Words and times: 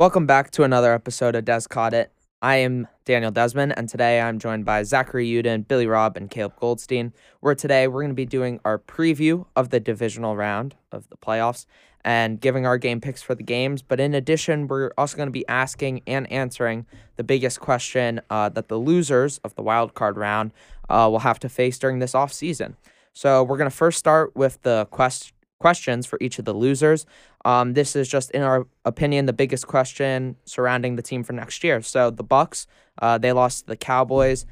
Welcome 0.00 0.24
back 0.24 0.50
to 0.52 0.62
another 0.62 0.94
episode 0.94 1.34
of 1.34 1.44
Des 1.44 1.66
Caught 1.68 1.92
It. 1.92 2.10
I 2.40 2.56
am 2.56 2.88
Daniel 3.04 3.30
Desmond, 3.30 3.74
and 3.76 3.86
today 3.86 4.18
I'm 4.18 4.38
joined 4.38 4.64
by 4.64 4.82
Zachary 4.82 5.28
Uden, 5.28 5.68
Billy 5.68 5.86
Robb, 5.86 6.16
and 6.16 6.30
Caleb 6.30 6.54
Goldstein. 6.58 7.12
Where 7.40 7.54
today 7.54 7.86
we're 7.86 8.00
going 8.00 8.12
to 8.12 8.14
be 8.14 8.24
doing 8.24 8.60
our 8.64 8.78
preview 8.78 9.44
of 9.54 9.68
the 9.68 9.78
divisional 9.78 10.36
round 10.36 10.74
of 10.90 11.10
the 11.10 11.18
playoffs 11.18 11.66
and 12.02 12.40
giving 12.40 12.64
our 12.64 12.78
game 12.78 13.02
picks 13.02 13.20
for 13.20 13.34
the 13.34 13.42
games. 13.42 13.82
But 13.82 14.00
in 14.00 14.14
addition, 14.14 14.68
we're 14.68 14.90
also 14.96 15.18
going 15.18 15.26
to 15.26 15.32
be 15.32 15.46
asking 15.48 16.00
and 16.06 16.32
answering 16.32 16.86
the 17.16 17.22
biggest 17.22 17.60
question 17.60 18.22
uh, 18.30 18.48
that 18.48 18.68
the 18.68 18.78
losers 18.78 19.36
of 19.44 19.54
the 19.54 19.62
wild 19.62 19.92
card 19.92 20.16
round 20.16 20.52
uh, 20.88 21.08
will 21.10 21.18
have 21.18 21.38
to 21.40 21.50
face 21.50 21.78
during 21.78 21.98
this 21.98 22.14
off 22.14 22.32
season. 22.32 22.78
So 23.12 23.42
we're 23.42 23.58
going 23.58 23.68
to 23.68 23.76
first 23.76 23.98
start 23.98 24.34
with 24.34 24.62
the 24.62 24.88
quest- 24.90 25.34
questions 25.64 26.06
for 26.06 26.18
each 26.20 26.38
of 26.38 26.44
the 26.44 26.52
losers. 26.54 27.06
Um, 27.44 27.74
this 27.74 27.94
is 27.94 28.08
just, 28.08 28.30
in 28.32 28.42
our 28.42 28.66
opinion, 28.84 29.26
the 29.26 29.32
biggest 29.32 29.66
question 29.66 30.36
surrounding 30.44 30.96
the 30.96 31.02
team 31.02 31.22
for 31.22 31.32
next 31.34 31.62
year. 31.62 31.80
So 31.82 32.10
the 32.10 32.24
Bucks, 32.24 32.66
uh, 33.00 33.18
they 33.18 33.32
lost 33.32 33.60
to 33.60 33.66
the 33.66 33.76
Cowboys. 33.76 34.46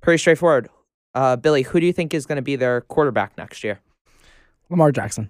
Pretty 0.00 0.18
straightforward. 0.18 0.68
Uh, 1.14 1.36
Billy, 1.36 1.62
who 1.62 1.80
do 1.80 1.86
you 1.86 1.92
think 1.92 2.14
is 2.14 2.26
going 2.26 2.36
to 2.36 2.42
be 2.42 2.56
their 2.56 2.82
quarterback 2.82 3.36
next 3.36 3.64
year? 3.64 3.80
Lamar 4.68 4.92
Jackson. 4.92 5.28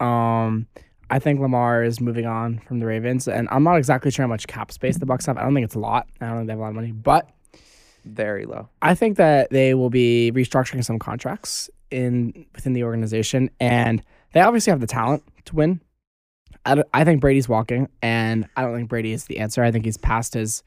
Um, 0.00 0.66
I 1.10 1.18
think 1.20 1.38
Lamar 1.38 1.84
is 1.84 2.00
moving 2.00 2.26
on 2.26 2.58
from 2.66 2.80
the 2.80 2.86
Ravens, 2.86 3.28
and 3.28 3.46
I'm 3.52 3.62
not 3.62 3.76
exactly 3.76 4.10
sure 4.10 4.24
how 4.24 4.28
much 4.28 4.46
cap 4.48 4.72
space 4.72 4.96
the 4.98 5.06
Bucks 5.06 5.26
have. 5.26 5.36
I 5.36 5.42
don't 5.42 5.54
think 5.54 5.66
it's 5.66 5.76
a 5.76 5.78
lot. 5.78 6.08
I 6.20 6.26
don't 6.26 6.38
think 6.38 6.46
they 6.48 6.52
have 6.52 6.58
a 6.58 6.62
lot 6.62 6.68
of 6.70 6.74
money, 6.74 6.90
but 6.90 7.28
Very 8.04 8.44
low. 8.46 8.68
I 8.82 8.94
think 8.94 9.16
that 9.18 9.50
they 9.50 9.74
will 9.74 9.90
be 9.90 10.32
restructuring 10.34 10.84
some 10.84 10.98
contracts 10.98 11.70
in 11.90 12.46
within 12.54 12.72
the 12.72 12.82
organization, 12.84 13.50
and 13.60 14.02
they 14.34 14.40
obviously 14.40 14.70
have 14.70 14.80
the 14.80 14.86
talent 14.86 15.22
to 15.46 15.56
win. 15.56 15.80
I, 16.66 16.82
I 16.92 17.04
think 17.04 17.20
Brady's 17.20 17.48
walking, 17.48 17.88
and 18.02 18.48
I 18.56 18.62
don't 18.62 18.74
think 18.74 18.88
Brady 18.88 19.12
is 19.12 19.24
the 19.24 19.38
answer. 19.38 19.62
I 19.62 19.70
think 19.70 19.84
he's 19.84 19.96
past 19.96 20.34
his 20.34 20.62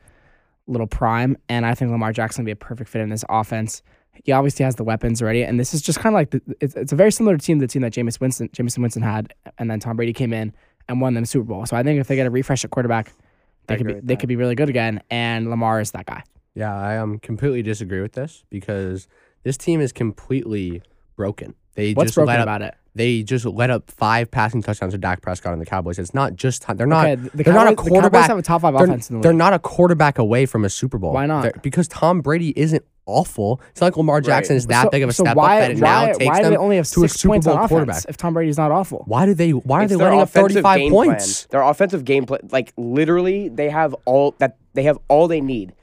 little 0.65 0.87
prime, 0.87 1.37
and 1.49 1.65
I 1.65 1.75
think 1.75 1.91
Lamar 1.91 2.11
Jackson 2.11 2.43
will 2.43 2.47
be 2.47 2.51
a 2.51 2.55
perfect 2.55 2.89
fit 2.89 3.01
in 3.01 3.09
this 3.09 3.23
offense. 3.29 3.81
He 4.23 4.31
obviously 4.31 4.65
has 4.65 4.75
the 4.75 4.83
weapons 4.83 5.21
already, 5.21 5.43
and 5.43 5.59
this 5.59 5.73
is 5.73 5.81
just 5.81 5.99
kind 5.99 6.13
of 6.13 6.17
like 6.17 6.31
the, 6.31 6.41
it's, 6.59 6.75
it's 6.75 6.91
a 6.91 6.95
very 6.95 7.11
similar 7.11 7.37
team 7.37 7.59
to 7.59 7.67
the 7.67 7.71
team 7.71 7.83
that 7.83 7.93
Jameis 7.93 8.19
Winston 8.19 8.49
Jameson 8.51 8.81
Winston 8.81 9.03
had, 9.03 9.33
and 9.57 9.69
then 9.69 9.79
Tom 9.79 9.95
Brady 9.95 10.13
came 10.13 10.33
in 10.33 10.53
and 10.89 11.01
won 11.01 11.13
them 11.13 11.23
the 11.23 11.27
Super 11.27 11.45
Bowl. 11.45 11.65
So 11.65 11.77
I 11.77 11.83
think 11.83 11.99
if 11.99 12.07
they 12.07 12.15
get 12.15 12.25
a 12.25 12.31
refresh 12.31 12.63
at 12.65 12.71
quarterback, 12.71 13.13
they 13.67 13.75
I 13.75 13.77
could 13.77 13.87
be 13.87 13.93
they 13.93 13.99
that. 14.01 14.19
could 14.19 14.29
be 14.29 14.35
really 14.35 14.55
good 14.55 14.69
again, 14.69 15.01
and 15.09 15.49
Lamar 15.49 15.79
is 15.81 15.91
that 15.91 16.05
guy. 16.05 16.23
Yeah, 16.55 16.75
I 16.75 16.97
um 16.97 17.19
completely 17.19 17.61
disagree 17.61 18.01
with 18.01 18.13
this 18.13 18.43
because 18.49 19.07
this 19.43 19.57
team 19.57 19.81
is 19.81 19.91
completely 19.91 20.81
broken. 21.15 21.53
They 21.75 21.93
What's 21.93 22.09
just 22.09 22.15
broken 22.15 22.29
let 22.29 22.39
up, 22.39 22.45
about 22.45 22.61
it? 22.63 22.75
They 22.97 23.23
just 23.23 23.45
let 23.45 23.69
up 23.69 23.89
five 23.91 24.29
passing 24.31 24.61
touchdowns 24.63 24.93
to 24.93 24.97
Dak 24.97 25.21
Prescott 25.21 25.53
and 25.53 25.61
the 25.61 25.65
Cowboys. 25.65 25.99
It's 25.99 26.13
not 26.13 26.35
just 26.35 26.65
they're 26.75 26.87
not 26.87 27.05
okay, 27.07 27.15
the 27.33 27.43
they're 27.43 27.53
not 27.53 27.67
a 27.67 27.75
Cowboys- 27.75 27.91
the 27.93 27.99
Cowboys 28.01 28.25
have 28.25 28.37
a 28.37 28.41
top 28.41 28.61
five 28.61 28.73
they're, 28.75 28.85
offense 28.85 29.09
in 29.09 29.17
the 29.17 29.21
they're 29.21 29.33
not 29.33 29.53
a 29.53 29.59
quarterback 29.59 30.17
away 30.17 30.45
from 30.45 30.65
a 30.65 30.69
Super 30.69 30.97
Bowl. 30.97 31.13
Why 31.13 31.25
not? 31.27 31.43
They're- 31.43 31.53
because 31.61 31.87
Tom 31.87 32.21
Brady 32.21 32.53
isn't 32.59 32.83
awful. 33.05 33.61
It's 33.69 33.79
not 33.79 33.87
like 33.87 33.97
Lamar 33.97 34.19
Jackson 34.19 34.55
is 34.57 34.67
that 34.67 34.83
so, 34.83 34.89
big 34.89 35.01
of 35.03 35.09
a 35.09 35.13
so 35.13 35.23
step 35.23 35.37
why, 35.37 35.55
up 35.55 35.61
that 35.61 35.71
it 35.71 35.81
why, 35.81 36.05
now 36.07 36.13
takes 36.13 36.25
why 36.25 36.37
do 36.37 36.43
them 36.43 36.51
they 36.51 36.57
only 36.57 36.75
have 36.75 36.87
to 36.89 37.03
a 37.05 37.07
Super 37.09 37.31
points 37.33 37.47
Bowl 37.47 37.67
quarterback. 37.67 38.03
if 38.09 38.17
Tom 38.17 38.33
Brady's 38.33 38.57
not 38.57 38.71
awful? 38.71 39.03
Why 39.07 39.25
do 39.25 39.33
they 39.33 39.51
why 39.51 39.79
are 39.79 39.83
It's 39.83 39.91
they 39.91 39.97
their 39.97 40.05
letting 40.07 40.21
up 40.21 40.27
offensive 40.29 40.63
35 40.63 40.91
points? 40.91 41.43
Plan. 41.45 41.61
Their 41.61 41.69
offensive 41.69 42.03
game 42.05 42.25
plan, 42.25 42.41
like 42.51 42.73
literally, 42.77 43.47
they 43.49 43.69
have 43.69 43.95
all 44.05 44.35
that. 44.39 44.57
They 44.73 44.83
have 44.83 44.97
all 45.07 45.27
they 45.27 45.41
need. 45.41 45.73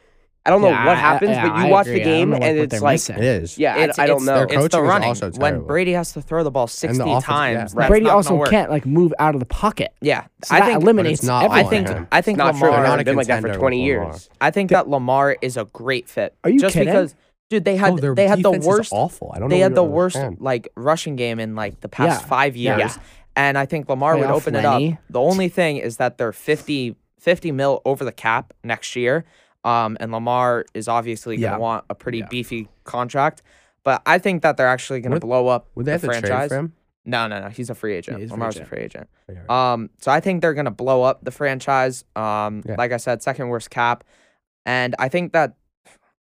I 0.47 0.51
don't 0.51 0.61
know 0.61 0.69
Yeah, 0.69 0.85
what 0.87 0.97
I- 0.97 1.01
happens, 1.01 1.31
yeah, 1.31 1.49
but 1.49 1.57
you 1.59 1.65
I 1.65 1.71
watch 1.71 1.87
agree. 1.87 1.99
the 2.01 2.05
game 2.05 2.31
what- 2.31 2.43
and 2.43 2.59
what 2.59 2.73
it's 2.75 2.83
like, 2.83 2.95
missing. 2.95 3.17
It 3.17 3.25
is. 3.25 3.57
yeah, 3.59 3.77
It's, 3.79 3.99
I, 3.99 4.03
I 4.03 4.07
don't 4.07 4.17
it's, 4.19 4.27
know. 4.27 4.35
Their 4.35 4.45
It's 4.45 4.55
coaching 4.57 4.69
the 4.81 4.85
is 4.85 4.89
running. 4.91 5.09
also 5.09 5.31
when. 5.33 5.61
Brady 5.67 5.93
has 5.93 6.13
to 6.13 6.21
throw 6.21 6.45
the 6.45 6.51
ball 6.51 6.67
60 6.67 7.01
offense- 7.03 7.25
times, 7.25 7.55
yeah. 7.55 7.81
that's 7.81 7.89
Brady 7.89 8.09
also 8.11 8.35
work. 8.35 8.51
can't 8.51 8.71
like 8.71 8.85
move 8.85 9.15
out 9.19 9.35
of 9.35 9.41
the 9.41 9.47
pocket. 9.47 9.95
Yeah, 10.03 10.25
So 10.45 10.55
I 10.55 10.61
that 10.61 10.67
think 10.67 10.83
eliminates 10.83 11.23
not 11.23 11.45
everything. 11.47 11.87
I 11.87 11.93
think 11.95 12.09
I 12.13 12.21
think 12.21 12.39
not 12.39 12.57
true. 12.57 12.69
Lamar. 12.69 12.73
They're 12.81 12.89
not 12.89 12.95
a 12.95 12.97
They've 12.99 13.05
been 13.07 13.17
like 13.17 13.27
that 13.29 13.41
for 13.43 13.55
20 13.55 13.85
years. 13.85 14.29
I 14.41 14.51
think 14.51 14.69
that 14.71 14.87
Lamar 14.89 15.37
is 15.41 15.57
a 15.57 15.65
great 15.65 16.09
fit. 16.11 16.37
Are 16.45 16.51
you 16.51 16.61
just 16.61 16.75
kidding? 16.75 16.93
because, 16.93 17.15
dude, 17.49 17.65
they 17.65 17.77
had 17.77 17.95
No, 17.95 18.01
their 18.01 18.15
they 18.15 18.29
had 18.29 18.43
the 18.43 18.51
worst 18.51 18.93
awful. 18.93 19.33
I 19.35 19.39
don't 19.39 19.49
they 19.49 19.61
had 19.61 19.75
the 19.75 19.83
worst 19.83 20.17
understand. 20.17 20.43
like 20.43 20.69
rushing 20.77 21.17
game 21.17 21.41
in 21.41 21.55
like 21.55 21.81
the 21.81 21.89
past 21.89 22.21
Yeah. 22.21 22.27
five 22.29 22.55
Yeah. 22.55 22.77
years. 22.77 22.99
And 23.35 23.57
I 23.57 23.65
think 23.65 23.89
Lamar 23.89 24.17
would 24.19 24.27
Playoff 24.27 24.31
open 24.35 24.55
it 24.57 24.65
up. 24.67 24.81
The 25.09 25.21
only 25.21 25.49
thing 25.49 25.79
is 25.79 25.97
that 25.97 26.19
they're 26.19 26.33
50, 26.33 26.97
50 27.19 27.51
mil 27.51 27.81
over 27.87 28.05
the 28.05 28.13
cap 28.13 28.53
next 28.63 28.95
year. 28.95 29.25
Um, 29.65 29.97
and 30.01 30.13
Lamar 30.13 30.67
is 30.75 30.89
obviously 30.89 31.37
going 31.37 31.53
to 31.53 31.57
Yeah. 31.57 31.59
want 31.59 31.85
a 31.89 31.95
pretty 31.95 32.19
Yeah. 32.19 32.27
beefy 32.29 32.69
contract. 32.85 33.43
But 33.83 34.03
I 34.07 34.19
think 34.19 34.43
that 34.43 34.57
they're 34.57 34.69
actually 34.69 35.01
going 35.01 35.13
to 35.13 35.21
blow 35.21 35.49
up 35.49 35.69
Would 35.75 35.87
they 35.87 35.91
the 35.91 35.93
have 35.93 36.01
to 36.03 36.07
franchise. 36.07 36.29
trade 36.29 36.49
for 36.49 36.57
him? 36.57 36.73
No, 37.07 37.27
no, 37.29 37.41
no. 37.41 37.49
He's 37.49 37.69
a 37.69 37.75
free 37.75 37.95
agent. 37.95 38.19
he's 38.19 38.27
a 38.27 38.29
free 38.29 38.33
Lamar's 38.35 38.57
agent. 38.57 38.67
a 38.67 38.69
free 38.69 38.79
agent. 38.81 39.51
Um, 39.51 39.91
so 40.01 40.11
I 40.11 40.21
think 40.21 40.41
they're 40.41 40.55
gonna 40.55 40.71
blow 40.71 41.03
up 41.03 41.23
the 41.23 41.31
franchise. 41.31 42.05
Um, 42.17 42.63
Yeah. 42.67 42.77
like 42.79 42.93
I 42.93 42.97
said, 42.97 43.23
second 43.23 43.49
worst 43.49 43.69
cap, 43.71 44.05
and 44.65 44.95
I 44.99 45.09
think 45.11 45.33
that 45.35 45.55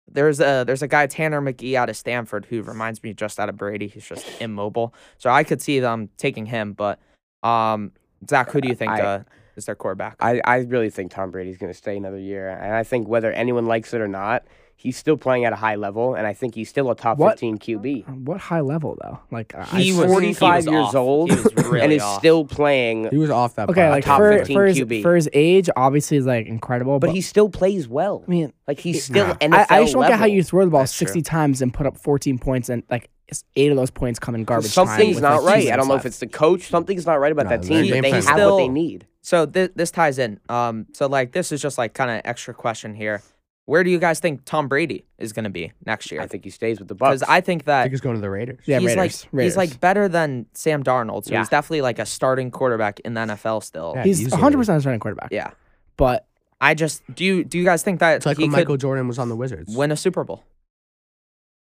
there's 0.09 0.40
a 0.40 0.63
there's 0.66 0.81
a 0.81 0.88
guy 0.88 1.08
Tanner 1.08 1.42
McKee 1.42 1.75
out 1.75 1.90
of 1.90 1.98
Stanford 1.98 2.46
who 2.50 2.62
reminds 2.63 3.03
me 3.03 3.13
just 3.13 3.38
out 3.40 3.50
of 3.50 3.58
Brady. 3.58 3.88
He's 3.88 4.06
just 4.06 4.25
immobile. 4.42 4.94
So 5.18 5.30
I 5.30 5.44
could 5.44 5.62
see 5.62 5.80
them 5.81 6.09
taking 6.18 6.46
him. 6.48 6.72
But 6.74 7.00
um, 7.44 7.92
Zach, 8.30 8.52
who 8.52 8.62
do 8.62 8.68
you 8.69 8.75
think 8.75 8.92
I- 8.94 9.02
uh, 9.02 9.24
is 9.61 9.66
their 9.67 9.75
quarterback? 9.75 10.16
I, 10.19 10.41
I 10.45 10.57
really 10.57 10.89
think 10.89 11.11
Tom 11.11 11.31
Brady's 11.31 11.57
going 11.57 11.72
to 11.72 11.77
stay 11.77 11.95
another 11.97 12.19
year, 12.19 12.49
and 12.49 12.75
I 12.75 12.83
think 12.83 13.07
whether 13.07 13.31
anyone 13.31 13.66
likes 13.66 13.94
it 13.94 14.01
or 14.01 14.07
not, 14.07 14.44
he's 14.75 14.97
still 14.97 15.16
playing 15.16 15.45
at 15.45 15.53
a 15.53 15.55
high 15.55 15.75
level, 15.75 16.16
and 16.16 16.25
I 16.25 16.33
think 16.33 16.55
he's 16.55 16.67
still 16.67 16.89
a 16.89 16.95
top 16.95 17.17
What? 17.19 17.33
15 17.39 17.59
QB. 17.59 18.09
Uh, 18.09 18.11
what 18.13 18.39
high 18.41 18.61
level 18.61 18.97
though? 19.01 19.19
Like 19.29 19.53
He 19.69 19.83
He's 19.83 19.95
was- 19.95 20.05
he 20.07 20.11
45 20.11 20.55
was 20.55 20.66
years 20.73 20.85
off. 20.88 20.95
old 20.95 21.29
He 21.29 21.35
was 21.35 21.53
really 21.57 21.81
and 21.81 21.94
is 21.94 22.01
off. 22.01 22.17
still 22.19 22.45
playing, 22.45 23.07
He 23.11 23.17
was 23.17 23.29
off 23.29 23.55
that. 23.55 23.69
okay, 23.69 23.89
like 23.89 24.03
top 24.03 24.17
for, 24.19 24.31
15 24.39 24.55
for 24.55 24.66
his 24.66 24.79
QB. 24.79 25.01
for 25.03 25.16
his 25.16 25.29
age, 25.33 25.69
obviously 25.75 26.17
is 26.17 26.25
like 26.25 26.47
incredible. 26.47 26.97
but 27.00 27.07
But, 27.07 27.16
he 27.16 27.21
still 27.21 27.47
plays 27.50 27.88
well. 27.88 28.23
I 28.27 28.29
mean, 28.31 28.53
Like 28.67 28.79
he's 28.79 29.03
still 29.03 29.27
Nah. 29.27 29.33
NFL 29.35 29.53
I, 29.69 29.77
I 29.77 29.81
just 29.83 29.94
don't 29.94 30.07
get 30.07 30.17
how 30.19 30.25
you 30.25 30.41
throw 30.44 30.66
the 30.66 30.71
ball 30.71 30.81
That's 30.81 30.97
true. 30.97 31.05
sixty 31.05 31.21
times 31.21 31.61
and 31.61 31.71
put 31.73 31.85
up 31.85 31.95
fourteen 31.97 32.39
points 32.39 32.69
and 32.69 32.81
like 32.89 33.09
it's 33.27 33.45
eight 33.55 33.71
of 33.71 33.77
those 33.77 33.91
points 33.91 34.19
come 34.19 34.35
in 34.35 34.44
garbage. 34.44 34.73
time 34.75 34.88
Something's 34.88 35.16
with, 35.16 35.21
not 35.23 35.44
like, 35.44 35.61
two 35.61 35.66
right. 35.67 35.73
I 35.73 35.77
don't 35.77 35.88
know 35.88 35.95
if 35.95 36.05
it's 36.05 36.19
the 36.19 36.27
coach. 36.27 36.63
Something's 36.67 37.05
not 37.05 37.13
right 37.19 37.31
about 37.31 37.45
No, 37.45 37.51
that 37.51 37.61
team. 37.63 37.89
But 37.89 38.01
they 38.01 38.09
have 38.11 38.19
is- 38.19 38.25
what 38.27 38.57
they 38.57 38.67
need. 38.67 39.07
So 39.21 39.45
this 39.45 39.69
this 39.75 39.91
ties 39.91 40.17
in. 40.19 40.39
Um, 40.49 40.87
so 40.93 41.07
like 41.07 41.31
this 41.31 41.51
is 41.51 41.61
just 41.61 41.77
like 41.77 41.93
kind 41.93 42.09
of 42.11 42.21
extra 42.25 42.53
question 42.53 42.93
here. 42.95 43.21
Where 43.65 43.83
do 43.83 43.91
you 43.91 43.99
guys 43.99 44.19
think 44.19 44.41
Tom 44.43 44.67
Brady 44.67 45.05
is 45.17 45.31
gonna 45.33 45.49
be 45.49 45.71
next 45.85 46.11
year? 46.11 46.19
I 46.21 46.27
think 46.27 46.43
he 46.43 46.49
stays 46.49 46.79
with 46.79 46.87
the 46.87 46.95
Bucks. 46.95 47.19
Because 47.19 47.29
I 47.29 47.41
think 47.41 47.63
I 47.63 47.65
that 47.65 47.81
think 47.83 47.91
he's 47.93 48.01
going 48.01 48.15
to 48.15 48.21
the 48.21 48.29
Raiders. 48.29 48.59
Yeah, 48.65 48.79
he's 48.79 48.95
Raiders, 48.95 49.27
like 49.33 49.43
he's 49.43 49.57
like 49.57 49.79
better 49.79 50.09
than 50.09 50.47
Sam 50.53 50.83
Darnold. 50.83 51.25
So 51.25 51.31
Yeah. 51.31 51.39
he's 51.39 51.49
definitely 51.49 51.81
like 51.81 51.99
a 51.99 52.05
starting 52.05 52.51
quarterback 52.51 52.99
in 53.01 53.13
the 53.13 53.21
NFL 53.21 53.63
still. 53.63 53.93
Yeah. 53.95 54.03
He's 54.03 54.29
one 54.29 54.39
hundred 54.39 54.57
percent 54.57 54.81
starting 54.81 54.99
quarterback. 54.99 55.29
Yeah. 55.31 55.51
But 55.95 56.25
I 56.59 56.73
just 56.73 57.03
do 57.13 57.23
you 57.23 57.43
do 57.43 57.57
you 57.59 57.63
guys 57.63 57.83
think 57.83 57.99
that 57.99 58.17
It's 58.17 58.25
like 58.25 58.38
he 58.38 58.43
when 58.43 58.51
could 58.51 58.57
Michael 58.57 58.77
Jordan 58.77 59.07
was 59.07 59.19
on 59.19 59.29
the 59.29 59.35
Wizards. 59.35 59.75
win 59.75 59.91
a 59.91 59.95
Super 59.97 60.23
Bowl? 60.23 60.43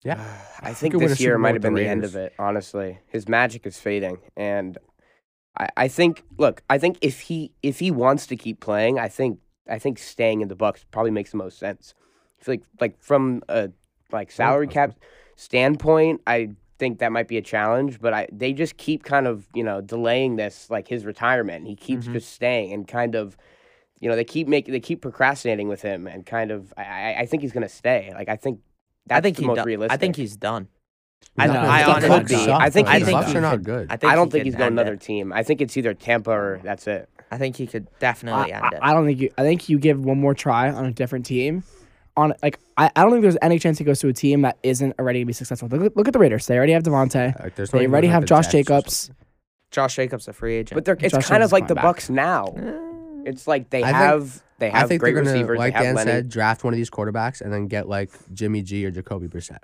yeah, 0.03 0.37
I 0.61 0.69
He 0.69 0.75
think 0.75 0.93
could 0.93 1.01
win 1.01 1.09
this 1.09 1.19
year 1.19 1.37
might 1.37 1.53
have 1.55 1.61
been 1.61 1.73
the 1.73 1.85
end 1.87 2.05
of 2.05 2.15
it. 2.15 2.33
Honestly, 2.39 2.99
his 3.07 3.27
magic 3.27 3.67
is 3.67 3.77
fading, 3.77 4.17
and 4.37 4.77
I, 5.59 5.67
I 5.77 5.87
think. 5.87 6.23
Look, 6.37 6.61
I 6.69 6.77
think 6.77 6.97
if 7.01 7.21
he 7.21 7.51
if 7.63 7.79
he 7.79 7.91
wants 7.91 8.27
to 8.27 8.35
keep 8.35 8.59
playing, 8.59 8.97
I 8.99 9.07
think 9.09 9.39
I 9.69 9.79
think 9.79 9.99
staying 9.99 10.41
in 10.41 10.47
the 10.47 10.55
Bucks 10.55 10.85
probably 10.91 11.11
makes 11.11 11.31
the 11.31 11.37
most 11.37 11.59
sense. 11.59 11.93
I 12.39 12.43
feel 12.43 12.53
like 12.53 12.63
like 12.79 13.01
from 13.01 13.43
a 13.49 13.69
like 14.11 14.31
salary 14.31 14.67
cap 14.67 14.97
standpoint, 15.35 16.21
I 16.27 16.49
think 16.77 16.99
that 16.99 17.11
might 17.11 17.27
be 17.27 17.37
a 17.37 17.41
challenge. 17.41 17.99
But 17.99 18.13
I 18.13 18.27
they 18.31 18.53
just 18.53 18.77
keep 18.77 19.03
kind 19.03 19.27
of 19.27 19.47
you 19.53 19.63
know 19.63 19.81
delaying 19.81 20.35
this 20.35 20.69
like 20.69 20.87
his 20.87 21.05
retirement. 21.05 21.67
He 21.67 21.75
keeps 21.75 22.07
Mhm. 22.07 22.13
just 22.13 22.31
staying 22.33 22.73
and 22.73 22.87
kind 22.87 23.15
of. 23.15 23.37
You 24.01 24.07
know 24.07 24.15
they 24.15 24.23
keep 24.23 24.47
making 24.47 24.71
they 24.71 24.79
keep 24.79 25.01
procrastinating 25.01 25.67
with 25.67 25.81
him 25.81 26.07
and 26.07 26.25
kind 26.25 26.51
of 26.51 26.73
I, 26.77 27.15
I, 27.19 27.25
think 27.25 27.41
he's 27.41 27.51
gonna 27.51 27.67
stay 27.67 28.13
like 28.13 28.29
I 28.29 28.37
think 28.37 28.61
that's 29.05 29.17
I 29.17 29.21
think 29.21 29.35
the 29.35 29.41
he 29.41 29.47
most 29.47 29.57
done- 29.57 29.65
realistic. 29.65 29.91
I 29.93 29.97
think 29.97 30.15
he's 30.15 30.37
done. 30.37 30.69
I, 31.37 31.47
No, 31.47 31.53
don't- 31.53 31.65
I 31.65 31.99
could 32.01 32.11
honestly 32.11 32.45
be. 32.47 32.51
I 32.51 32.69
think 32.69 32.87
I 32.87 32.91
he's- 32.97 33.01
the 33.01 33.05
think 33.05 33.19
Bucks 33.19 33.31
he 33.31 33.37
are 33.37 33.41
not 33.41 33.63
good. 33.63 33.87
I 33.89 33.95
think 33.97 34.11
I 34.11 34.15
don't 34.15 34.29
think 34.29 34.41
could 34.41 34.47
he's 34.47 34.55
going 34.55 34.73
another 34.73 34.93
it. 34.93 35.01
team. 35.01 35.31
I 35.31 35.43
think 35.43 35.61
it's 35.61 35.77
either 35.77 35.93
Tampa 35.93 36.31
or 36.31 36.59
that's 36.63 36.85
it. 36.87 37.07
I 37.31 37.37
think 37.37 37.55
he 37.55 37.65
could 37.67 37.87
definitely 37.99 38.51
I, 38.51 38.57
end 38.57 38.73
it. 38.73 38.79
I, 38.81 38.91
I 38.91 38.93
don't 38.93 39.05
think 39.05 39.19
you. 39.19 39.29
I 39.37 39.43
think 39.43 39.69
you 39.69 39.77
give 39.79 40.03
one 40.03 40.19
more 40.19 40.33
try 40.33 40.69
on 40.69 40.85
a 40.85 40.91
different 40.91 41.25
team. 41.25 41.63
On 42.17 42.33
like, 42.43 42.59
I, 42.75 42.91
I 42.95 43.03
don't 43.03 43.11
think 43.11 43.21
there's 43.21 43.37
any 43.41 43.59
chance 43.59 43.77
he 43.77 43.85
goes 43.85 43.99
to 43.99 44.09
a 44.09 44.13
team 44.13 44.41
that 44.41 44.57
isn't 44.63 44.99
already 44.99 45.19
gonna 45.19 45.27
be 45.27 45.33
successful. 45.33 45.69
Look, 45.69 45.81
at- 45.83 45.95
look 45.97 46.07
at 46.07 46.13
the 46.13 46.19
Raiders. 46.19 46.47
They 46.47 46.57
already 46.57 46.73
have 46.73 46.83
Davante. 46.83 47.39
Like, 47.41 47.55
there's 47.55 47.69
They 47.71 47.85
already 47.87 48.07
have 48.07 48.23
the 48.23 48.27
Josh 48.27 48.45
Jets 48.47 48.51
Jacobs. 48.67 49.11
Josh 49.71 49.95
Jacobs 49.95 50.27
a 50.27 50.33
free 50.33 50.55
agent. 50.55 50.75
But 50.75 50.83
they're, 50.85 50.95
it's 50.99 51.13
Josh 51.13 51.27
kind 51.27 51.39
Jacobs 51.41 51.45
of 51.45 51.51
like 51.53 51.67
the 51.67 51.75
coming 51.75 51.75
back. 51.75 51.95
Bucks 51.95 52.09
now. 52.09 52.53
It's 53.25 53.47
like 53.47 53.69
they 53.69 53.83
I 53.83 53.87
think- 53.87 53.95
have 53.95 54.43
they 54.57 54.69
have 54.71 54.85
I 54.85 54.87
think 54.87 54.99
great 55.01 55.13
they're 55.13 55.23
gonna, 55.23 55.33
receivers. 55.35 55.57
like 55.59 55.73
they 55.73 55.77
have 55.77 55.85
Dan 55.85 55.95
Lenny. 55.95 56.11
said, 56.11 56.29
draft 56.29 56.63
one 56.65 56.73
of 56.73 56.77
these 56.77 56.89
quarterbacks 56.89 57.39
and 57.39 57.53
then 57.53 57.67
get 57.67 57.87
like 57.87 58.09
Jimmy 58.33 58.61
G 58.63 58.85
or 58.85 58.91
Jacoby 58.91 59.27
Brissett, 59.27 59.59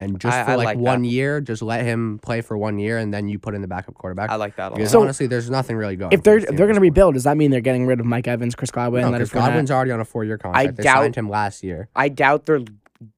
and 0.00 0.20
just 0.20 0.36
I- 0.36 0.44
for 0.44 0.50
I 0.52 0.54
like, 0.56 0.64
like 0.66 0.78
one 0.78 1.04
year, 1.04 1.40
just 1.40 1.62
let 1.62 1.84
him 1.84 2.18
play 2.22 2.40
for 2.40 2.56
one 2.58 2.78
year, 2.78 2.98
and 2.98 3.12
then 3.14 3.28
you 3.28 3.38
put 3.38 3.54
in 3.54 3.62
the 3.62 3.68
backup 3.68 3.94
quarterback. 3.94 4.30
I 4.30 4.36
like 4.36 4.56
that 4.56 4.68
a 4.72 4.74
because 4.74 4.92
lot. 4.94 4.98
So- 5.00 5.02
honestly, 5.02 5.26
there's 5.26 5.48
nothing 5.50 5.76
really 5.76 5.96
going. 5.96 6.12
If 6.12 6.22
they're 6.22 6.40
this 6.40 6.48
they're 6.48 6.66
going 6.66 6.74
to 6.74 6.80
rebuild, 6.80 7.14
does 7.14 7.24
that 7.24 7.36
mean 7.36 7.50
they're 7.50 7.60
getting 7.60 7.86
rid 7.86 8.00
of 8.00 8.06
Mike 8.06 8.28
Evans, 8.28 8.54
Chris 8.54 8.70
Godwin, 8.70 9.02
No, 9.02 9.08
Leonard 9.10 9.28
because 9.28 9.42
Godwin's 9.42 9.70
already 9.70 9.90
on 9.92 10.00
a 10.00 10.04
four-year 10.04 10.38
contract. 10.38 10.76
they 10.76 10.82
doubt- 10.82 11.02
signed 11.02 11.16
him 11.16 11.28
last 11.28 11.62
year. 11.64 11.88
I 11.96 12.08
doubt 12.08 12.46
they're 12.46 12.60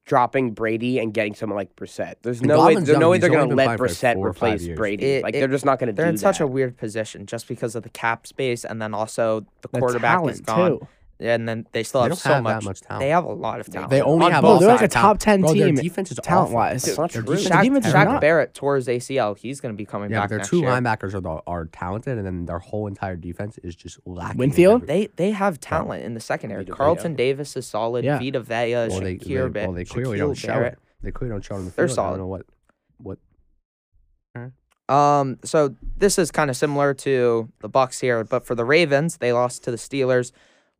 dropping 0.05 0.51
Brady 0.51 0.99
and 0.99 1.13
getting 1.13 1.33
someone 1.35 1.55
like 1.55 1.73
Brissett. 1.75 2.15
There's 2.21 2.39
And 2.39 2.49
no 2.49 2.55
way. 2.55 2.73
Godwin's 2.73 2.87
There's 2.87 2.99
no 2.99 3.09
way 3.11 3.17
He's 3.17 3.21
they're 3.21 3.29
only 3.31 3.37
going 3.37 3.49
to 3.49 3.55
been 3.55 3.57
let 3.57 3.65
playing 3.65 3.77
for, 3.77 3.87
Brissett 3.87 4.13
four 4.15 4.27
or 4.27 4.33
five 4.33 4.47
replace 4.53 4.67
years. 4.67 4.77
Brady. 4.77 5.05
It- 5.05 5.23
like 5.23 5.35
it- 5.35 5.39
they're 5.39 5.47
just 5.47 5.65
not 5.65 5.79
going 5.79 5.87
to 5.87 5.93
do 5.93 5.95
that. 5.97 6.01
They're 6.01 6.09
in 6.09 6.15
that. 6.15 6.19
such 6.19 6.39
a 6.41 6.47
weird 6.47 6.77
position 6.77 7.25
just 7.25 7.47
because 7.47 7.75
of 7.75 7.83
the 7.83 7.89
cap 7.89 8.27
space 8.27 8.65
and 8.65 8.81
then 8.81 8.93
also 8.93 9.41
the, 9.61 9.69
The 9.71 9.79
quarterback 9.79 10.25
is 10.27 10.41
talent, 10.41 10.45
gone. 10.45 10.79
too. 10.79 10.87
And 11.19 11.47
then 11.49 11.67
they 11.73 11.83
still 11.83 12.01
They 12.01 12.05
have 12.05 12.09
don't 12.11 12.17
so 12.17 12.29
have 12.33 12.43
much. 12.43 12.59
that 12.63 12.65
much 12.65 12.81
talent. 12.81 13.01
They 13.01 13.09
have 13.09 13.25
a 13.25 13.31
lot 13.33 13.59
of 13.59 13.69
talent. 13.69 13.89
They 13.89 14.01
only 14.01 14.25
On 14.27 14.31
have 14.31 14.41
Bro, 14.41 14.49
both 14.51 14.59
they're 14.61 14.69
like 14.69 14.81
a 14.81 14.87
top 14.87 15.19
ten 15.19 15.41
Bro, 15.41 15.53
their 15.53 15.65
team 15.67 15.75
defense 15.75 16.11
is 16.11 16.17
talent 16.23 16.45
awful. 16.47 16.55
wise. 16.55 16.87
It's 16.87 16.97
not 16.97 17.11
Their 17.11 17.21
true. 17.23 17.35
defense 17.35 17.49
Shaq- 17.55 17.61
is 17.63 17.67
defense 17.83 17.85
Shaq. 17.93 18.21
Barrett 18.21 18.53
tore 18.53 18.75
his 18.77 18.87
ACL. 18.87 19.37
He's 19.37 19.59
going 19.59 19.73
to 19.73 19.77
be 19.77 19.85
coming 19.85 20.09
Yeah, 20.11 20.21
back 20.21 20.29
their 20.29 20.37
next 20.39 20.49
two 20.49 20.59
year. 20.59 20.69
linebackers 20.69 21.13
are 21.13 21.21
the, 21.21 21.41
are 21.45 21.65
talented, 21.65 22.17
and 22.17 22.25
then 22.25 22.45
their 22.45 22.59
whole 22.59 22.87
entire 22.87 23.15
defense 23.17 23.57
is 23.59 23.75
just 23.75 23.99
lacking. 24.05 24.37
Winfield? 24.37 24.87
They 24.87 25.07
they 25.17 25.31
have 25.31 25.59
talent 25.59 26.03
in 26.05 26.13
the 26.13 26.19
secondary. 26.21 26.61
Vita 26.63 26.71
Vea. 26.73 26.77
Carlton 26.77 27.15
Davis 27.15 27.55
is 27.57 27.65
solid. 27.67 28.05
Yeah. 28.05 28.19
Vita 28.19 28.39
Vea, 28.39 28.73
well, 28.87 28.99
they, 29.01 29.15
they, 29.17 29.35
well, 29.35 29.71
they 29.73 29.85
clearly 29.85 30.17
Shaquille 30.17 30.19
don't 30.19 30.35
show 30.35 30.47
Barrett. 30.47 30.73
it. 30.73 30.79
They 31.01 31.11
clearly 31.11 31.33
don't 31.35 31.43
show 31.45 31.55
it 31.55 31.59
on 31.59 31.65
the 31.65 31.71
They're 31.71 31.87
field. 31.87 31.99
I 31.99 32.01
solid. 32.01 32.17
don't 32.17 32.19
know 32.19 32.27
what 32.27 32.45
what 32.97 33.17
Um, 34.89 35.37
so 35.43 35.75
this 35.97 36.17
is 36.17 36.31
kind 36.31 36.49
of 36.49 36.57
similar 36.57 36.93
to 36.95 37.49
the 37.59 37.69
Bucks 37.69 37.99
here, 37.99 38.23
but 38.23 38.45
for 38.45 38.55
the 38.55 38.65
Ravens, 38.65 39.17
they 39.17 39.31
lost 39.31 39.63
to 39.65 39.71
the 39.71 39.77
Steelers. 39.77 40.31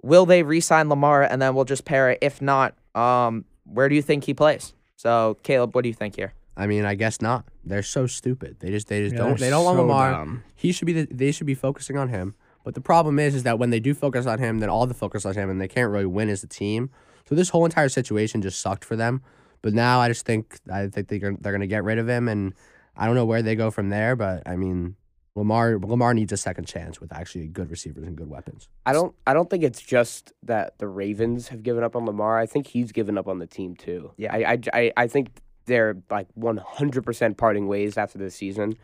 Will 0.02 0.26
they 0.26 0.44
re-sign 0.44 0.90
Lamar 0.90 1.24
and 1.24 1.42
then 1.42 1.56
we'll 1.56 1.66
just 1.66 1.86
pair 1.86 2.10
it? 2.12 2.20
If 2.22 2.42
not, 2.42 2.76
um, 2.96 3.46
where 3.66 3.90
do 3.90 3.96
you 3.96 4.02
think 4.02 4.24
he 4.24 4.34
plays? 4.34 4.74
So 4.96 5.38
Caleb, 5.44 5.76
what 5.76 5.84
do 5.84 5.88
you 5.90 5.94
think 5.94 6.16
here? 6.16 6.34
I 6.58 6.68
mean, 6.68 6.84
I 6.86 6.96
guess 6.96 7.22
not. 7.22 7.46
They're 7.64 7.84
so 7.84 8.06
stupid. 8.08 8.58
They 8.60 8.70
just 8.70 8.88
they 8.88 9.02
just 9.04 9.14
Yeah, 9.14 9.20
don't 9.20 9.40
they're 9.40 9.50
don't 9.52 9.64
want 9.64 9.78
so 9.78 9.82
Lamar. 9.82 10.12
dumb. 10.12 10.44
He 10.56 10.72
should 10.72 10.86
be 10.88 10.94
the, 10.94 11.08
they 11.14 11.32
should 11.32 11.48
be 11.48 11.56
focusing 11.56 11.98
on 11.98 12.10
him. 12.10 12.36
But 12.66 12.76
the 12.76 12.82
problem 12.82 13.18
is 13.20 13.34
is 13.36 13.44
that 13.44 13.58
when 13.60 13.70
they 13.70 13.80
do 13.80 13.94
focus 13.94 14.26
on 14.26 14.40
him, 14.40 14.60
then 14.60 14.70
all 14.70 14.86
the 14.86 14.94
focus 14.94 15.26
on 15.26 15.36
him 15.36 15.50
and 15.50 15.62
they 15.62 15.68
can't 15.70 15.90
really 15.92 16.06
win 16.06 16.30
as 16.30 16.44
a 16.44 16.48
team. 16.48 16.90
So 17.28 17.36
this 17.36 17.50
whole 17.50 17.64
entire 17.64 17.88
situation 17.90 18.42
just 18.42 18.60
sucked 18.60 18.84
for 18.84 18.96
them. 18.96 19.22
But 19.62 19.74
now 19.74 20.00
I 20.00 20.10
just 20.10 20.26
think 20.26 20.60
I 20.72 20.88
think 20.88 21.08
they're 21.08 21.20
they're 21.20 21.52
going 21.54 21.62
to 21.62 21.68
get 21.68 21.84
rid 21.84 21.98
of 21.98 22.10
him 22.10 22.28
and 22.28 22.54
I 22.98 23.06
don't 23.06 23.16
know 23.16 23.26
where 23.26 23.42
they 23.42 23.56
go 23.56 23.72
from 23.72 23.90
there, 23.90 24.16
but 24.18 24.44
I 24.46 24.56
mean 24.58 24.96
Lamar 25.36 25.78
Lamar 25.80 26.14
needs 26.14 26.32
a 26.32 26.38
second 26.38 26.66
chance 26.66 27.00
with 27.00 27.14
actually 27.14 27.48
good 27.48 27.70
receivers 27.70 28.06
and 28.06 28.16
good 28.16 28.30
weapons. 28.30 28.68
I 28.86 28.94
don't. 28.94 29.16
I 29.28 29.34
don't 29.34 29.50
think 29.50 29.64
it's 29.64 29.82
just 29.82 30.34
that 30.44 30.78
the 30.80 30.88
Ravens 30.88 31.50
have 31.50 31.64
given 31.64 31.84
up 31.84 31.96
on 31.96 32.06
Lamar. 32.06 32.38
I 32.38 32.46
think 32.46 32.68
he's 32.68 32.92
given 32.92 33.18
up 33.18 33.28
on 33.28 33.40
the 33.40 33.48
team 33.48 33.76
too. 33.76 34.12
Yeah. 34.18 34.34
I. 34.34 34.54
I. 34.54 34.60
I, 34.74 34.94
I 34.98 35.08
think 35.08 35.42
they're 35.66 35.98
like 36.10 36.28
one 36.34 36.58
hundred 36.58 37.06
percent 37.06 37.38
parting 37.38 37.68
ways 37.68 37.98
after 37.98 38.18
this 38.18 38.36
season, 38.36 38.78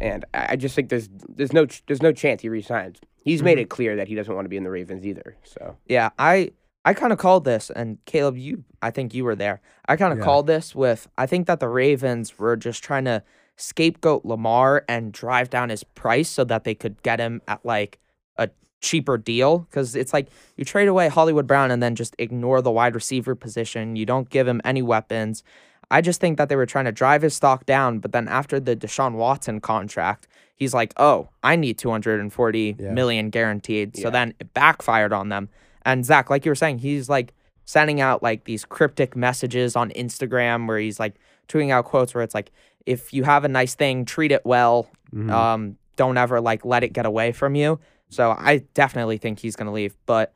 and 0.00 0.24
I 0.34 0.46
I 0.50 0.56
just 0.56 0.74
think 0.74 0.90
there's 0.90 1.08
there's 1.28 1.52
no 1.52 1.66
there's 1.86 2.02
no 2.02 2.12
chance 2.12 2.42
he 2.42 2.48
resigns. 2.48 3.00
He's 3.16 3.42
made 3.42 3.52
mm-hmm. 3.52 3.62
it 3.62 3.70
clear 3.70 3.96
that 3.96 4.08
he 4.08 4.14
doesn't 4.14 4.34
want 4.34 4.44
to 4.44 4.50
be 4.50 4.58
in 4.58 4.64
the 4.64 4.70
Ravens 4.70 5.06
either. 5.06 5.36
So 5.44 5.76
Yeah, 5.86 6.10
I 6.18 6.50
I 6.84 6.92
kind 6.92 7.12
of 7.12 7.18
called 7.18 7.44
this, 7.44 7.70
and 7.70 7.98
Caleb, 8.04 8.36
you 8.36 8.64
I 8.82 8.90
think 8.90 9.14
you 9.14 9.24
were 9.24 9.36
there. 9.36 9.62
I 9.88 9.96
kind 9.96 10.12
of 10.12 10.18
Yeah. 10.18 10.24
called 10.24 10.46
this 10.46 10.74
with 10.74 11.08
I 11.16 11.26
think 11.26 11.46
that 11.46 11.60
the 11.60 11.68
Ravens 11.68 12.38
were 12.38 12.56
just 12.56 12.84
trying 12.84 13.06
to 13.06 13.22
scapegoat 13.56 14.24
Lamar 14.24 14.84
and 14.88 15.12
drive 15.12 15.50
down 15.50 15.68
his 15.68 15.84
price 15.84 16.28
so 16.28 16.44
that 16.44 16.64
they 16.64 16.74
could 16.74 17.02
get 17.02 17.20
him 17.20 17.40
at 17.46 17.64
like 17.64 17.98
a 18.36 18.48
cheaper 18.80 19.16
deal 19.16 19.58
because 19.70 19.94
it's 19.94 20.12
like 20.12 20.28
you 20.56 20.64
trade 20.64 20.88
away 20.88 21.08
Hollywood 21.08 21.46
Brown 21.46 21.70
and 21.70 21.82
then 21.82 21.94
just 21.94 22.14
ignore 22.18 22.60
the 22.60 22.70
wide 22.70 22.94
receiver 22.94 23.34
position. 23.34 23.96
You 23.96 24.06
don't 24.06 24.28
give 24.28 24.48
him 24.48 24.60
any 24.64 24.82
weapons. 24.82 25.42
I 25.90 26.00
just 26.00 26.20
think 26.20 26.38
that 26.38 26.48
they 26.48 26.56
were 26.56 26.66
trying 26.66 26.86
to 26.86 26.92
drive 26.92 27.22
his 27.22 27.34
stock 27.34 27.66
down, 27.66 27.98
but 28.00 28.12
then 28.12 28.26
after 28.26 28.58
the 28.58 28.74
Deshaun 28.74 29.12
Watson 29.14 29.60
contract, 29.60 30.26
he's 30.56 30.72
like, 30.74 30.92
"Oh, 30.96 31.28
I 31.42 31.56
need 31.56 31.78
two 31.78 31.90
hundred 31.90 32.20
and 32.20 32.32
forty 32.32 32.74
Yeah. 32.78 32.90
million 32.92 33.30
guaranteed." 33.30 33.94
So 33.96 34.04
Yeah. 34.04 34.10
then 34.10 34.34
it 34.40 34.52
backfired 34.54 35.12
on 35.12 35.28
them. 35.28 35.48
And 35.84 36.04
Zach, 36.04 36.30
like 36.30 36.44
you 36.44 36.50
were 36.50 36.54
saying, 36.56 36.78
he's 36.78 37.08
like 37.08 37.34
sending 37.66 38.00
out 38.00 38.22
like 38.22 38.44
these 38.44 38.64
cryptic 38.64 39.14
messages 39.14 39.76
on 39.76 39.90
Instagram 39.90 40.66
where 40.66 40.78
he's 40.78 40.98
like 40.98 41.14
tweeting 41.48 41.70
out 41.70 41.84
quotes 41.84 42.14
where 42.14 42.24
it's 42.24 42.34
like, 42.34 42.50
"If 42.86 43.12
you 43.12 43.22
have 43.24 43.44
a 43.44 43.48
nice 43.48 43.74
thing, 43.74 44.04
treat 44.04 44.32
it 44.32 44.44
well. 44.44 44.88
Mhm. 45.14 45.30
Um, 45.30 45.78
don't 45.96 46.16
ever 46.16 46.40
like 46.40 46.64
let 46.64 46.82
it 46.84 46.92
get 46.92 47.06
away 47.06 47.32
from 47.32 47.54
you." 47.54 47.78
So 48.08 48.30
I 48.30 48.58
definitely 48.74 49.18
think 49.18 49.38
he's 49.40 49.56
gonna 49.56 49.72
leave. 49.72 49.96
But 50.06 50.34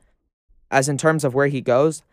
as 0.71 0.89
in 0.89 0.97
terms 0.97 1.23
of 1.23 1.33
where 1.33 1.47
he 1.47 1.61
goes, 1.61 2.03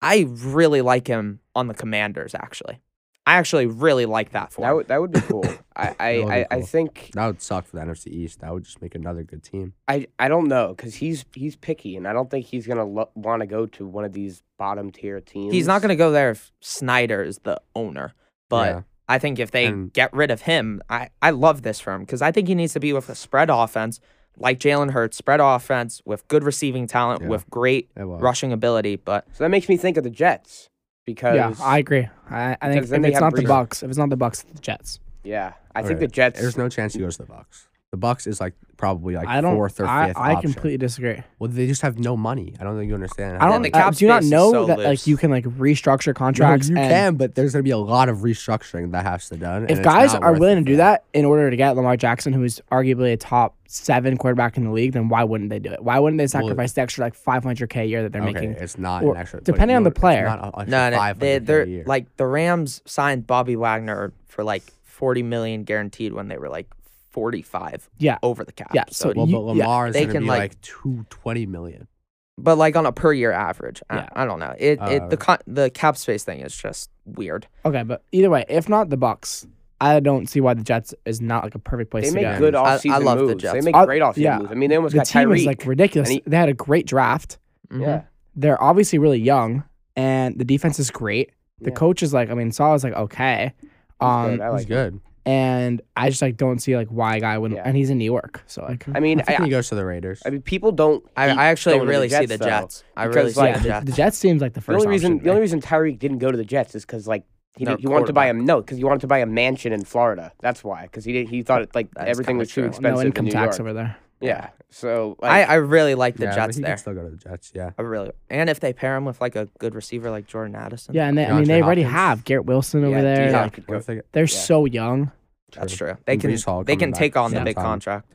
I 0.00 0.26
really 0.30 0.80
like 0.82 1.06
him 1.08 1.40
on 1.54 1.66
the 1.66 1.74
Commanders. 1.74 2.34
Actually, 2.34 2.80
I 3.26 3.34
actually 3.34 3.66
really 3.66 4.06
like 4.06 4.30
that 4.30 4.52
for 4.52 4.60
that 4.62 4.70
him. 4.70 4.76
would 4.76 4.88
that 4.88 5.00
would 5.00 5.12
be 5.12 5.20
cool. 5.22 5.44
I. 5.76 5.94
I. 6.00 6.12
Be 6.16 6.24
I, 6.24 6.46
I 6.50 6.60
think. 6.62 7.10
that 7.14 7.26
would 7.26 7.42
suck 7.42 7.66
for 7.66 7.76
the 7.76 7.82
NFC 7.82 8.08
East. 8.08 8.40
That 8.40 8.52
would 8.52 8.64
just 8.64 8.80
make 8.82 8.94
another 8.94 9.22
good 9.22 9.42
team. 9.44 9.74
I. 9.86 10.06
I 10.18 10.28
don't 10.28 10.48
know 10.48 10.68
because 10.68 10.96
he's 10.96 11.24
he's 11.34 11.56
picky, 11.56 11.96
and 11.96 12.06
I 12.08 12.12
don't 12.12 12.30
think 12.30 12.46
he's 12.46 12.66
gonna 12.66 12.84
lo- 12.84 13.10
want 13.14 13.40
to 13.40 13.46
go 13.46 13.66
to 13.66 13.86
one 13.86 14.04
of 14.04 14.12
these 14.12 14.42
bottom 14.56 14.90
tier 14.90 15.20
teams. 15.20 15.52
He's 15.52 15.66
not 15.66 15.82
gonna 15.82 15.96
go 15.96 16.10
there 16.10 16.30
if 16.30 16.52
Snyder 16.60 17.22
is 17.22 17.38
the 17.38 17.60
owner. 17.76 18.14
But 18.48 18.68
Yeah. 18.68 18.82
I 19.08 19.18
think 19.18 19.38
if 19.38 19.50
they 19.50 19.66
And- 19.66 19.92
get 19.92 20.12
rid 20.12 20.30
of 20.30 20.42
him, 20.42 20.82
I, 20.90 21.08
I 21.22 21.30
love 21.30 21.62
this 21.62 21.80
for 21.80 21.92
him 21.94 22.00
because 22.02 22.20
I 22.22 22.30
think 22.32 22.48
he 22.48 22.54
needs 22.54 22.72
to 22.74 22.80
be 22.80 22.92
with 22.92 23.08
a 23.08 23.14
spread 23.14 23.48
offense 23.50 24.00
like 24.36 24.60
Jalen 24.60 24.90
Hurts, 24.92 25.16
spread 25.16 25.40
offense 25.40 26.00
with 26.04 26.26
good 26.28 26.44
receiving 26.44 26.86
talent, 26.86 27.22
Yeah. 27.22 27.28
with 27.28 27.48
great 27.50 27.90
rushing 27.96 28.52
ability. 28.52 28.96
But 28.96 29.26
So 29.32 29.44
that 29.44 29.48
makes 29.50 29.68
me 29.68 29.76
think 29.76 29.96
of 29.96 30.04
the 30.04 30.10
Jets 30.10 30.68
because 31.06 31.34
Yeah, 31.36 31.54
I 31.64 31.78
agree. 31.78 32.08
I, 32.30 32.56
I 32.60 32.68
think 32.68 32.84
if 32.84 32.92
it's 32.92 33.14
have 33.14 33.20
not 33.22 33.34
the 33.34 33.42
Bucks, 33.42 33.82
if 33.82 33.88
it's 33.88 33.98
not 33.98 34.10
the 34.10 34.16
Bucks, 34.16 34.42
the 34.42 34.58
Jets. 34.60 35.00
yeah, 35.24 35.54
I 35.74 35.80
think 35.80 35.94
Alright. 35.94 36.00
the 36.00 36.06
Jets. 36.08 36.40
There's 36.40 36.56
no 36.58 36.68
chance 36.68 36.92
he 36.94 37.00
goes 37.00 37.16
to 37.16 37.22
the 37.24 37.28
Bucks. 37.32 37.67
The 37.90 37.96
Bucks 37.96 38.26
is 38.26 38.38
like 38.38 38.52
probably 38.76 39.14
like 39.14 39.26
I 39.26 39.40
don't. 39.40 39.54
fourth 39.56 39.80
or 39.80 39.84
fifth 39.84 39.88
I 40.18 40.34
option. 40.34 40.52
completely 40.52 40.76
disagree. 40.76 41.22
Well, 41.38 41.48
they 41.50 41.66
just 41.66 41.80
have 41.80 41.98
no 41.98 42.18
money. 42.18 42.52
I 42.60 42.64
don't 42.64 42.76
think 42.76 42.88
you 42.88 42.94
understand. 42.94 43.38
I 43.38 43.48
don't. 43.48 43.62
the 43.62 43.72
uh, 43.72 43.78
cap 43.84 43.94
do 43.94 44.04
you 44.04 44.08
not 44.10 44.16
space 44.18 44.26
is 44.26 44.30
know 44.30 44.52
so 44.52 44.66
that 44.66 44.78
like 44.80 45.06
you 45.06 45.16
can 45.16 45.30
like 45.30 45.44
restructure 45.44 46.08
No, 46.08 46.12
contracts? 46.12 46.68
you 46.68 46.76
and 46.76 46.90
can, 46.90 47.14
but 47.14 47.34
there's 47.34 47.52
gonna 47.52 47.62
be 47.62 47.70
a 47.70 47.78
lot 47.78 48.10
of 48.10 48.18
restructuring 48.18 48.92
that 48.92 49.04
has 49.06 49.30
to 49.30 49.36
be 49.36 49.40
done. 49.40 49.62
and 49.62 49.70
If 49.70 49.78
it's 49.78 49.84
guys 49.86 50.12
not 50.12 50.22
are 50.22 50.32
worth 50.32 50.40
willing 50.40 50.58
it 50.58 50.60
to 50.60 50.64
do 50.66 50.72
them. 50.72 50.84
that 50.84 51.04
in 51.14 51.24
order 51.24 51.48
to 51.48 51.56
get 51.56 51.76
Lamar 51.76 51.96
Jackson, 51.96 52.34
who 52.34 52.42
is 52.44 52.60
arguably 52.70 53.14
a 53.14 53.16
top 53.16 53.56
seven 53.68 54.18
quarterback 54.18 54.58
in 54.58 54.64
the 54.64 54.70
league, 54.70 54.92
then 54.92 55.08
why 55.08 55.24
wouldn't 55.24 55.48
they 55.48 55.58
do 55.58 55.70
it? 55.72 55.82
Why 55.82 55.98
wouldn't 55.98 56.18
they 56.18 56.26
sacrifice 56.26 56.72
the 56.74 56.82
extra 56.82 57.04
like 57.04 57.14
500k 57.18 57.76
a 57.76 57.84
year 57.86 58.02
that 58.02 58.12
they're 58.12 58.20
okay, 58.22 58.32
making? 58.34 58.50
it's 58.52 58.76
not 58.76 59.02
or 59.02 59.14
an 59.14 59.20
extra. 59.22 59.38
but 59.38 59.46
depending 59.46 59.76
on 59.78 59.82
you 59.82 59.84
the 59.90 59.94
know, 59.94 60.00
player. 60.00 60.26
It's 60.26 60.36
not 60.36 60.52
a, 60.54 60.58
extra 60.60 60.70
no, 60.70 60.90
no, 60.90 60.98
500K 60.98 61.18
they, 61.20 61.38
they're 61.38 61.66
year. 61.66 61.84
like 61.86 62.14
the 62.18 62.26
Rams 62.26 62.82
signed 62.84 63.26
Bobby 63.26 63.56
Wagner 63.56 64.12
for 64.26 64.44
like 64.44 64.62
40 64.84 65.22
million 65.22 65.64
guaranteed 65.64 66.12
when 66.12 66.28
they 66.28 66.36
were 66.36 66.50
like 66.50 66.66
45 67.10 67.88
Yeah. 67.98 68.18
over 68.22 68.44
the 68.44 68.52
cap. 68.52 68.70
Yeah, 68.74 68.84
So, 68.90 69.10
so 69.10 69.14
well, 69.16 69.26
you- 69.28 69.36
but 69.36 69.54
yeah, 69.56 69.64
Lamar 69.64 69.88
is 69.88 69.94
they 69.94 70.00
gonna 70.02 70.12
can, 70.12 70.22
be 70.22 70.28
like- 70.28 70.38
like, 70.40 70.60
two 70.60 71.04
twenty 71.10 71.46
million. 71.46 71.88
but 72.36 72.56
like 72.56 72.76
on 72.76 72.86
a 72.86 72.92
per 72.92 73.12
year 73.12 73.32
average, 73.32 73.82
I- 73.90 73.96
Yeah. 73.96 74.08
I, 74.12 74.24
don't 74.24 74.38
know. 74.38 74.54
It, 74.58 74.78
it 74.82 75.10
the 75.10 75.16
Uh, 75.16 75.16
con- 75.16 75.38
the 75.46 75.70
cap 75.70 75.96
space 75.96 76.24
thing 76.24 76.40
is 76.40 76.56
just 76.56 76.90
weird. 77.04 77.46
Okay, 77.64 77.82
but 77.82 78.02
either 78.12 78.30
way, 78.30 78.44
if 78.48 78.68
not 78.68 78.90
the 78.90 78.96
Bucks, 78.96 79.46
I 79.80 80.00
don't 80.00 80.28
see 80.28 80.40
why 80.40 80.54
the 80.54 80.62
Jets 80.62 80.92
is 81.04 81.20
not 81.20 81.44
like 81.44 81.54
a 81.54 81.58
perfect 81.58 81.90
place 81.90 82.04
they 82.04 82.10
to 82.10 82.14
make 82.14 82.24
go. 82.24 82.38
good 82.38 82.54
I- 82.54 82.62
I 82.62 82.74
off-season 82.74 83.04
love 83.04 83.18
the 83.18 83.24
moves. 83.24 83.42
They 83.42 83.52
Jets. 83.52 83.64
make 83.64 83.74
Uh, 83.76 83.86
great 83.86 84.02
off-season 84.02 84.24
yeah. 84.24 84.38
moves. 84.38 84.50
I 84.50 84.54
mean, 84.54 84.70
they 84.70 84.76
almost 84.76 84.92
the 84.92 84.98
got 84.98 85.06
team 85.06 85.22
Tyreek. 85.28 85.36
is 85.40 85.46
like 85.46 85.66
ridiculous. 85.66 86.08
he- 86.10 86.22
they 86.26 86.36
had 86.36 86.48
a 86.48 86.54
great 86.54 86.86
draft. 86.86 87.38
Mhm. 87.72 87.80
yeah, 87.82 88.02
They're 88.36 88.62
obviously 88.62 88.98
really 88.98 89.18
young, 89.20 89.64
and 89.96 90.38
the 90.38 90.44
defense 90.44 90.78
is 90.78 90.90
great. 90.90 91.30
The 91.60 91.70
Yeah. 91.70 91.74
coach 91.76 92.02
is 92.04 92.14
like, 92.14 92.30
I 92.30 92.34
mean, 92.34 92.52
Saul 92.52 92.74
is 92.76 92.84
like 92.84 92.94
okay, 92.94 93.52
He's 93.60 93.68
um, 94.00 94.30
good. 94.36 94.40
I 94.40 94.48
like. 94.50 94.60
him. 94.62 94.68
good. 94.68 95.00
And 95.26 95.82
I 95.96 96.08
just 96.10 96.22
like 96.22 96.36
don't 96.36 96.58
see 96.60 96.76
like 96.76 96.88
why 96.88 97.16
a 97.16 97.20
guy 97.20 97.36
wouldn't. 97.38 97.58
Yeah. 97.58 97.64
And 97.66 97.76
he's 97.76 97.90
in 97.90 97.98
New 97.98 98.04
York, 98.04 98.42
so 98.46 98.62
like 98.62 98.86
I 98.94 99.00
mean, 99.00 99.20
I 99.20 99.24
think 99.24 99.40
I, 99.40 99.44
he 99.44 99.50
goes 99.50 99.68
to 99.68 99.74
the 99.74 99.84
Raiders. 99.84 100.22
I 100.24 100.30
mean, 100.30 100.42
people 100.42 100.72
don't. 100.72 101.04
I, 101.16 101.28
I 101.30 101.46
actually 101.46 101.76
going 101.76 101.86
to 101.86 101.90
really 101.90 102.08
see 102.08 102.16
Jets, 102.26 102.28
the 102.32 102.36
though. 102.38 102.44
Jets. 102.46 102.84
I 102.96 103.06
because, 103.08 103.16
really 103.16 103.32
see 103.32 103.40
like, 103.40 103.54
the 103.56 103.60
the, 103.60 103.68
Jets. 103.68 103.86
the 103.86 103.92
Jets 103.92 104.18
seems 104.18 104.40
like 104.42 104.54
the 104.54 104.60
first. 104.60 104.66
The 104.66 104.72
first 104.74 104.86
only 104.86 104.94
reason 104.94 105.12
option. 105.14 105.24
the 105.24 105.30
only 105.30 105.40
reason 105.42 105.60
Tyreek 105.60 105.98
didn't 105.98 106.18
go 106.18 106.30
to 106.30 106.36
the 106.36 106.44
Jets 106.44 106.74
is 106.74 106.84
because 106.84 107.06
like 107.06 107.24
he, 107.56 107.64
No 107.64 107.72
did, 107.72 107.80
he 107.80 107.86
wanted 107.88 108.06
to 108.06 108.12
buy 108.12 108.26
a 108.26 108.32
quarterback. 108.32 108.46
no 108.46 108.60
because 108.60 108.78
he 108.78 108.84
wanted 108.84 109.00
to 109.00 109.06
buy 109.08 109.18
a 109.18 109.26
mansion 109.26 109.72
in 109.72 109.84
Florida. 109.84 110.32
That's 110.40 110.62
why 110.64 110.82
because 110.82 111.04
he 111.04 111.12
did, 111.12 111.28
he 111.28 111.42
thought 111.42 111.62
it, 111.62 111.74
like 111.74 111.90
That 111.94 112.08
is 112.08 112.10
everything 112.12 112.34
kinda 112.34 112.40
was 112.42 112.48
too 112.48 112.60
true. 112.62 112.68
expensive 112.68 112.96
no 112.96 113.02
income 113.06 113.26
in 113.26 113.30
New 113.30 113.32
tax 113.32 113.58
York. 113.58 113.60
over 113.68 113.72
there. 113.74 113.96
Yeah, 114.20 114.50
so 114.70 115.16
I, 115.22 115.40
like, 115.40 115.48
I 115.50 115.54
really 115.54 115.94
like 115.94 116.16
the 116.16 116.24
yeah, 116.24 116.30
but 116.30 116.34
Jets 116.36 116.56
he 116.56 116.62
there. 116.62 116.70
can 116.72 116.78
still 116.78 116.94
go 116.94 117.04
to 117.04 117.10
the 117.10 117.16
Jets. 117.16 117.52
Yeah. 117.54 117.70
I 117.78 117.82
really 117.82 118.10
and 118.28 118.50
if 118.50 118.58
they 118.60 118.72
pair 118.72 118.96
him 118.96 119.04
with 119.04 119.20
like 119.20 119.36
a 119.36 119.46
good 119.58 119.74
receiver 119.74 120.10
like 120.10 120.26
Jordan 120.26 120.56
Addison. 120.56 120.94
Yeah, 120.94 121.06
and 121.08 121.16
they, 121.16 121.24
I 121.26 121.32
mean 121.34 121.44
DeAndre 121.44 121.46
they 121.46 121.62
already 121.62 121.82
Hopkins. 121.82 122.00
have 122.00 122.24
Garrett 122.24 122.46
Wilson 122.46 122.84
over 122.84 122.96
Yeah, 122.96 123.02
there. 123.02 123.26
D-Hop 123.28 123.42
Like, 123.44 123.52
could 123.52 123.68
What 123.68 123.74
go- 123.74 123.78
if 123.78 123.86
they, 123.86 124.00
they're 124.12 124.24
yeah. 124.24 124.26
so 124.26 124.64
young. 124.64 125.12
That's 125.52 125.74
True. 125.76 125.88
true. 125.88 125.96
They 126.04 126.12
And 126.14 126.20
can 126.22 126.30
Breece 126.30 126.44
Hall 126.44 126.64
they 126.64 126.72
coming 126.74 126.78
can 126.80 126.90
back 126.90 126.98
take 126.98 127.16
on 127.16 127.32
the 127.32 127.40
big 127.42 127.54
time. 127.56 127.64
contract. 127.64 128.14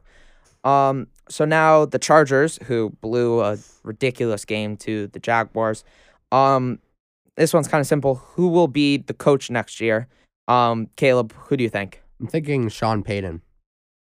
Um 0.63 1.07
so 1.29 1.45
now 1.45 1.85
the 1.85 1.99
Chargers 1.99 2.59
who 2.63 2.89
blew 3.01 3.41
a 3.41 3.57
ridiculous 3.83 4.45
game 4.45 4.75
to 4.77 5.07
the 5.07 5.19
Jaguars. 5.19 5.83
Um 6.31 6.79
this 7.37 7.53
one's 7.53 7.67
kind 7.67 7.79
of 7.81 7.87
simple. 7.87 8.15
Who 8.15 8.49
will 8.49 8.67
be 8.67 8.97
the 8.97 9.13
coach 9.13 9.49
next 9.49 9.79
year? 9.79 10.07
Um 10.47 10.89
Caleb, 10.97 11.33
who 11.33 11.55
do 11.57 11.63
you 11.63 11.69
think? 11.69 12.01
I'm 12.19 12.27
thinking 12.27 12.69
Sean 12.69 13.03
Payton. 13.03 13.41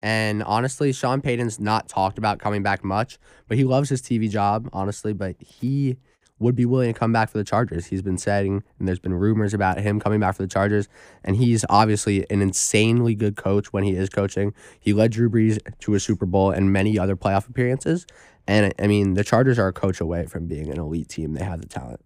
And 0.06 0.44
honestly, 0.44 0.94
Sean 0.94 1.20
Payton's 1.20 1.60
not 1.60 1.90
talked 1.90 2.20
about 2.20 2.38
coming 2.38 2.62
back 2.62 2.84
much, 2.84 3.18
but 3.48 3.58
he 3.58 3.64
loves 3.64 3.90
his 3.90 4.04
TV 4.04 4.30
job, 4.30 4.70
honestly. 4.72 5.14
But 5.14 5.36
he 5.42 5.98
would 6.38 6.56
be 6.56 6.64
willing 6.64 6.94
to 6.94 7.00
come 7.00 7.12
back 7.12 7.28
for 7.28 7.40
the 7.40 7.44
Chargers. 7.44 7.88
He's 7.88 8.04
been 8.04 8.20
saying, 8.20 8.62
and 8.78 8.88
there's 8.88 9.00
been 9.00 9.16
rumors 9.16 9.52
about 9.52 9.80
him 9.80 10.00
coming 10.00 10.20
back 10.20 10.36
for 10.36 10.44
the 10.44 10.48
Chargers. 10.48 10.88
And 11.24 11.36
he's 11.38 11.66
obviously 11.72 12.24
an 12.30 12.44
insanely 12.44 13.16
good 13.16 13.36
coach 13.36 13.74
when 13.74 13.84
he 13.84 13.94
is 13.94 14.10
coaching. 14.10 14.54
He 14.80 14.94
led 14.94 15.12
Drew 15.12 15.28
Brees 15.28 15.58
to 15.80 15.96
a 15.96 16.00
Super 16.00 16.28
Bowl 16.28 16.52
and 16.52 16.72
many 16.72 17.00
other 17.00 17.16
playoff 17.16 17.50
appearances. 17.50 18.06
And 18.46 18.76
I 18.78 18.86
mean, 18.86 19.16
the 19.16 19.24
Chargers 19.24 19.58
are 19.58 19.70
a 19.70 19.74
coach 19.74 20.00
away 20.00 20.28
from 20.28 20.46
being 20.46 20.70
an 20.70 20.80
elite 20.80 21.10
team. 21.10 21.34
They 21.34 21.44
have 21.44 21.62
the 21.62 21.68
talent. 21.68 22.02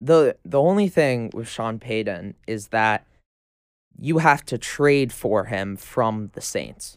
The 0.00 0.38
the 0.46 0.58
only 0.58 0.88
thing 0.88 1.30
with 1.34 1.46
Sean 1.50 1.78
Payton 1.78 2.36
is 2.46 2.68
that 2.68 3.06
you 4.00 4.16
have 4.18 4.46
to 4.46 4.56
trade 4.56 5.12
for 5.12 5.44
him 5.44 5.76
from 5.76 6.30
the 6.32 6.40
Saints. 6.40 6.96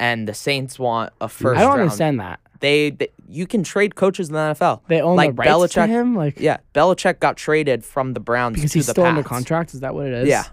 And 0.00 0.28
the 0.28 0.34
Saints 0.34 0.78
want 0.78 1.12
a 1.20 1.28
first 1.28 1.58
I 1.58 1.62
don't 1.62 1.70
round. 1.70 1.80
understand 1.82 2.20
that. 2.20 2.40
They, 2.60 2.90
they 2.90 3.08
you 3.28 3.46
can 3.46 3.62
trade 3.64 3.94
coaches 3.94 4.28
in 4.28 4.34
the 4.34 4.40
NFL. 4.40 4.82
They 4.88 5.00
own 5.00 5.16
Like 5.16 5.36
the 5.36 5.42
rights 5.42 5.74
to 5.74 5.86
him, 5.86 6.14
like 6.16 6.38
Yeah, 6.40 6.58
Belichick 6.74 7.20
got 7.20 7.36
traded 7.36 7.84
from 7.84 8.14
the 8.14 8.20
Browns 8.20 8.56
because 8.56 8.72
to 8.72 8.78
he's 8.78 8.86
the 8.86 8.92
still 8.92 9.04
under 9.04 9.22
Pats. 9.22 9.28
contract. 9.28 9.74
Is 9.74 9.80
that 9.80 9.94
what 9.94 10.06
it 10.06 10.12
is? 10.14 10.28
Yeah. 10.28 10.44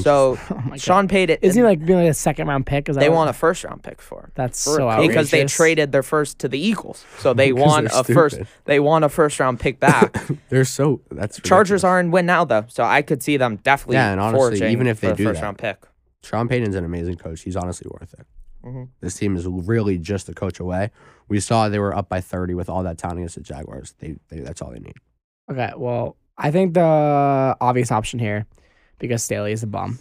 So 0.00 0.38
Oh. 0.50 0.76
Sean 0.76 1.08
Payton 1.08 1.38
Is 1.42 1.54
he 1.54 1.62
like 1.62 1.84
being 1.84 1.98
like 2.00 2.10
a 2.10 2.14
second 2.14 2.46
round 2.48 2.66
pick? 2.66 2.88
Is 2.88 2.96
that 2.96 3.00
they 3.00 3.08
want 3.08 3.30
a 3.30 3.32
first 3.32 3.64
round 3.64 3.82
pick 3.82 4.02
for 4.02 4.20
him. 4.24 4.32
That's 4.34 4.62
for- 4.62 4.76
so 4.76 4.88
outrageous. 4.88 5.08
because 5.08 5.30
they 5.30 5.44
traded 5.46 5.92
their 5.92 6.02
first 6.02 6.38
to 6.40 6.48
the 6.48 6.58
Eagles. 6.58 7.04
So 7.18 7.32
they 7.34 7.52
want 7.52 7.88
they're 7.90 8.00
a 8.00 8.04
first 8.04 8.40
they 8.66 8.78
want 8.80 9.04
a 9.04 9.08
first 9.08 9.40
round 9.40 9.58
pick 9.60 9.80
back. 9.88 10.16
They're 10.50 10.64
so 10.64 11.00
that's 11.10 11.40
Chargers 11.40 11.82
ridiculous. 11.82 11.84
are 11.84 12.00
in 12.00 12.10
win 12.10 12.26
now 12.26 12.44
though. 12.44 12.66
So 12.68 12.84
I 12.84 13.02
could 13.02 13.22
see 13.22 13.36
them 13.36 13.56
definitely 13.62 13.94
Yeah, 13.96 14.10
and 14.12 14.20
honestly, 14.20 14.38
foraging 14.58 14.70
even 14.72 14.86
if 14.88 15.00
they 15.00 15.08
for 15.08 15.14
a 15.14 15.16
do 15.16 15.24
first 15.24 15.40
that- 15.40 15.46
round 15.46 15.58
pick. 15.58 15.78
Sean 16.22 16.48
Payton's 16.48 16.74
an 16.74 16.84
amazing 16.84 17.16
coach. 17.16 17.40
He's 17.42 17.56
honestly 17.56 17.88
worth 17.90 18.12
it. 18.12 18.26
Mhm. 18.64 18.88
This 19.00 19.16
team 19.16 19.36
is 19.36 19.46
really 19.46 19.98
just 19.98 20.28
a 20.28 20.34
coach 20.34 20.60
away. 20.60 20.90
We 21.28 21.40
saw 21.40 21.68
they 21.68 21.78
were 21.78 21.94
up 21.94 22.08
by 22.08 22.20
30 22.20 22.54
with 22.54 22.68
all 22.68 22.82
that 22.82 22.98
talent 22.98 23.18
against 23.18 23.36
the 23.36 23.42
Jaguars. 23.42 23.94
They, 23.98 24.16
they 24.28 24.40
that's 24.40 24.60
all 24.62 24.70
they 24.70 24.80
need. 24.80 24.96
Okay, 25.50 25.72
well, 25.76 26.16
I 26.36 26.50
think 26.50 26.74
the 26.74 27.56
obvious 27.60 27.90
option 27.90 28.18
here, 28.18 28.46
because 28.98 29.22
Staley 29.22 29.52
is 29.52 29.62
a 29.62 29.66
bum, 29.66 29.98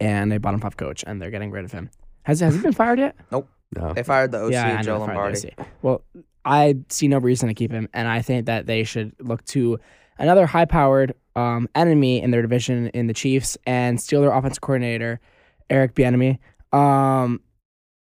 and 0.00 0.30
they 0.30 0.38
bottom 0.38 0.60
five 0.60 0.76
coach, 0.76 1.04
and 1.06 1.20
they're 1.20 1.30
getting 1.30 1.50
rid 1.50 1.64
of 1.64 1.72
him. 1.72 1.90
Has 2.22 2.40
has 2.40 2.54
he 2.54 2.60
been 2.60 2.72
fired 2.72 2.98
yet? 2.98 3.16
Nope. 3.30 3.48
No. 3.74 3.92
They 3.92 4.02
fired 4.02 4.30
the 4.32 4.38
OC 4.44 4.52
yeah, 4.52 4.64
I 4.64 4.76
know, 4.76 4.82
Joe 4.82 4.92
they 4.94 5.06
Lombardi. 5.06 5.54
Well, 5.82 6.02
I 6.44 6.76
see 6.88 7.08
no 7.08 7.18
reason 7.18 7.48
to 7.48 7.54
keep 7.54 7.72
him, 7.72 7.88
and 7.92 8.08
I 8.08 8.22
think 8.22 8.46
that 8.46 8.66
they 8.66 8.84
should 8.84 9.12
look 9.20 9.44
to 9.46 9.78
another 10.18 10.46
high-powered 10.46 11.14
um, 11.34 11.68
enemy 11.74 12.22
in 12.22 12.30
their 12.30 12.42
division 12.42 12.88
in 12.88 13.06
the 13.08 13.14
Chiefs 13.14 13.58
and 13.66 14.00
steal 14.00 14.22
their 14.22 14.32
offensive 14.32 14.60
coordinator, 14.60 15.20
Eric 15.68 15.94
Bieniemy. 15.94 16.38
Um, 16.72 17.40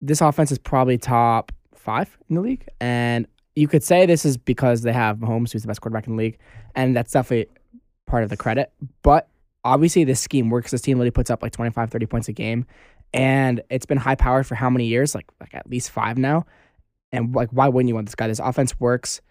this 0.05 0.21
offense 0.21 0.51
is 0.51 0.57
probably 0.57 0.97
top 0.97 1.51
five 1.75 2.17
in 2.29 2.35
the 2.35 2.41
league, 2.41 2.67
and 2.79 3.27
you 3.55 3.67
could 3.67 3.83
say 3.83 4.05
this 4.05 4.25
is 4.25 4.37
because 4.37 4.81
they 4.81 4.93
have 4.93 5.17
Mahomes, 5.17 5.51
who's 5.51 5.63
the 5.63 5.67
best 5.67 5.81
quarterback 5.81 6.07
in 6.07 6.15
the 6.15 6.23
league, 6.23 6.37
and 6.75 6.95
that's 6.95 7.11
definitely 7.11 7.47
part 8.05 8.23
of 8.23 8.29
the 8.29 8.37
credit. 8.37 8.71
But 9.01 9.27
obviously, 9.63 10.03
this 10.03 10.19
scheme 10.19 10.49
works. 10.49 10.71
This 10.71 10.81
team 10.81 10.97
literally 10.97 11.11
puts 11.11 11.29
up 11.29 11.41
like 11.41 11.51
25, 11.51 11.89
30 11.89 12.05
points 12.05 12.27
a 12.27 12.33
game, 12.33 12.65
and 13.13 13.61
it's 13.69 13.85
been 13.85 13.97
high 13.97 14.15
powered 14.15 14.45
for 14.45 14.55
how 14.55 14.69
many 14.69 14.85
years? 14.85 15.15
Like 15.15 15.27
like 15.39 15.53
at 15.55 15.69
least 15.69 15.89
five 15.89 16.17
now. 16.17 16.45
And 17.11 17.33
like, 17.33 17.49
why 17.51 17.67
wouldn't 17.69 17.87
you 17.87 17.95
want 17.95 18.07
this 18.07 18.15
guy? 18.15 18.27
This 18.27 18.39
offense 18.39 18.79
works. 18.79 19.21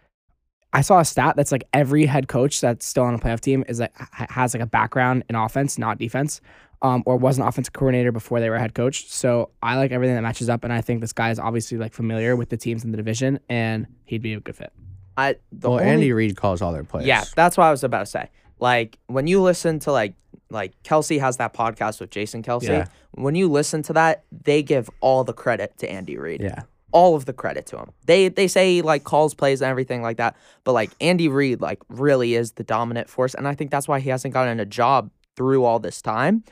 I 0.72 0.80
saw 0.80 0.98
a 0.98 1.04
stat 1.04 1.36
that's 1.36 1.52
like 1.52 1.62
every 1.72 2.04
head 2.04 2.26
coach 2.26 2.60
that's 2.60 2.84
still 2.84 3.04
on 3.04 3.14
a 3.14 3.18
playoff 3.18 3.40
team 3.40 3.64
is 3.68 3.78
like 3.78 3.92
has 4.12 4.54
like 4.54 4.62
a 4.62 4.66
background 4.66 5.22
in 5.28 5.36
offense, 5.36 5.78
not 5.78 5.98
defense, 5.98 6.40
um, 6.84 7.02
or 7.06 7.16
was 7.16 7.38
an 7.38 7.46
offensive 7.46 7.72
coordinator 7.72 8.12
before 8.12 8.40
they 8.40 8.50
were 8.50 8.58
head 8.58 8.74
coach. 8.74 9.10
So 9.10 9.50
I 9.62 9.76
like 9.76 9.90
everything 9.90 10.14
that 10.16 10.20
matches 10.20 10.50
up, 10.50 10.64
and 10.64 10.72
I 10.72 10.82
think 10.82 11.00
this 11.00 11.14
guy 11.14 11.30
is 11.30 11.38
obviously 11.38 11.78
like 11.78 11.94
familiar 11.94 12.36
with 12.36 12.50
the 12.50 12.58
teams 12.58 12.84
in 12.84 12.90
the 12.90 12.98
division, 12.98 13.40
and 13.48 13.86
he'd 14.04 14.22
be 14.22 14.34
a 14.34 14.40
good 14.40 14.54
fit. 14.54 14.70
I 15.16 15.36
the 15.50 15.70
well, 15.70 15.80
only, 15.80 15.92
Andy 15.92 16.12
Reid 16.12 16.36
calls 16.36 16.60
all 16.60 16.72
their 16.72 16.84
plays. 16.84 17.06
Yeah, 17.06 17.24
that's 17.34 17.56
what 17.56 17.64
I 17.64 17.70
was 17.70 17.84
about 17.84 18.00
to 18.00 18.06
say. 18.06 18.28
Like 18.60 18.98
when 19.06 19.26
you 19.26 19.40
listen 19.40 19.78
to 19.80 19.92
like 19.92 20.14
like 20.50 20.74
Kelce 20.82 21.18
has 21.18 21.38
that 21.38 21.54
podcast 21.54 22.00
with 22.00 22.10
Jason 22.10 22.42
Kelce. 22.42 22.68
Yeah. 22.68 22.86
When 23.12 23.34
you 23.34 23.48
listen 23.48 23.82
to 23.84 23.92
that, 23.94 24.24
they 24.30 24.62
give 24.62 24.90
all 25.00 25.24
the 25.24 25.32
credit 25.32 25.78
to 25.78 25.90
Andy 25.90 26.18
Reid. 26.18 26.42
Yeah. 26.42 26.62
All 26.92 27.16
of 27.16 27.24
the 27.24 27.32
credit 27.32 27.66
to 27.66 27.78
him. 27.78 27.92
They 28.04 28.28
they 28.28 28.46
say 28.46 28.74
he, 28.74 28.82
like 28.82 29.04
calls 29.04 29.32
plays 29.32 29.62
and 29.62 29.70
everything 29.70 30.02
like 30.02 30.18
that, 30.18 30.36
but 30.64 30.72
like 30.72 30.90
Andy 31.00 31.28
Reid 31.28 31.62
like 31.62 31.80
really 31.88 32.34
is 32.34 32.52
the 32.52 32.62
dominant 32.62 33.08
force, 33.08 33.34
and 33.34 33.48
I 33.48 33.54
think 33.54 33.70
that's 33.70 33.88
why 33.88 34.00
he 34.00 34.10
hasn't 34.10 34.34
gotten 34.34 34.60
a 34.60 34.66
job 34.66 35.10
through 35.34 35.64
all 35.64 35.78
this 35.78 36.02
time. 36.02 36.44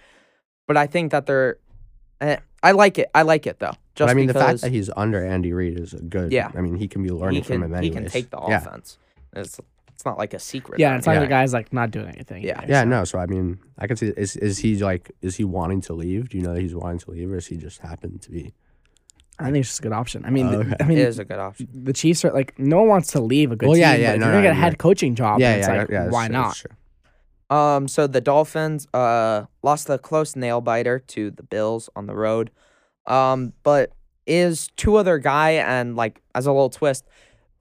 But 0.66 0.76
I 0.76 0.86
think 0.86 1.10
that 1.12 1.26
they're, 1.26 1.58
eh, 2.20 2.36
I 2.62 2.72
like 2.72 2.98
it. 2.98 3.10
I 3.14 3.22
like 3.22 3.46
it 3.46 3.58
though. 3.58 3.72
Just 3.94 4.06
But 4.06 4.10
I 4.10 4.14
mean, 4.14 4.26
the 4.26 4.32
because 4.32 4.48
fact 4.48 4.60
that 4.62 4.70
he's 4.72 4.90
under 4.96 5.24
Andy 5.24 5.52
Reid 5.52 5.78
is 5.78 5.92
a 5.94 6.00
good. 6.00 6.32
Yeah. 6.32 6.50
I 6.54 6.60
mean, 6.60 6.76
he 6.76 6.88
can 6.88 7.02
be 7.02 7.10
learning 7.10 7.42
can 7.42 7.60
from 7.60 7.62
him 7.64 7.70
he 7.82 7.88
anyways. 7.88 7.94
can 7.94 8.10
take 8.10 8.30
the 8.30 8.40
yeah. 8.48 8.58
offense. 8.58 8.98
It's 9.34 9.60
it's 9.88 10.04
not 10.06 10.16
like 10.18 10.32
a 10.34 10.38
secret. 10.38 10.78
Yeah, 10.80 10.96
it's 10.96 11.06
not 11.06 11.12
Yeah. 11.14 11.18
like 11.20 11.28
the 11.28 11.30
guy's 11.34 11.52
like 11.52 11.72
not 11.72 11.90
doing 11.90 12.08
anything. 12.08 12.42
Yeah. 12.42 12.58
either, 12.62 12.72
Yeah, 12.72 12.82
so. 12.82 12.88
no. 12.88 13.04
So 13.04 13.18
I 13.18 13.26
mean, 13.26 13.58
I 13.78 13.86
can 13.86 13.96
see. 13.96 14.08
Is 14.16 14.36
is 14.36 14.58
he 14.58 14.76
like? 14.78 15.10
Is 15.20 15.36
he 15.36 15.44
wanting 15.44 15.80
to 15.82 15.92
leave? 15.92 16.28
Do 16.30 16.38
you 16.38 16.42
know 16.44 16.54
that 16.54 16.60
he's 16.62 16.74
wanting 16.74 17.00
to 17.00 17.10
leave, 17.10 17.30
or 17.30 17.36
is 17.36 17.46
he 17.48 17.56
just 17.56 17.80
happened 17.80 18.22
to 18.22 18.30
be? 18.30 18.54
I 19.38 19.46
think 19.46 19.56
it's 19.58 19.68
just 19.70 19.80
a 19.80 19.82
good 19.82 19.92
option. 19.92 20.24
I 20.24 20.30
mean, 20.30 20.46
Oh, 20.48 20.60
okay. 20.60 20.74
I 20.78 20.84
mean, 20.84 20.98
It 20.98 21.08
is 21.08 21.18
a 21.18 21.24
good 21.24 21.38
option. 21.38 21.66
the 21.72 21.92
Chiefs 21.92 22.24
are 22.24 22.32
like 22.32 22.56
no 22.58 22.78
one 22.80 22.88
wants 22.88 23.10
to 23.12 23.20
leave 23.20 23.50
a 23.50 23.56
good 23.56 23.66
Well, 23.66 23.74
team. 23.74 23.80
yeah, 23.82 23.94
yeah, 23.94 24.10
but 24.12 24.14
if 24.16 24.20
no, 24.20 24.26
you're 24.26 24.32
no, 24.34 24.38
gonna 24.38 24.42
get 24.48 24.52
a 24.52 24.54
yeah. 24.56 24.60
head 24.64 24.78
coaching 24.78 25.14
job. 25.16 25.40
yeah, 25.40 25.50
then 25.50 25.58
it's 25.58 25.68
yeah, 25.68 25.78
like, 25.78 25.90
yeah. 25.90 26.02
that's 26.04 26.12
why 26.12 26.26
true, 26.26 26.32
not? 26.32 26.44
that's 26.48 26.58
true. 26.60 26.70
Um, 27.52 27.88
so 27.88 28.06
the 28.06 28.20
Dolphins 28.20 28.86
uh 28.94 29.44
lost 29.62 29.90
a 29.90 29.98
close 29.98 30.36
nail 30.36 30.60
biter 30.60 30.98
to 30.98 31.30
the 31.30 31.42
Bills 31.42 31.90
on 31.94 32.06
the 32.06 32.14
road. 32.14 32.50
Um, 33.06 33.52
but 33.62 33.92
is 34.26 34.68
two 34.76 34.96
other 34.96 35.18
guy 35.18 35.50
and 35.52 35.96
like 35.96 36.22
as 36.34 36.46
a 36.46 36.52
little 36.52 36.70
twist, 36.70 37.04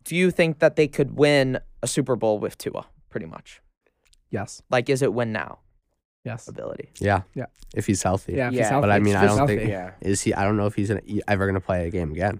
do 0.03 0.15
you 0.15 0.31
think 0.31 0.59
that 0.59 0.75
they 0.75 0.87
could 0.87 1.17
win 1.17 1.59
a 1.83 1.87
Super 1.87 2.15
Bowl 2.15 2.39
with 2.39 2.57
Tua? 2.57 2.85
Pretty 3.09 3.25
much. 3.25 3.61
Yes, 4.29 4.61
Like, 4.69 4.87
is 4.89 5.01
it 5.01 5.13
win 5.13 5.33
now 5.33 5.59
yes, 6.23 6.47
ability? 6.47 6.89
Yeah. 6.99 7.23
Yeah. 7.35 7.47
If 7.75 7.85
he's 7.87 8.01
healthy. 8.01 8.33
yeah. 8.33 8.47
if 8.47 8.51
he's 8.53 8.59
Yeah, 8.59 8.69
healthy, 8.69 8.81
but 8.87 8.91
I 8.91 8.99
mean, 8.99 9.15
I 9.17 9.25
don't 9.25 9.37
healthy. 9.39 9.57
think- 9.57 9.69
Yeah. 9.69 9.91
Is 9.99 10.21
he? 10.21 10.33
I 10.33 10.43
don't 10.45 10.55
know 10.55 10.67
if 10.67 10.75
he's 10.75 10.87
gonna, 10.87 11.01
e- 11.05 11.19
ever 11.27 11.45
gonna 11.47 11.59
play 11.59 11.85
a 11.87 11.89
game 11.89 12.11
again. 12.11 12.39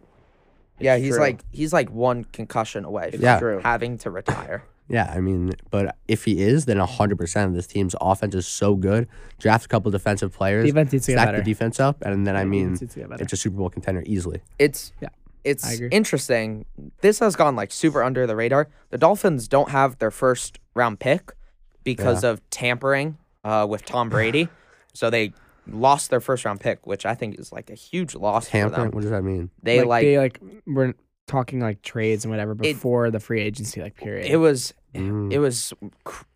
yeah, 0.80 0.96
he's 0.98 1.16
true. 1.16 1.20
like 1.20 1.42
he's 1.52 1.74
like 1.74 1.90
one 1.92 2.24
concussion 2.24 2.86
away 2.86 3.12
from 3.12 3.22
Yeah. 3.22 3.60
having 3.62 3.98
to 4.00 4.10
retire. 4.12 4.64
Yeah, 4.90 5.12
I 5.16 5.22
mean, 5.22 5.54
but 5.70 5.96
if 6.08 6.26
he 6.26 6.42
is, 6.42 6.66
then 6.66 6.78
hundred 6.78 7.18
percent 7.18 7.48
of 7.50 7.56
this 7.56 7.66
team's 7.68 7.96
offense 8.02 8.36
is 8.36 8.46
so 8.46 8.76
good. 8.76 9.08
Draft 9.40 9.66
a 9.66 9.68
couple 9.70 9.90
defensive 9.92 10.34
players, 10.34 10.66
defense 10.66 10.92
needs 10.92 11.06
to 11.06 11.14
get 11.14 11.18
stack 11.18 11.28
better. 11.28 11.38
the 11.38 11.44
defense 11.44 11.80
up, 11.80 12.02
and 12.02 12.28
then 12.28 12.36
I 12.36 12.44
mean, 12.44 12.74
Defense 12.74 12.82
needs 12.82 12.94
to 12.96 13.00
get 13.02 13.10
better. 13.10 13.24
it's 13.24 13.34
a 13.34 13.38
Super 13.38 13.58
Bowl 13.58 13.70
contender 13.70 14.04
easily. 14.06 14.42
It's 14.60 14.92
Yeah, 15.00 15.10
I 15.10 15.12
It's 15.46 15.74
agree. 15.74 15.88
interesting. 15.92 16.66
This 17.00 17.20
has 17.20 17.36
gone 17.38 17.56
like 17.56 17.72
super 17.72 18.04
under 18.04 18.28
the 18.28 18.36
radar. 18.36 18.68
The 18.90 18.98
Dolphins 18.98 19.48
don't 19.48 19.70
have 19.70 19.98
their 20.00 20.12
first 20.12 20.60
round 20.76 21.00
pick 21.00 21.32
because 21.84 22.24
of 22.24 22.42
tampering 22.50 23.18
uh, 23.46 23.66
with 23.70 23.86
Tom 23.86 24.10
Brady. 24.10 24.50
so 24.94 25.10
they 25.10 25.32
lost 25.68 26.10
their 26.10 26.20
first 26.20 26.44
round 26.44 26.60
pick, 26.60 26.86
which 26.86 27.06
I 27.06 27.16
think 27.16 27.40
is 27.40 27.52
like 27.54 27.70
a 27.70 27.76
huge 27.76 28.14
loss 28.14 28.46
for 28.48 28.52
Tampering. 28.52 28.84
them. 28.88 28.92
What 28.92 29.02
does 29.02 29.12
that 29.12 29.24
mean? 29.24 29.50
They 29.64 29.80
like, 29.80 29.88
like, 29.88 30.04
they 30.04 30.18
like 30.18 30.40
were 30.68 30.94
talking 31.28 31.60
like 31.60 31.82
trades 31.82 32.26
and 32.26 32.32
whatever 32.32 32.54
before 32.56 33.10
the 33.10 33.20
free 33.20 33.42
agency 33.42 33.82
like 33.82 33.96
period. 33.96 34.26
it 34.30 34.38
was 34.38 34.74
Mm. 34.94 35.32
it 35.32 35.40
was 35.40 35.72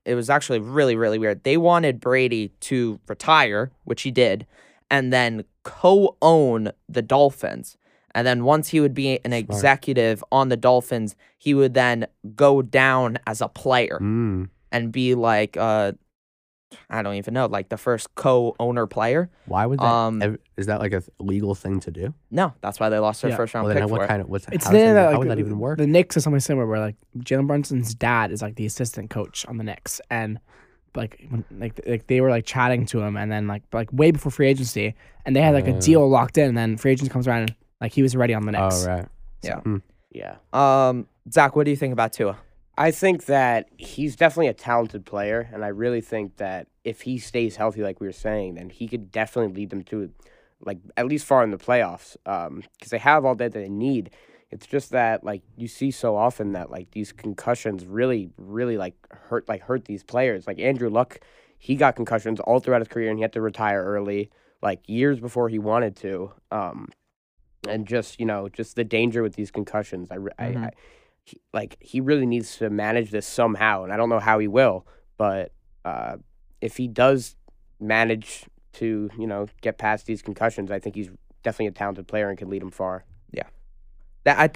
it 0.06 0.16
was 0.16 0.30
actually 0.30 0.60
really 0.60 0.96
really 0.96 1.20
weird. 1.20 1.44
They 1.44 1.58
wanted 1.58 2.00
Brady 2.00 2.54
to 2.62 3.00
retire, 3.10 3.70
which 3.84 4.04
he 4.04 4.12
did, 4.12 4.48
and 4.90 5.12
then 5.12 5.44
co-own 5.64 6.72
the 6.88 7.02
Dolphins. 7.02 7.78
And 8.14 8.26
then 8.26 8.46
once 8.46 8.70
he 8.70 8.80
would 8.80 8.94
be 8.94 9.20
an 9.26 9.34
executive 9.34 10.24
on 10.32 10.48
the 10.48 10.56
Dolphins, 10.56 11.18
he 11.38 11.54
would 11.54 11.74
then 11.74 12.08
go 12.34 12.62
down 12.62 13.18
as 13.28 13.42
a 13.42 13.50
player 13.50 14.00
Mm. 14.02 14.48
and 14.72 14.90
be 14.94 15.16
like 15.16 15.58
uh 15.58 15.92
I 16.90 17.02
don't 17.04 17.16
even 17.16 17.34
know, 17.34 17.46
like 17.46 17.70
the 17.70 17.78
first 17.78 18.14
co-owner 18.16 18.86
player. 18.88 19.30
Why 19.46 19.66
would 19.66 19.80
that? 19.80 19.86
Um, 19.86 20.22
ev- 20.22 20.38
is 20.58 20.66
that 20.66 20.80
like 20.80 20.94
a 20.94 21.00
th- 21.02 21.10
legal 21.20 21.56
thing 21.56 21.80
to 21.82 21.92
do? 21.92 22.14
No, 22.32 22.54
that's 22.62 22.80
why 22.80 22.90
they 22.90 23.00
lost 23.00 23.22
their 23.22 23.32
Yeah. 23.32 23.38
first 23.38 23.54
round 23.54 23.66
Well, 23.66 23.74
pick 23.76 23.82
then 23.82 23.88
for 23.88 23.92
what 23.94 24.02
it. 24.04 24.08
kind 24.08 24.22
of 24.22 24.30
what's 24.30 24.48
it's 24.52 24.66
how, 24.66 24.72
does 24.72 24.82
the, 24.82 24.86
that, 24.94 25.04
like, 25.06 25.14
how 25.14 25.20
would 25.20 25.30
that 25.30 25.40
even 25.40 25.60
work? 25.60 25.78
The 25.78 25.88
Knicks 25.88 26.18
is 26.18 26.24
something 26.24 26.40
similar 26.40 26.66
where 26.68 26.80
like 26.80 26.96
Jalen 27.20 27.48
Brunson's 27.48 27.94
dad 27.96 28.32
is 28.32 28.42
like 28.42 28.56
the 28.56 28.66
assistant 28.66 29.10
coach 29.10 29.46
on 29.48 29.58
the 29.58 29.64
Knicks, 29.64 30.02
and 30.10 30.40
like 30.96 31.26
when, 31.30 31.46
like 31.60 31.80
like 31.88 32.08
they 32.08 32.20
were 32.22 32.30
like 32.30 32.46
chatting 32.46 32.86
to 32.88 33.02
him, 33.02 33.16
and 33.16 33.32
then 33.32 33.48
like 33.48 33.64
like 33.72 33.90
way 33.94 34.12
before 34.12 34.32
free 34.32 34.48
agency, 34.48 34.96
and 35.26 35.36
they 35.36 35.42
had 35.42 35.54
like 35.54 35.68
a 35.68 35.76
Uh. 35.76 35.80
deal 35.80 36.08
locked 36.10 36.38
in, 36.38 36.50
and 36.50 36.58
then 36.58 36.78
free 36.78 36.92
agency 36.92 37.10
comes 37.12 37.28
around, 37.28 37.42
and 37.42 37.56
like 37.80 37.94
he 37.94 38.02
was 38.02 38.16
already 38.16 38.34
on 38.34 38.46
the 38.46 38.52
Knicks. 38.52 38.86
oh 38.86 38.90
right. 38.92 39.06
Yeah. 39.44 39.60
Mm. 39.62 39.82
Yeah. 40.12 40.36
Um, 40.54 41.08
Zach, 41.32 41.56
what 41.56 41.66
do 41.66 41.72
you 41.72 41.78
think 41.78 41.94
about 41.94 42.14
Tua? 42.14 42.38
I 42.78 42.92
think 42.92 43.26
that 43.26 43.70
he's 43.78 44.16
definitely 44.16 44.48
a 44.48 44.54
talented 44.54 45.06
player, 45.06 45.50
and 45.54 45.64
I 45.64 45.70
really 45.70 46.02
think 46.02 46.38
that 46.38 46.68
if 46.84 47.02
he 47.02 47.18
stays 47.18 47.56
healthy, 47.56 47.82
like 47.82 48.02
we 48.02 48.08
were 48.08 48.14
saying, 48.14 48.56
then 48.56 48.70
he 48.70 48.88
could 48.88 49.12
definitely 49.12 49.54
lead 49.54 49.70
them 49.70 49.84
to, 49.86 50.12
like 50.60 50.80
at 50.98 51.08
least 51.08 51.26
far 51.26 51.44
in 51.44 51.52
the 51.52 51.58
playoffs, 51.58 52.18
because 52.24 52.90
they 52.92 52.98
have 52.98 53.24
all 53.24 53.36
that 53.36 53.54
they 53.54 53.70
need. 53.70 54.12
It's 54.52 54.68
just 54.68 54.92
that 54.92 55.24
like 55.24 55.42
you 55.58 55.68
see 55.68 55.90
so 55.92 56.16
often 56.16 56.52
that 56.54 56.70
like 56.70 56.92
these 56.92 57.12
concussions 57.12 57.86
really, 57.86 58.30
really 58.38 58.78
like 58.78 58.96
hurt 59.12 59.48
like 59.48 59.62
hurt 59.62 59.86
these 59.86 60.04
players. 60.04 60.46
Like 60.46 60.60
Andrew 60.60 60.90
Luck, 60.90 61.20
he 61.58 61.76
got 61.76 61.96
concussions 61.96 62.40
all 62.42 62.60
throughout 62.60 62.82
his 62.82 62.88
career, 62.88 63.10
and 63.10 63.18
he 63.18 63.22
had 63.22 63.34
to 63.34 63.42
retire 63.42 63.84
early, 63.84 64.30
like 64.62 64.82
years 64.88 65.20
before 65.20 65.50
he 65.50 65.60
wanted 65.60 65.96
to. 65.98 66.32
Um, 66.52 66.90
and 67.68 67.88
just 67.88 68.20
you 68.20 68.26
know, 68.26 68.50
just 68.50 68.76
the 68.76 68.84
danger 68.84 69.24
with 69.24 69.36
these 69.36 69.50
concussions. 69.52 70.12
I, 70.12 70.18
Mhm. 70.18 70.32
I, 70.58 70.66
I 70.68 70.72
he, 71.26 71.42
like 71.54 71.78
he 71.80 72.02
really 72.02 72.26
needs 72.26 72.58
to 72.58 72.70
manage 72.70 73.12
this 73.12 73.26
somehow, 73.26 73.84
and 73.84 73.92
I 73.92 73.98
don't 73.98 74.10
know 74.10 74.20
how 74.20 74.40
he 74.40 74.48
will. 74.48 74.86
But 75.18 75.52
uh, 75.84 76.18
if 76.62 76.78
he 76.78 76.88
does 76.88 77.36
manage 77.80 78.46
to, 78.74 79.10
you 79.18 79.28
know, 79.28 79.48
get 79.62 79.78
past 79.78 80.06
these 80.06 80.22
concussions, 80.22 80.72
I 80.72 80.80
think 80.80 80.96
he's 80.96 81.10
definitely 81.44 81.68
a 81.68 81.72
talented 81.72 82.08
player 82.08 82.30
and 82.30 82.38
can 82.38 82.50
lead 82.50 82.62
them 82.62 82.72
far. 82.72 83.06
Yeah, 83.32 83.48
that 84.24 84.40
I 84.40 84.50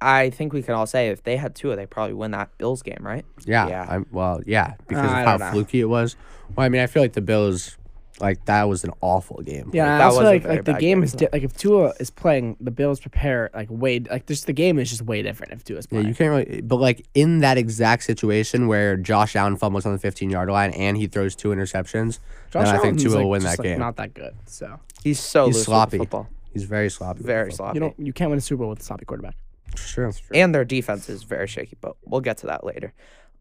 I 0.00 0.30
think 0.30 0.52
we 0.52 0.62
can 0.62 0.74
all 0.74 0.86
say 0.86 1.08
if 1.08 1.22
they 1.22 1.36
had 1.36 1.54
Tua, 1.54 1.76
they 1.76 1.86
probably 1.86 2.14
win 2.14 2.32
that 2.32 2.56
Bills 2.58 2.82
game, 2.82 3.00
right? 3.00 3.24
Yeah. 3.46 3.68
Yeah. 3.68 3.86
I'm, 3.88 4.06
well, 4.10 4.40
yeah, 4.46 4.74
because 4.86 5.10
I 5.10 5.20
of 5.20 5.26
don't 5.26 5.40
how 5.40 5.46
know. 5.46 5.52
fluky 5.52 5.80
it 5.80 5.88
was. 5.88 6.16
Well, 6.54 6.66
I 6.66 6.68
mean, 6.68 6.82
I 6.82 6.86
feel 6.86 7.02
like 7.02 7.14
the 7.14 7.22
Bills 7.22 7.78
Like 8.20 8.44
that 8.44 8.68
was 8.68 8.84
an 8.84 8.90
awful 9.00 9.42
game. 9.42 9.70
Yeah, 9.72 9.84
Like, 9.84 9.92
I 9.92 9.98
that 9.98 10.04
also 10.04 10.18
was 10.20 10.26
like 10.26 10.44
like 10.44 10.64
the 10.64 10.72
game 10.74 10.80
game 10.80 11.02
is 11.02 11.12
di- 11.14 11.28
like 11.32 11.42
if 11.42 11.56
Tua 11.56 11.94
is 11.98 12.10
playing, 12.10 12.56
the 12.60 12.70
Bills 12.70 13.00
prepare 13.00 13.50
like 13.52 13.66
way 13.70 13.98
like 13.98 14.26
just 14.26 14.46
the 14.46 14.52
game 14.52 14.78
is 14.78 14.88
just 14.88 15.02
way 15.02 15.20
different 15.22 15.52
if 15.52 15.64
Tua's 15.64 15.86
Yeah, 15.90 15.96
playing. 15.96 16.08
you 16.08 16.14
can't 16.14 16.30
really. 16.48 16.60
But 16.62 16.76
like 16.76 17.04
in 17.14 17.40
that 17.40 17.58
exact 17.58 18.04
situation 18.04 18.68
where 18.68 18.96
Josh 18.96 19.34
Allen 19.34 19.56
fumbles 19.56 19.84
on 19.84 19.92
the 19.92 19.98
15 19.98 20.30
yard 20.30 20.48
line 20.48 20.70
and 20.72 20.96
he 20.96 21.08
throws 21.08 21.34
two 21.34 21.48
interceptions, 21.48 22.20
Josh 22.52 22.66
then 22.66 22.76
I 22.76 22.78
think 22.78 22.84
Allen's, 22.84 23.02
Tua 23.02 23.14
like, 23.16 23.22
will 23.24 23.30
win 23.30 23.40
just, 23.42 23.56
that 23.56 23.62
like, 23.62 23.68
game. 23.72 23.78
Not 23.80 23.96
that 23.96 24.14
good. 24.14 24.34
So 24.46 24.78
He's 25.02 25.18
so 25.18 25.46
He's 25.46 25.56
loose 25.56 25.60
with 25.62 25.64
the 25.66 25.70
sloppy. 25.72 25.98
football. 25.98 26.28
He's 26.52 26.64
very 26.64 26.90
sloppy. 26.90 27.22
Very 27.24 27.52
sloppy. 27.52 27.76
you 27.76 27.80
don't 27.80 27.98
you 27.98 28.12
can't 28.12 28.30
win 28.30 28.38
a 28.38 28.42
Super 28.42 28.60
Bowl 28.60 28.70
with 28.70 28.78
a 28.80 28.84
sloppy 28.84 29.04
quarterback. 29.06 29.34
football. 29.76 29.86
Sure. 30.12 30.12
and 30.32 30.54
their 30.54 30.64
defense 30.64 31.08
is 31.08 31.24
very 31.24 31.48
shaky, 31.48 31.76
but 31.80 31.96
we'll 32.04 32.20
get 32.20 32.38
to 32.38 32.46
that 32.46 32.62
later. 32.64 32.92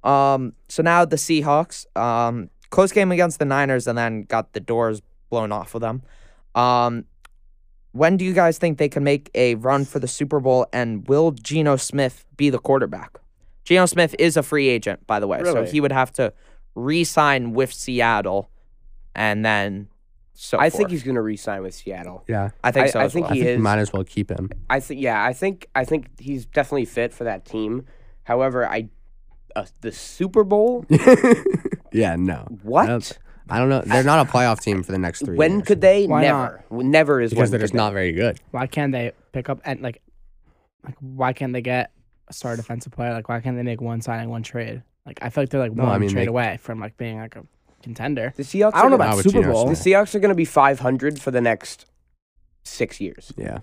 Um, 0.03 0.53
so 0.67 0.81
now 0.81 1.05
the 1.05 1.15
Seahawks, 1.15 1.85
um, 1.95 2.49
close 2.73 2.91
game 2.91 3.11
against 3.11 3.37
the 3.39 3.45
Niners, 3.45 3.85
and 3.87 3.97
then 3.97 4.23
got 4.23 4.53
the 4.53 4.59
doors 4.59 5.01
blown 5.29 5.51
off 5.51 5.75
of 5.75 5.81
them. 5.81 6.01
Um, 6.55 7.05
when 7.91 8.17
do 8.17 8.25
you 8.25 8.33
guys 8.33 8.57
think 8.57 8.77
they 8.79 8.89
can 8.89 9.03
make 9.03 9.29
a 9.35 9.55
run 9.55 9.85
for 9.85 9.99
the 9.99 10.07
Super 10.07 10.39
Bowl, 10.39 10.65
and 10.73 11.07
will 11.07 11.31
Geno 11.31 11.75
Smith 11.75 12.25
be 12.37 12.49
the 12.49 12.59
quarterback? 12.59 13.11
Geno 13.63 13.85
Smith 13.85 14.15
is 14.19 14.35
a 14.35 14.43
free 14.43 14.67
agent, 14.67 15.05
by 15.07 15.19
the 15.19 15.27
way, 15.27 15.41
so 15.43 15.63
he 15.65 15.79
would 15.79 15.91
have 15.91 16.11
to 16.13 16.33
re-sign 16.75 17.53
with 17.53 17.71
Seattle, 17.71 18.49
and 19.15 19.45
then 19.45 19.87
so 20.33 20.57
I 20.59 20.69
think 20.71 20.89
he's 20.89 21.03
going 21.03 21.15
to 21.15 21.21
re-sign 21.21 21.61
with 21.61 21.75
Seattle. 21.75 22.23
Yeah. 22.27 22.49
I 22.63 22.71
think 22.71 22.87
I- 22.87 22.89
so. 22.89 22.99
I 22.99 23.03
as 23.03 23.13
think 23.13 23.25
well. 23.25 23.33
I 23.33 23.35
He 23.35 23.43
think 23.43 23.57
is- 23.57 23.61
might 23.61 23.77
as 23.77 23.93
well 23.93 24.03
keep 24.03 24.31
him. 24.31 24.49
I 24.69 24.79
think 24.79 24.99
yeah, 24.99 25.23
I 25.23 25.31
think 25.33 25.67
I 25.75 25.85
think 25.85 26.07
he's 26.19 26.47
definitely 26.47 26.85
fit 26.85 27.13
for 27.13 27.23
that 27.23 27.45
team. 27.45 27.85
However, 28.23 28.67
I 28.67 28.89
uh, 29.55 29.65
the 29.81 29.91
Super 29.91 30.43
Bowl? 30.43 30.85
yeah. 31.91 32.15
No. 32.15 32.47
What? 32.63 32.87
don't- 32.87 33.17
I 33.49 33.59
don't 33.59 33.67
know. 33.67 33.81
They're 33.85 34.05
not 34.05 34.25
a 34.25 34.31
playoff 34.31 34.61
team 34.61 34.83
for 34.83 34.93
the 34.93 34.97
next 34.97 35.25
three 35.25 35.35
when 35.35 35.55
years. 35.55 35.67
could 35.67 35.81
they? 35.81 36.07
Why 36.07 36.21
Never. 36.21 36.63
Never 36.71 37.19
is 37.19 37.31
because 37.31 37.41
when 37.43 37.51
they're 37.51 37.59
just 37.59 37.73
they. 37.73 37.77
not 37.77 37.91
very 37.91 38.13
good. 38.13 38.39
Why 38.51 38.67
can't 38.67 38.93
they 38.93 39.11
pick 39.33 39.49
up 39.49 39.59
and 39.65 39.81
like 39.81 40.01
like 40.85 40.95
why 41.01 41.33
can't 41.33 41.51
they 41.51 41.61
get 41.61 41.91
a 42.29 42.33
star 42.33 42.55
defensive 42.55 42.93
player? 42.93 43.11
Like 43.11 43.27
why 43.27 43.41
can't 43.41 43.57
they 43.57 43.61
make 43.63 43.81
one 43.81 43.99
signing, 44.01 44.29
one 44.29 44.43
trade? 44.43 44.81
Like 45.05 45.19
I 45.21 45.29
feel 45.29 45.41
like 45.43 45.49
they're 45.49 45.59
like 45.59 45.73
No, 45.73 45.83
one 45.83 45.91
I 45.91 45.97
mean, 45.97 46.09
trade 46.09 46.23
they- 46.23 46.29
away 46.29 46.57
from 46.61 46.79
like 46.79 46.95
being 46.95 47.19
like 47.19 47.35
a 47.35 47.43
contender. 47.83 48.33
The 48.37 48.43
Seahawks. 48.43 48.75
I 48.75 48.81
don't 48.81 48.91
know 48.91 48.95
about 48.95 49.17
Super 49.17 49.41
Geno 49.41 49.51
Bowl. 49.51 49.65
The 49.67 49.73
Seahawks 49.73 50.15
are 50.15 50.19
going 50.19 50.29
to 50.29 50.35
be 50.35 50.45
500 50.45 51.21
for 51.21 51.29
the 51.31 51.41
next 51.41 51.85
six 52.63 53.01
years. 53.01 53.33
Yeah. 53.35 53.59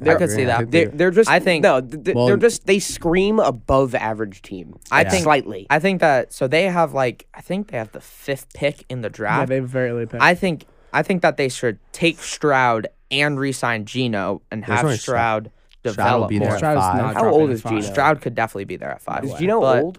I 0.00 0.04
could 0.14 0.22
agree. 0.22 0.28
see 0.36 0.44
that. 0.44 0.70
They're, 0.70 0.86
they- 0.86 0.96
they're 0.96 1.10
just. 1.10 1.28
I 1.28 1.40
think- 1.40 1.62
no. 1.62 1.80
th- 1.80 2.04
th- 2.04 2.14
Well- 2.14 2.26
they're 2.26 2.36
just. 2.36 2.66
They 2.66 2.78
scream 2.78 3.38
above 3.38 3.94
average 3.94 4.42
team. 4.42 4.78
I 4.90 5.02
Yeah. 5.02 5.10
think 5.10 5.22
slightly. 5.24 5.66
I 5.70 5.78
think 5.78 6.00
that 6.00 6.32
so 6.32 6.46
they 6.46 6.64
have 6.64 6.94
like 6.94 7.26
I 7.34 7.40
think 7.40 7.70
they 7.70 7.76
have 7.78 7.92
the 7.92 8.00
fifth 8.00 8.52
pick 8.54 8.84
in 8.88 9.02
the 9.02 9.10
draft. 9.10 9.32
Yeah, 9.32 9.36
draft. 9.36 9.48
they 9.48 9.54
have 9.56 9.64
a 9.64 9.68
very 9.68 9.92
late 9.92 10.08
pick. 10.10 10.20
I 10.22 10.34
think 10.34 10.64
I 10.92 11.02
think 11.02 11.22
that 11.22 11.36
they 11.36 11.48
should 11.48 11.78
take 11.92 12.18
Stroud 12.20 12.88
and 13.10 13.38
re-sign 13.38 13.84
Geno 13.84 14.42
and 14.50 14.62
There's 14.62 14.76
have 14.76 14.84
only 14.84 14.96
Stroud 14.96 15.50
Stroud 15.50 15.52
will 15.84 15.92
develop 15.92 16.28
be 16.28 16.38
more. 16.38 16.48
there 16.48 16.56
at 16.56 16.60
five. 16.76 16.96
not 17.02 17.14
How 17.14 17.28
old 17.30 17.50
is 17.50 17.62
five. 17.62 17.72
Geno? 17.72 17.82
Stroud 17.92 18.20
could 18.20 18.34
definitely 18.34 18.64
be 18.66 18.76
there 18.76 18.90
at 18.90 19.02
five. 19.02 19.24
is 19.24 19.32
way. 19.32 19.38
Geno 19.40 19.60
But- 19.60 19.82
old? 19.82 19.98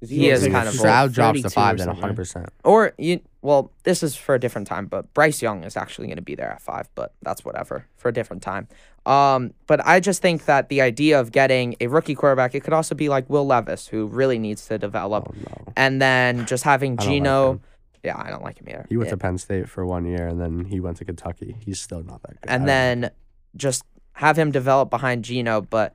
Is 0.00 0.10
He 0.10 0.30
is 0.30 0.46
kind 0.48 0.66
of. 0.68 0.74
Stroud 0.74 1.12
drops 1.12 1.42
to 1.42 1.50
32 1.50 1.54
five, 1.54 1.74
or 1.74 1.78
then 1.78 1.86
something. 1.86 2.00
100. 2.02 2.16
percent 2.16 2.48
Or 2.64 2.92
you 2.98 3.20
well, 3.42 3.72
this 3.84 4.02
is 4.02 4.16
for 4.16 4.34
a 4.34 4.38
different 4.38 4.66
time, 4.66 4.86
but 4.86 5.12
Bryce 5.14 5.40
Young 5.40 5.64
is 5.64 5.76
actually 5.76 6.06
going 6.08 6.16
to 6.16 6.22
be 6.22 6.34
there 6.34 6.50
at 6.50 6.60
five, 6.60 6.88
but 6.94 7.14
that's 7.22 7.42
whatever 7.44 7.86
for 7.96 8.08
a 8.08 8.12
different 8.12 8.42
time. 8.42 8.68
Um, 9.06 9.54
but 9.66 9.84
I 9.86 9.98
just 10.00 10.20
think 10.20 10.44
that 10.44 10.68
the 10.68 10.82
idea 10.82 11.18
of 11.18 11.32
getting 11.32 11.74
a 11.80 11.86
rookie 11.86 12.14
quarterback, 12.14 12.54
it 12.54 12.60
could 12.60 12.74
also 12.74 12.94
be 12.94 13.08
like 13.08 13.30
Will 13.30 13.46
Levis, 13.46 13.88
who 13.88 14.06
really 14.06 14.38
needs 14.38 14.66
to 14.66 14.76
develop, 14.78 15.26
Oh 15.30 15.34
no. 15.38 15.72
and 15.76 16.02
then 16.02 16.44
just 16.44 16.64
having 16.64 16.96
don't 16.96 17.06
like 17.06 17.12
Geno. 17.14 17.60
yeah, 18.04 18.20
I 18.22 18.28
don't 18.28 18.42
like 18.42 18.58
him 18.58 18.68
either. 18.68 18.84
He 18.90 18.98
went 18.98 19.06
Yeah. 19.08 19.12
to 19.12 19.16
Penn 19.16 19.38
State 19.38 19.68
for 19.70 19.86
one 19.86 20.04
year, 20.04 20.26
and 20.26 20.38
then 20.38 20.66
he 20.66 20.80
went 20.80 20.98
to 20.98 21.06
Kentucky. 21.06 21.56
He's 21.60 21.80
still 21.80 22.02
not 22.02 22.20
that 22.22 22.40
good. 22.42 22.50
And 22.50 22.60
don't 22.60 22.66
know. 22.66 22.66
then 22.66 23.10
just 23.56 23.84
have 24.14 24.38
him 24.38 24.50
develop 24.50 24.90
behind 24.90 25.24
Geno. 25.24 25.62
But 25.62 25.94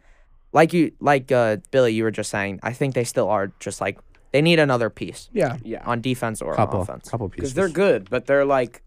like 0.56 0.74
you, 0.74 0.92
like 1.00 1.32
uh, 1.32 1.58
Billy, 1.70 1.94
you 1.94 2.04
were 2.04 2.12
just 2.12 2.32
saying, 2.32 2.60
I 2.64 2.74
think 2.74 2.96
they 2.96 3.04
still 3.04 3.28
are 3.30 3.52
just 3.60 3.80
like 3.82 4.00
they 4.32 4.42
need 4.42 4.58
another 4.58 4.90
piece 4.90 5.30
yeah. 5.34 5.58
Yeah. 5.64 5.84
on 5.86 6.02
defense 6.02 6.42
or 6.42 6.52
on 6.52 6.58
couple, 6.58 6.82
offense. 6.82 7.10
couple 7.10 7.30
pieces. 7.30 7.54
because 7.54 7.54
they're 7.54 7.70
good, 7.70 8.10
but 8.10 8.26
they're 8.26 8.46
like 8.46 8.82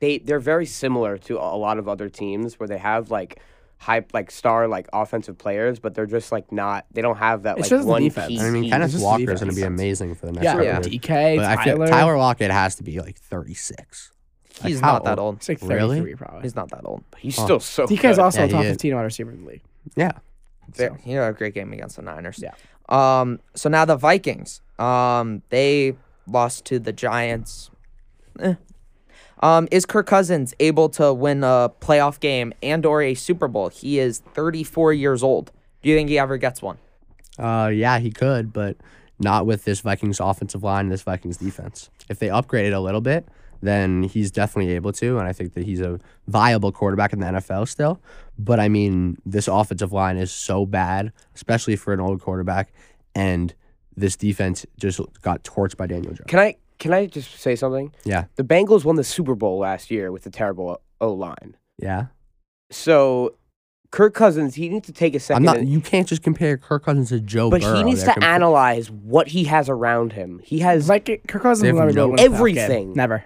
they 0.00 0.18
they're 0.18 0.40
very 0.40 0.66
similar 0.66 1.16
to 1.18 1.38
a 1.38 1.56
lot 1.56 1.78
of 1.78 1.88
other 1.88 2.08
teams 2.08 2.58
where 2.58 2.66
they 2.68 2.78
have 2.78 3.10
like 3.10 3.40
hype 3.78 4.12
like 4.14 4.30
star 4.30 4.66
like 4.68 4.88
offensive 4.92 5.36
players, 5.38 5.78
but 5.78 5.94
they're 5.94 6.06
just 6.06 6.32
like 6.32 6.50
not 6.52 6.86
they 6.92 7.02
don't 7.02 7.16
have 7.18 7.42
that 7.44 7.58
It's 7.58 7.70
like 7.70 7.78
just 7.78 7.88
one 7.88 8.02
defense. 8.02 8.28
key. 8.28 8.40
I 8.40 8.50
mean, 8.50 8.62
piece. 8.64 8.72
Kenneth 8.72 9.00
Walker 9.00 9.30
is 9.32 9.40
going 9.40 9.50
to 9.50 9.56
be 9.56 9.62
amazing 9.62 10.14
for 10.14 10.26
the 10.26 10.32
next 10.32 10.44
Yeah, 10.44 10.52
couple 10.52 10.66
Yeah. 10.66 10.72
years. 10.80 10.86
DK, 10.86 11.36
But 11.36 11.44
I 11.46 11.64
feel 11.64 11.74
Tyler. 11.76 11.86
Tyler 11.88 12.18
Lockett 12.18 12.50
has 12.50 12.76
to 12.76 12.82
be 12.82 12.98
like 13.00 13.16
36. 13.18 14.10
He's 14.62 14.80
how 14.80 14.92
not 14.94 15.04
that 15.04 15.18
old. 15.18 15.36
It's 15.36 15.48
like 15.48 15.58
Really? 15.62 16.14
probably. 16.14 16.42
He's 16.42 16.54
not 16.54 16.70
that 16.70 16.82
old. 16.84 17.02
But 17.10 17.20
He's 17.20 17.38
Oh. 17.38 17.44
still 17.44 17.60
so 17.60 17.86
DK 17.86 18.10
is 18.10 18.16
good. 18.16 18.22
also 18.22 18.40
Yeah, 18.40 18.44
a 18.46 18.48
top 18.50 18.62
15 18.64 18.94
wide 18.94 19.02
receiver 19.02 19.30
in 19.32 19.42
the 19.44 19.48
league. 19.50 19.62
Yeah. 19.96 20.12
So- 20.74 20.94
He 21.02 21.12
had 21.12 21.28
a 21.28 21.32
great 21.32 21.54
game 21.54 21.72
against 21.72 21.96
the 21.96 22.02
Niners. 22.02 22.42
Yeah. 22.42 22.52
Um. 22.88 23.40
So 23.54 23.68
now 23.68 23.84
the 23.84 23.96
Vikings. 23.96 24.60
Um. 24.78 25.42
They 25.50 25.96
lost 26.26 26.64
to 26.66 26.78
the 26.78 26.92
Giants. 26.92 27.70
Eh. 28.40 28.54
Um. 29.40 29.68
Is 29.70 29.86
Kirk 29.86 30.06
Cousins 30.06 30.54
able 30.60 30.88
to 30.90 31.12
win 31.12 31.42
a 31.44 31.70
playoff 31.80 32.20
game 32.20 32.52
and 32.62 32.84
or 32.86 33.02
a 33.02 33.14
Super 33.14 33.48
Bowl? 33.48 33.68
He 33.68 33.98
is 33.98 34.18
34 34.34 34.92
years 34.92 35.22
old. 35.22 35.52
Do 35.82 35.88
you 35.90 35.96
think 35.96 36.08
he 36.08 36.18
ever 36.18 36.36
gets 36.36 36.62
one? 36.62 36.78
Uh, 37.38 37.70
yeah, 37.72 37.98
he 37.98 38.10
could, 38.10 38.52
but 38.52 38.76
not 39.18 39.46
with 39.46 39.64
this 39.64 39.80
Vikings 39.80 40.20
offensive 40.20 40.62
line, 40.62 40.88
this 40.90 41.02
Vikings 41.02 41.38
defense. 41.38 41.90
If 42.08 42.18
they 42.18 42.30
upgrade 42.30 42.66
it 42.66 42.72
a 42.72 42.80
little 42.80 43.00
bit, 43.00 43.26
then 43.62 44.02
he's 44.02 44.30
definitely 44.30 44.74
able 44.74 44.92
to, 44.92 45.18
and 45.18 45.26
I 45.28 45.32
think 45.32 45.54
that 45.54 45.64
he's 45.64 45.80
a 45.80 45.98
viable 46.28 46.72
quarterback 46.72 47.12
in 47.12 47.20
the 47.20 47.26
NFL 47.26 47.68
still. 47.68 48.00
But 48.38 48.58
I 48.60 48.68
mean, 48.68 49.16
this 49.24 49.48
offensive 49.48 49.92
line 49.92 50.16
is 50.16 50.30
so 50.32 50.66
bad, 50.66 51.12
especially 51.34 51.76
for 51.76 51.92
an 51.94 52.00
old 52.00 52.20
quarterback, 52.20 52.72
and 53.14 53.54
this 53.96 54.16
defense 54.16 54.66
just 54.78 55.00
got 55.22 55.44
torched 55.44 55.76
by 55.76 55.86
Daniel 55.86 56.12
Jones. 56.12 56.26
Can 56.28 56.38
I 56.40 56.56
can 56.78 56.92
I 56.92 57.06
just 57.06 57.38
say 57.38 57.54
something? 57.54 57.92
Yeah, 58.04 58.24
The 58.36 58.42
Bengals 58.44 58.84
won 58.84 58.96
the 58.96 59.04
Super 59.04 59.34
Bowl 59.36 59.58
last 59.58 59.90
year 59.90 60.10
with 60.10 60.24
the 60.24 60.30
terrible 60.30 60.80
O 61.00 61.12
line. 61.12 61.56
yeah. 61.78 62.06
So 62.70 63.34
Kirk 63.90 64.14
Cousins, 64.14 64.54
he 64.54 64.68
needs 64.70 64.86
to 64.86 64.92
take 64.92 65.14
a 65.14 65.18
2nd 65.18 65.36
I'm 65.36 65.42
not. 65.42 65.66
You 65.66 65.80
can't 65.80 66.08
just 66.08 66.22
compare 66.22 66.56
Kirk 66.56 66.84
Cousins 66.86 67.10
to 67.10 67.20
Joe 67.20 67.50
but 67.50 67.60
Burrow. 67.60 67.76
he 67.76 67.82
needs 67.84 68.02
They're 68.04 68.14
to 68.14 68.20
compa- 68.20 68.24
analyze 68.24 68.90
what 68.90 69.28
he 69.28 69.44
has 69.44 69.68
around 69.68 70.14
him. 70.14 70.40
He 70.42 70.60
has 70.60 70.88
Like 70.88 71.04
Kirk 71.28 71.42
Cousins 71.42 71.70
will 71.72 71.80
never 71.80 71.92
go 71.92 72.06
no- 72.06 72.08
win 72.08 72.18
a 72.18 72.22
playoff 72.22 72.28
game. 72.30 72.34
Everything. 72.34 72.92
Never. 72.94 73.24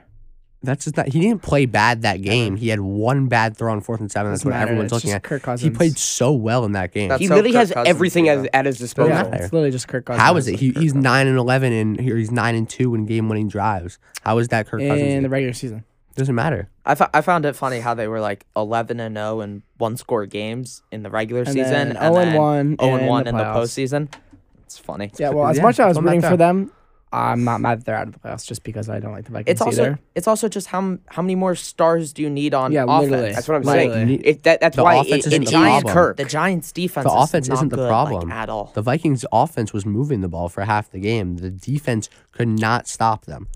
That's 0.67 0.85
just 0.85 0.97
not. 0.97 1.09
He 1.09 1.21
didn't 1.21 1.43
play 1.43 1.65
bad 1.67 2.03
that 2.03 2.21
game. 2.23 2.57
He 2.57 2.69
had 2.69 2.81
one 2.81 3.29
bad 3.29 3.57
throw 3.57 3.73
on 3.73 3.81
fourth 3.81 4.01
and 4.01 4.11
seven. 4.11 4.33
That's 4.33 4.41
Doesn't 4.43 4.51
what 4.51 4.57
matter. 4.59 4.69
everyone's 4.73 4.87
It's 4.93 4.93
looking 5.05 5.09
just 5.11 5.17
at. 5.17 5.23
Kirk 5.23 5.41
He 5.43 5.45
Cousins. 5.45 5.77
played 5.77 5.97
so 5.99 6.33
well 6.33 6.65
in 6.65 6.73
that 6.73 6.93
game. 6.93 7.09
That's 7.09 7.21
he 7.21 7.27
so 7.29 7.35
literally 7.35 7.53
Kirk 7.53 7.59
has 7.61 7.71
Cousins 7.73 7.89
everything 7.89 8.25
do 8.25 8.31
as, 8.31 8.43
that. 8.43 8.57
at 8.57 8.67
his 8.67 8.79
disposal. 8.79 9.11
Yeah, 9.15 9.23
matter. 9.23 9.45
it's 9.45 9.53
literally 9.53 9.71
just 9.71 9.89
Kirk 9.89 10.05
Cousins. 10.05 10.23
How 10.23 10.37
is 10.37 10.49
it? 10.49 10.59
He, 10.59 10.67
he's 10.67 10.75
Cousins. 10.75 10.95
nine 10.97 11.27
and 11.27 11.39
eleven, 11.39 11.73
and 11.73 11.99
here 12.01 12.17
he's 12.17 12.31
nine 12.31 12.55
and 12.55 12.69
two 12.69 12.95
in 12.95 13.07
game-winning 13.07 13.49
drives. 13.49 13.99
How 14.23 14.39
is 14.39 14.49
that 14.49 14.67
Kirk 14.67 14.81
Cousins? 14.81 15.01
in 15.01 15.23
the 15.23 15.29
regular 15.29 15.55
season. 15.55 15.85
Doesn't 16.17 16.35
matter. 16.35 16.71
I, 16.87 16.95
fo- 16.95 17.11
I 17.13 17.21
found 17.21 17.45
it 17.45 17.55
funny 17.57 17.81
how 17.81 17.93
they 17.93 18.09
were 18.09 18.21
like 18.21 18.47
11 18.57 19.01
and 19.01 19.17
0 19.17 19.41
in 19.43 19.63
one 19.77 19.99
score 19.99 20.25
games 20.25 20.83
in 20.91 21.03
the 21.03 21.11
regular 21.11 21.43
And 21.43 21.53
season 21.53 21.71
then 21.73 21.89
and 21.89 21.99
0 21.99 22.17
and 22.17 22.31
then 22.33 22.37
1 22.41 22.77
0 22.81 22.93
and 22.95 23.03
in 23.03 23.07
1 23.07 23.25
the 23.25 23.29
in 23.31 23.37
the 23.37 23.43
playoffs. 23.45 23.55
postseason. 23.55 24.15
It's 24.65 24.79
funny. 24.79 25.13
Yeah, 25.19 25.29
well, 25.31 25.47
as 25.47 25.59
Yeah, 25.59 25.63
much 25.63 25.75
as 25.75 25.81
I 25.81 25.87
was 25.89 25.95
something 25.97 26.07
like 26.07 26.17
rooting 26.23 26.31
for 26.31 26.37
that. 26.39 26.47
them, 26.47 26.73
I'm 27.13 27.45
not 27.45 27.61
mad 27.61 27.79
that 27.81 27.85
they're 27.87 27.95
out 27.97 28.09
of 28.09 28.15
the 28.15 28.19
playoffs 28.19 28.47
just 28.47 28.63
because 28.65 28.89
I 28.89 28.99
don't 28.99 29.13
like 29.13 29.25
the 29.27 29.31
Vikings 29.31 29.53
It's 29.53 29.61
also 29.63 29.83
either. 29.83 29.99
it's 30.15 30.27
also 30.27 30.49
just 30.49 30.67
how 30.67 30.79
m- 30.79 31.01
how 31.07 31.23
many 31.23 31.35
more 31.37 31.55
stars 31.55 32.13
do 32.13 32.21
you 32.23 32.29
need 32.29 32.53
on 32.53 32.73
Yeah, 32.73 32.83
offense? 32.85 33.11
literally. 33.11 33.33
That's 33.33 33.49
what 33.49 33.55
I'm 33.55 33.63
Like, 33.63 33.91
saying. 33.93 34.07
Ne- 34.09 34.15
It, 34.15 34.43
that, 34.43 34.61
that's 34.61 34.77
the 34.77 34.83
why 34.83 34.97
offense 34.97 35.25
it, 35.25 35.29
isn't 35.33 35.43
it 35.45 35.51
the 35.51 35.57
is 35.57 35.63
problem. 35.63 35.95
Kirk. 35.95 36.17
The 36.17 36.25
Giants 36.25 36.73
defense 36.73 37.05
The 37.05 37.17
is 37.17 37.25
offense 37.25 37.49
not 37.49 37.55
isn't 37.55 37.69
the 37.69 37.77
good, 37.77 37.89
problem. 37.89 38.29
like, 38.29 38.37
at 38.37 38.49
all. 38.49 38.73
The 38.75 38.83
Vikings' 38.83 39.25
offense 39.33 39.73
was 39.73 39.87
moving 39.87 40.21
the 40.21 40.29
ball 40.29 40.49
for 40.49 40.65
half 40.65 40.91
the 40.91 40.99
game. 40.99 41.37
The 41.37 41.51
defense 41.51 42.11
could 42.33 42.49
not 42.49 42.89
stop 42.89 43.25
them. 43.25 43.49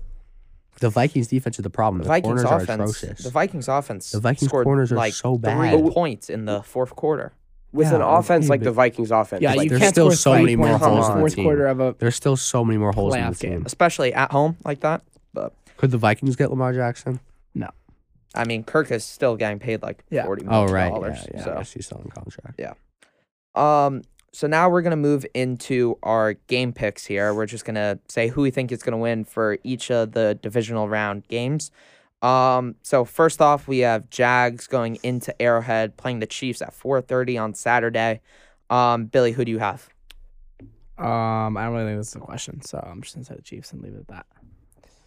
The 0.79 0.89
Vikings' 0.89 1.27
defense 1.27 1.59
is 1.59 1.63
the 1.63 1.69
problem. 1.69 1.99
The 1.99 2.03
The, 2.05 2.09
Vikings 2.09 2.25
corners 2.43 2.45
are 2.45 2.61
offense. 2.61 3.01
atrocious. 3.01 3.23
The 3.25 3.29
Vikings 3.29 3.67
offense. 3.67 4.11
The 4.11 4.19
Vikings 4.21 4.49
scored 4.49 4.63
corners 4.63 4.91
are 4.91 4.95
like 4.95 5.13
so 5.13 5.35
three 5.35 5.41
bad. 5.41 5.91
points 5.91 6.29
in 6.29 6.45
the 6.45 6.63
fourth 6.63 6.95
quarter. 6.95 7.33
With 7.73 7.87
Yeah, 7.87 7.95
an 7.95 8.01
offense 8.01 8.45
okay, 8.45 8.49
like 8.49 8.61
the 8.63 8.71
Vikings 8.71 9.11
offense. 9.11 9.41
Yeah, 9.41 9.53
like, 9.53 9.63
you 9.63 9.69
there's 9.69 9.81
can't 9.81 9.93
still 9.95 10.11
score 10.11 10.15
so 10.17 10.31
30 10.33 10.43
many 10.43 10.55
more 10.57 10.77
holes 10.77 10.81
the 11.07 11.11
in 11.13 11.17
the 11.17 11.21
fourth 11.21 11.35
team. 11.35 11.45
quarter 11.45 11.67
of 11.67 11.79
a 11.79 11.95
There's 11.97 12.15
still 12.15 12.35
so 12.35 12.65
many 12.65 12.77
more 12.77 12.91
holes 12.91 13.15
in 13.15 13.21
the 13.21 13.27
Playoff 13.31 13.39
game. 13.39 13.51
team. 13.59 13.63
especially 13.65 14.13
at 14.13 14.31
home 14.31 14.57
like 14.65 14.81
that. 14.81 15.03
But 15.33 15.53
Could 15.77 15.91
the 15.91 15.97
Vikings 15.97 16.35
get 16.35 16.49
Lamar 16.49 16.73
Jackson? 16.73 17.21
No. 17.55 17.69
I 18.35 18.43
mean, 18.45 18.63
Kirk 18.65 18.91
is 18.91 19.03
still 19.05 19.35
getting 19.37 19.59
paid 19.59 19.81
like 19.81 20.03
Yeah. 20.09 20.25
forty 20.25 20.45
Oh 20.45 20.49
million 20.65 20.73
right, 20.73 20.89
dollars. 20.89 21.17
yeah, 21.33 21.35
yeah. 21.35 21.41
I 21.41 21.43
so 21.45 21.53
guess 21.55 21.71
he's 21.73 21.85
still 21.85 22.01
in 22.03 22.09
contract. 22.09 22.59
Yeah. 22.59 22.73
Um, 23.55 24.01
so 24.33 24.47
now 24.47 24.69
we're 24.69 24.81
gonna 24.81 24.95
move 24.95 25.25
into 25.33 25.97
our 26.03 26.33
game 26.47 26.71
picks 26.73 27.05
here. 27.05 27.33
We're 27.33 27.45
just 27.45 27.65
gonna 27.65 27.99
say 28.07 28.27
who 28.29 28.41
we 28.41 28.51
think 28.51 28.71
is 28.71 28.83
gonna 28.83 28.97
win 28.97 29.25
for 29.25 29.57
each 29.63 29.91
of 29.91 30.13
the 30.13 30.37
divisional 30.41 30.87
round 30.87 31.27
games. 31.27 31.71
Um, 32.21 32.75
so 32.83 33.03
first 33.03 33.41
off, 33.41 33.67
we 33.67 33.79
have 33.79 34.09
Jags 34.09 34.67
going 34.67 34.99
into 35.03 35.39
Arrowhead 35.41 35.97
playing 35.97 36.19
the 36.19 36.27
Chiefs 36.27 36.61
at 36.61 36.73
4:30 36.73 37.37
on 37.37 37.53
Saturday. 37.53 38.21
Um, 38.69 39.05
Billy, 39.05 39.31
who 39.31 39.43
do 39.43 39.51
you 39.51 39.59
have? 39.59 39.89
Um, 40.97 41.57
I 41.57 41.63
don't 41.63 41.73
really 41.73 41.85
think 41.85 41.97
that's 41.97 42.09
is 42.09 42.15
a 42.15 42.19
question, 42.19 42.61
so 42.61 42.77
I'm 42.77 43.01
just 43.01 43.15
gonna 43.15 43.25
say 43.25 43.35
the 43.35 43.41
Chiefs 43.41 43.73
and 43.73 43.81
leave 43.81 43.93
it 43.93 44.01
at 44.01 44.07
that. 44.09 44.25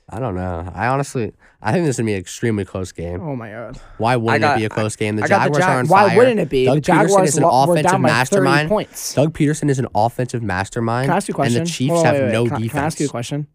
I 0.08 0.20
don't 0.20 0.34
know. 0.34 0.70
I 0.74 0.88
honestly, 0.88 1.32
I 1.62 1.72
think 1.72 1.86
this 1.86 1.94
is 1.94 1.98
gonna 1.98 2.06
be 2.06 2.14
an 2.14 2.20
extremely 2.20 2.64
close 2.64 2.92
game. 2.92 3.22
Oh 3.22 3.36
my 3.36 3.50
god! 3.50 3.80
Why 3.96 4.16
wouldn't 4.16 4.42
got, 4.42 4.56
it 4.56 4.60
be 4.60 4.64
a 4.66 4.68
close 4.68 4.96
I, 4.96 4.98
game? 4.98 5.16
The 5.16 5.22
I 5.22 5.28
Jaguars 5.28 5.52
the 5.52 5.60
Jag- 5.60 5.70
are 5.70 5.78
on 5.78 5.86
Why 5.86 6.08
fire. 6.08 6.18
wouldn't 6.18 6.40
it 6.40 6.48
be? 6.50 6.66
Doug 6.66 6.76
the 6.76 6.80
Jaguars 6.82 7.12
Peterson 7.12 7.24
is 7.24 7.36
an 7.38 7.42
lo- 7.44 7.62
offensive 7.62 8.00
mastermind. 8.00 8.68
Points. 8.68 9.14
Doug 9.14 9.32
Pederson 9.32 9.70
is 9.70 9.78
an 9.78 9.86
offensive 9.94 10.42
mastermind. 10.42 11.06
Can 11.06 11.14
I 11.14 11.16
ask 11.16 11.28
you 11.28 11.32
a 11.32 11.36
question? 11.36 11.58
And 11.58 11.66
the 11.66 11.70
Chiefs 11.70 11.92
oh, 11.92 12.02
wait, 12.02 12.12
wait, 12.12 12.20
have 12.22 12.32
no 12.32 12.46
can, 12.46 12.60
defense. 12.60 12.72
Can 12.72 12.80
I 12.80 12.86
ask 12.86 13.00
you 13.00 13.06
a 13.06 13.08
question? 13.08 13.46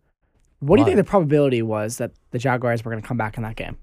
What 0.59 0.75
do 0.75 0.81
you 0.81 0.85
think 0.85 0.97
the 0.97 1.03
probability 1.03 1.61
was 1.61 1.97
that 1.97 2.11
the 2.31 2.39
Jaguars 2.39 2.83
were 2.83 2.91
going 2.91 3.01
to 3.01 3.07
come 3.07 3.17
back 3.17 3.37
in 3.37 3.43
that 3.43 3.55
game? 3.55 3.77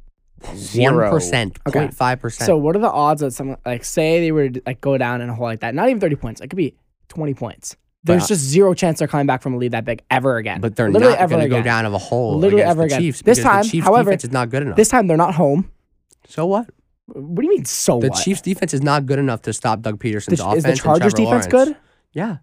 Zero 0.54 1.10
percent, 1.10 1.58
Okay. 1.66 1.88
0.5%. 1.88 2.32
So 2.44 2.56
what 2.58 2.76
are 2.76 2.78
the 2.78 2.90
odds 2.90 3.22
that 3.22 3.30
someone 3.32 3.56
like 3.64 3.84
say 3.84 4.20
they 4.20 4.32
were 4.32 4.50
like 4.66 4.80
go 4.82 4.98
down 4.98 5.20
in 5.22 5.30
a 5.30 5.34
hole 5.34 5.46
like 5.46 5.60
that? 5.60 5.74
Not 5.74 5.88
even 5.88 5.98
thirty 6.00 6.16
points. 6.16 6.40
It 6.42 6.48
could 6.48 6.58
be 6.58 6.74
twenty 7.08 7.32
points. 7.32 7.74
There's 8.04 8.24
But- 8.24 8.28
just 8.28 8.42
zero 8.42 8.74
chance 8.74 8.98
they're 8.98 9.08
coming 9.08 9.26
back 9.26 9.40
from 9.42 9.54
a 9.54 9.56
lead 9.56 9.72
that 9.72 9.84
big 9.86 10.02
ever 10.10 10.36
again. 10.36 10.60
but 10.60 10.76
they're 10.76 10.90
Literally 10.90 11.14
not 11.14 11.20
ever 11.22 11.36
going 11.36 11.42
to 11.44 11.56
go 11.56 11.62
down 11.62 11.86
of 11.86 11.94
a 11.94 11.98
hole. 11.98 12.36
Literally 12.38 12.62
ever 12.62 12.80
the 12.82 12.86
again. 12.86 13.00
Chiefs 13.00 13.22
This 13.22 13.42
time, 13.42 13.64
the 13.66 13.80
however, 13.80 14.10
defense 14.10 14.24
is 14.24 14.30
not 14.32 14.50
good 14.50 14.62
enough. 14.62 14.76
This 14.76 14.88
time 14.90 15.06
they're 15.06 15.16
not 15.16 15.34
home. 15.34 15.70
so 16.28 16.44
what? 16.46 16.68
What 17.06 17.36
do 17.36 17.42
you 17.44 17.50
mean? 17.50 17.64
So 17.64 17.98
The 18.00 18.08
what? 18.10 18.22
Chiefs 18.22 18.42
defense 18.42 18.74
is 18.74 18.82
not 18.82 19.06
good 19.06 19.18
enough 19.18 19.40
to 19.42 19.52
stop 19.52 19.80
Doug 19.80 19.98
Pederson's 19.98 20.38
The- 20.38 20.44
offense. 20.46 20.58
is 20.58 20.64
the 20.64 20.76
Chargers 20.76 21.14
defense 21.14 21.50
Lawrence. 21.52 21.70
good? 21.70 21.76
Yeah, 22.12 22.36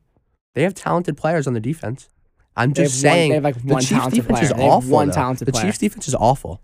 they 0.56 0.64
have 0.64 0.74
talented 0.74 1.16
players 1.16 1.46
on 1.48 1.54
the 1.54 1.60
defense. 1.60 2.10
I'm 2.56 2.74
just 2.74 3.02
they 3.02 3.10
saying 3.10 3.32
one, 3.34 3.44
they 3.44 3.48
have 3.50 3.66
like 3.66 3.68
the 3.68 3.76
Chiefs 3.86 4.08
defense 4.16 4.40
player. 4.40 4.44
is 4.44 4.52
awful. 4.52 4.90
One 4.90 5.12
talented 5.12 5.48
the 5.48 5.52
player. 5.52 5.66
Chiefs 5.66 5.78
defense 5.80 6.08
is 6.08 6.16
awful. 6.16 6.62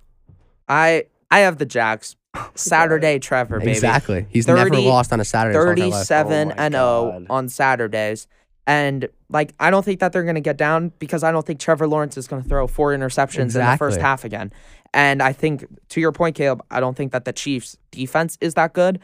I 0.68 1.06
I 1.32 1.40
have 1.40 1.58
the 1.58 1.66
Jags. 1.66 2.16
Saturday, 2.56 3.18
Trevor, 3.18 3.60
baby. 3.60 3.72
Exactly. 3.72 4.28
He's 4.30 4.46
30, 4.46 4.70
never 4.70 4.82
lost 4.82 5.12
on 5.12 5.20
a 5.20 5.26
Saturday. 5.26 5.58
Thirty-seven 5.58 6.52
oh 6.52 6.56
and 6.58 6.76
oh 6.76 7.12
zero 7.12 7.26
on 7.30 7.50
Saturdays, 7.50 8.28
and 8.68 9.10
like 9.30 9.56
I 9.60 9.72
don't 9.72 9.84
think 9.84 10.00
that 10.00 10.14
they're 10.14 10.24
gonna 10.24 10.40
get 10.40 10.58
down 10.58 10.92
because 11.00 11.24
I 11.24 11.32
don't 11.32 11.46
think 11.46 11.60
Trevor 11.60 11.88
Lawrence 11.88 12.18
is 12.18 12.28
gonna 12.28 12.44
throw 12.44 12.68
four 12.68 12.96
interceptions 12.96 13.46
exactly. 13.46 13.62
in 13.62 13.72
the 13.72 13.78
first 13.78 14.00
half 14.00 14.24
again. 14.24 14.54
And 14.94 15.22
I 15.24 15.34
think 15.34 15.66
to 15.90 16.00
your 16.00 16.12
point, 16.12 16.36
Caleb, 16.36 16.64
I 16.70 16.80
don't 16.80 16.96
think 16.96 17.12
that 17.12 17.26
the 17.26 17.34
Chiefs' 17.34 17.78
defense 17.92 18.38
is 18.42 18.54
that 18.56 18.74
good. 18.74 19.00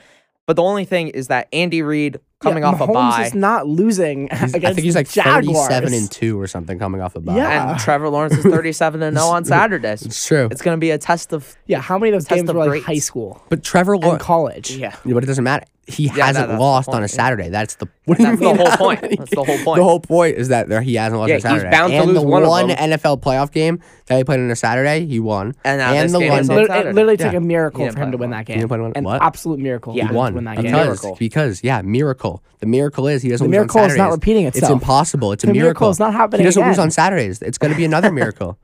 But 0.45 0.55
the 0.55 0.63
only 0.63 0.85
thing 0.85 1.07
is 1.07 1.27
that 1.27 1.47
Andy 1.51 1.81
Reid 1.81 2.19
coming 2.45 2.63
yeah, 2.63 2.69
off 2.69 2.79
Mahomes 2.79 2.89
a 2.89 2.93
bye. 2.93 3.25
Is 3.25 3.33
not 3.33 3.67
losing. 3.67 4.31
I 4.31 4.47
think 4.47 4.79
he's 4.79 4.95
like 4.95 5.09
Jaguars. 5.09 5.45
thirty-seven 5.45 5.93
and 5.93 6.09
two 6.09 6.39
or 6.39 6.47
something 6.47 6.79
coming 6.79 7.01
off 7.01 7.15
a 7.15 7.19
bye. 7.19 7.35
Yeah, 7.35 7.71
and 7.71 7.79
Trevor 7.79 8.09
Lawrence 8.09 8.37
is 8.37 8.43
thirty-seven 8.43 9.01
and 9.03 9.17
oh 9.17 9.21
zero 9.21 9.33
on 9.33 9.45
Saturdays. 9.45 10.03
It's 10.03 10.25
true. 10.25 10.47
It's 10.51 10.61
going 10.61 10.77
to 10.77 10.79
be 10.79 10.91
a 10.91 10.97
test 10.97 11.33
of 11.33 11.57
yeah. 11.65 11.81
How 11.81 11.97
many 11.97 12.11
of 12.11 12.15
those 12.15 12.27
games 12.27 12.51
were 12.51 12.65
like 12.65 12.83
high 12.83 12.99
school? 12.99 13.43
But 13.49 13.63
Trevor 13.63 13.97
Lawrence 13.97 14.23
college. 14.23 14.71
Yeah. 14.71 14.95
yeah, 15.03 15.13
but 15.13 15.23
it 15.23 15.27
doesn't 15.27 15.43
matter 15.43 15.65
he 15.87 16.05
yeah, 16.05 16.27
hasn't 16.27 16.59
lost 16.59 16.89
on 16.89 17.03
a 17.03 17.07
Saturday. 17.07 17.49
That's 17.49 17.75
the 17.75 17.87
what 18.05 18.17
that's 18.17 18.39
the 18.39 18.55
whole 18.55 18.77
point. 18.77 19.01
That's 19.17 19.31
the 19.31 19.43
whole 19.43 19.57
point. 19.63 19.77
The 19.77 19.83
whole 19.83 19.99
point 19.99 20.37
is 20.37 20.49
that 20.49 20.69
there, 20.69 20.81
he 20.81 20.95
hasn't 20.95 21.19
lost 21.19 21.29
yeah, 21.29 21.35
on 21.35 21.41
Saturday. 21.41 21.65
He's 21.65 21.71
bound 21.71 21.93
and 21.93 22.01
to 22.01 22.07
lose 22.07 22.21
the 22.21 22.27
one, 22.27 22.47
one 22.47 22.69
NFL 22.69 23.21
playoff 23.21 23.51
game 23.51 23.81
that 24.05 24.17
he 24.17 24.23
played 24.23 24.39
on 24.39 24.49
a 24.51 24.55
Saturday, 24.55 25.05
he 25.05 25.19
won. 25.19 25.55
And, 25.63 25.81
and 25.81 26.11
the 26.11 26.19
one 26.19 26.47
li- 26.47 26.63
it 26.63 26.93
literally 26.93 27.15
yeah. 27.19 27.25
took 27.25 27.33
a 27.33 27.39
miracle 27.39 27.91
for 27.91 27.99
him 27.99 28.11
to 28.11 28.17
win 28.17 28.29
that 28.31 28.45
game. 28.45 28.71
An 28.71 29.07
absolute 29.07 29.59
miracle. 29.59 29.93
He 29.93 30.03
won. 30.03 30.43
that 30.43 30.57
because, 30.57 30.63
game. 30.63 30.71
Miracle. 30.71 31.15
because 31.19 31.63
yeah, 31.63 31.81
miracle. 31.81 32.43
The 32.59 32.67
miracle 32.67 33.07
is 33.07 33.21
he 33.21 33.29
doesn't. 33.29 33.45
The 33.45 33.51
miracle 33.51 33.81
is 33.81 33.97
not 33.97 34.11
repeating 34.11 34.45
itself. 34.45 34.63
It's 34.63 34.71
impossible. 34.71 35.31
It's 35.31 35.43
a 35.43 35.53
miracle. 35.53 35.89
It's 35.89 35.99
not 35.99 36.13
happening. 36.13 36.41
He 36.41 36.45
doesn't 36.45 36.65
lose 36.65 36.79
on 36.79 36.91
Saturdays. 36.91 37.41
It's 37.41 37.57
going 37.57 37.71
to 37.71 37.77
be 37.77 37.85
another 37.85 38.11
miracle. 38.11 38.57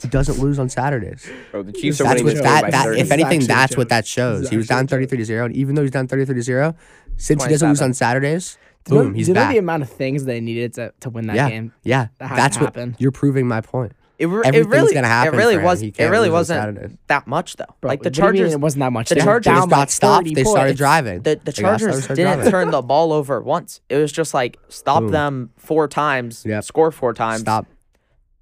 He 0.00 0.08
doesn't 0.08 0.38
lose 0.38 0.58
on 0.58 0.68
Saturdays. 0.68 1.28
Bro, 1.50 1.64
the 1.64 1.72
Chiefs 1.72 1.98
that's 1.98 2.20
are 2.20 2.24
winning 2.24 2.42
that, 2.42 2.70
that, 2.70 2.96
If 2.96 3.10
anything, 3.10 3.40
that's 3.40 3.76
what 3.76 3.88
that 3.88 4.06
shows. 4.06 4.48
He 4.48 4.56
was 4.56 4.66
down 4.66 4.86
33 4.86 5.18
to 5.18 5.24
0, 5.24 5.46
and 5.46 5.56
even 5.56 5.74
though 5.74 5.82
he's 5.82 5.90
down 5.90 6.06
33 6.06 6.36
to 6.36 6.42
0, 6.42 6.74
since 7.16 7.44
he 7.44 7.50
doesn't 7.50 7.68
lose 7.68 7.82
on 7.82 7.94
Saturdays, 7.94 8.58
boom, 8.84 9.14
he's 9.14 9.28
you 9.28 9.34
know 9.34 9.48
the 9.48 9.58
amount 9.58 9.82
of 9.82 9.90
things 9.90 10.24
they 10.24 10.40
needed 10.40 10.74
to, 10.74 10.92
to 11.00 11.10
win 11.10 11.26
that 11.26 11.36
yeah, 11.36 11.48
game? 11.48 11.72
Yeah. 11.82 12.08
That 12.18 12.36
that's 12.36 12.56
happened. 12.56 12.96
you're 12.98 13.12
proving 13.12 13.46
my 13.46 13.60
point. 13.60 13.92
It, 14.18 14.26
re- 14.26 14.42
it 14.44 14.66
really 14.66 14.92
gonna 14.92 15.06
happen. 15.06 15.32
It 15.32 15.36
really 15.36 15.58
was. 15.58 15.80
It 15.80 15.96
really 15.98 16.28
wasn't 16.28 16.98
that 17.06 17.28
much 17.28 17.54
though. 17.54 17.66
Bro, 17.80 17.88
like 17.88 18.02
the 18.02 18.10
Chargers, 18.10 18.52
it 18.52 18.60
wasn't 18.60 18.80
that 18.80 18.92
much. 18.92 19.10
The 19.10 19.14
they 19.14 19.20
Chargers 19.20 19.52
down 19.52 19.68
got 19.68 19.90
stopped. 19.90 20.34
They 20.34 20.42
started 20.42 20.72
it's, 20.72 20.78
driving. 20.78 21.22
The, 21.22 21.40
the 21.42 21.52
Chargers 21.52 22.08
didn't 22.08 22.50
turn 22.50 22.72
the 22.72 22.82
ball 22.82 23.12
over 23.12 23.40
once. 23.40 23.80
It 23.88 23.96
was 23.96 24.10
just 24.10 24.34
like 24.34 24.58
stop 24.68 25.02
Boom. 25.02 25.10
them 25.12 25.50
four 25.56 25.86
times, 25.86 26.44
yep. 26.44 26.64
score 26.64 26.90
four 26.90 27.14
times, 27.14 27.42
stop 27.42 27.66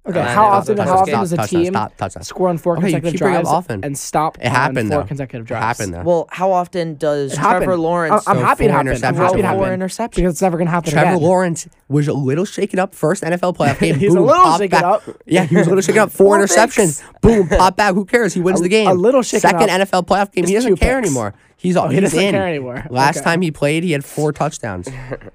Okay, 0.07 0.21
how 0.21 0.45
often? 0.47 0.77
How 0.77 0.99
often 0.99 1.13
does 1.13 1.33
a 1.33 1.47
team 1.47 1.75
score 2.21 2.49
on 2.49 2.57
four 2.57 2.75
consecutive 2.77 3.19
drives 3.19 3.49
and 3.69 3.97
stop 3.97 4.37
it 4.39 4.47
happened, 4.47 4.91
on 4.93 5.01
four 5.01 5.07
consecutive 5.07 5.45
drives? 5.45 5.79
Happened 5.79 5.93
though. 5.93 6.03
Well, 6.03 6.27
how 6.31 6.51
often 6.51 6.95
does 6.95 7.35
Trevor 7.35 7.77
Lawrence? 7.77 8.27
I'm 8.27 8.37
happy 8.37 8.65
it 8.65 8.71
happened. 8.71 9.03
I'm 9.03 9.15
happy 9.15 9.39
it 9.39 9.45
happened. 9.45 9.73
Interception 9.73 10.21
because 10.21 10.35
it's 10.35 10.41
never 10.41 10.57
gonna 10.57 10.69
happen. 10.69 10.91
Trevor 10.91 11.17
Lawrence 11.17 11.67
was 11.89 12.07
a 12.07 12.13
little 12.13 12.45
shaken 12.45 12.79
up 12.79 12.95
first 12.95 13.23
NFL 13.23 13.55
playoff 13.57 13.79
game. 13.79 13.95
He's 13.95 14.13
a 14.13 14.21
little 14.21 14.57
shaken 14.57 14.83
up. 14.83 15.03
Yeah, 15.25 15.43
he 15.43 15.55
was 15.55 15.67
a 15.67 15.69
little 15.69 15.81
shaken 15.81 16.01
up. 16.01 16.11
Four 16.17 16.37
interceptions. 16.39 17.03
Boom, 17.21 17.47
pop 17.49 17.75
back. 17.75 17.93
Who 17.93 18.05
cares? 18.05 18.33
He 18.33 18.41
wins 18.41 18.61
the 18.67 18.69
game. 18.69 18.87
A 18.87 18.93
little 18.93 19.21
shaken 19.21 19.49
up. 19.55 19.61
Second 19.61 19.81
NFL 19.81 20.05
playoff 20.07 20.31
game. 20.31 20.45
He 20.45 20.53
doesn't 20.53 20.77
care 20.77 20.97
anymore. 20.97 21.33
He's 21.59 21.75
all, 21.75 21.87
oh, 21.87 21.89
he 21.89 21.99
doesn't 21.99 22.19
care 22.19 22.47
anymore. 22.47 22.85
Last 22.91 23.23
time 23.23 23.41
he 23.41 23.49
played, 23.49 23.83
he 23.83 23.91
had 23.91 24.05
four 24.05 24.31
touchdowns. 24.31 24.87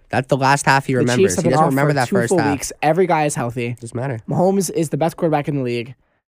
That's 0.09 0.29
the 0.29 0.37
last 0.37 0.65
half 0.65 0.87
he 0.87 0.95
remembers. 0.95 1.35
He 1.35 1.51
doesn't 1.51 1.67
remember 1.67 1.95
that 1.95 2.09
first 2.09 2.33
half. 2.33 2.53
Weeks. 2.53 2.73
Every 2.81 3.09
guy 3.09 3.25
is 3.25 3.35
healthy. 3.35 3.77
Doesn't 3.81 3.97
matter. 3.97 4.21
Mahomes 4.29 4.62
Mahomes 4.62 4.75
is 4.75 4.90
the 4.90 4.96
best 4.96 5.16
quarterback 5.16 5.48
in 5.48 5.57
the 5.57 5.62
league. 5.62 5.94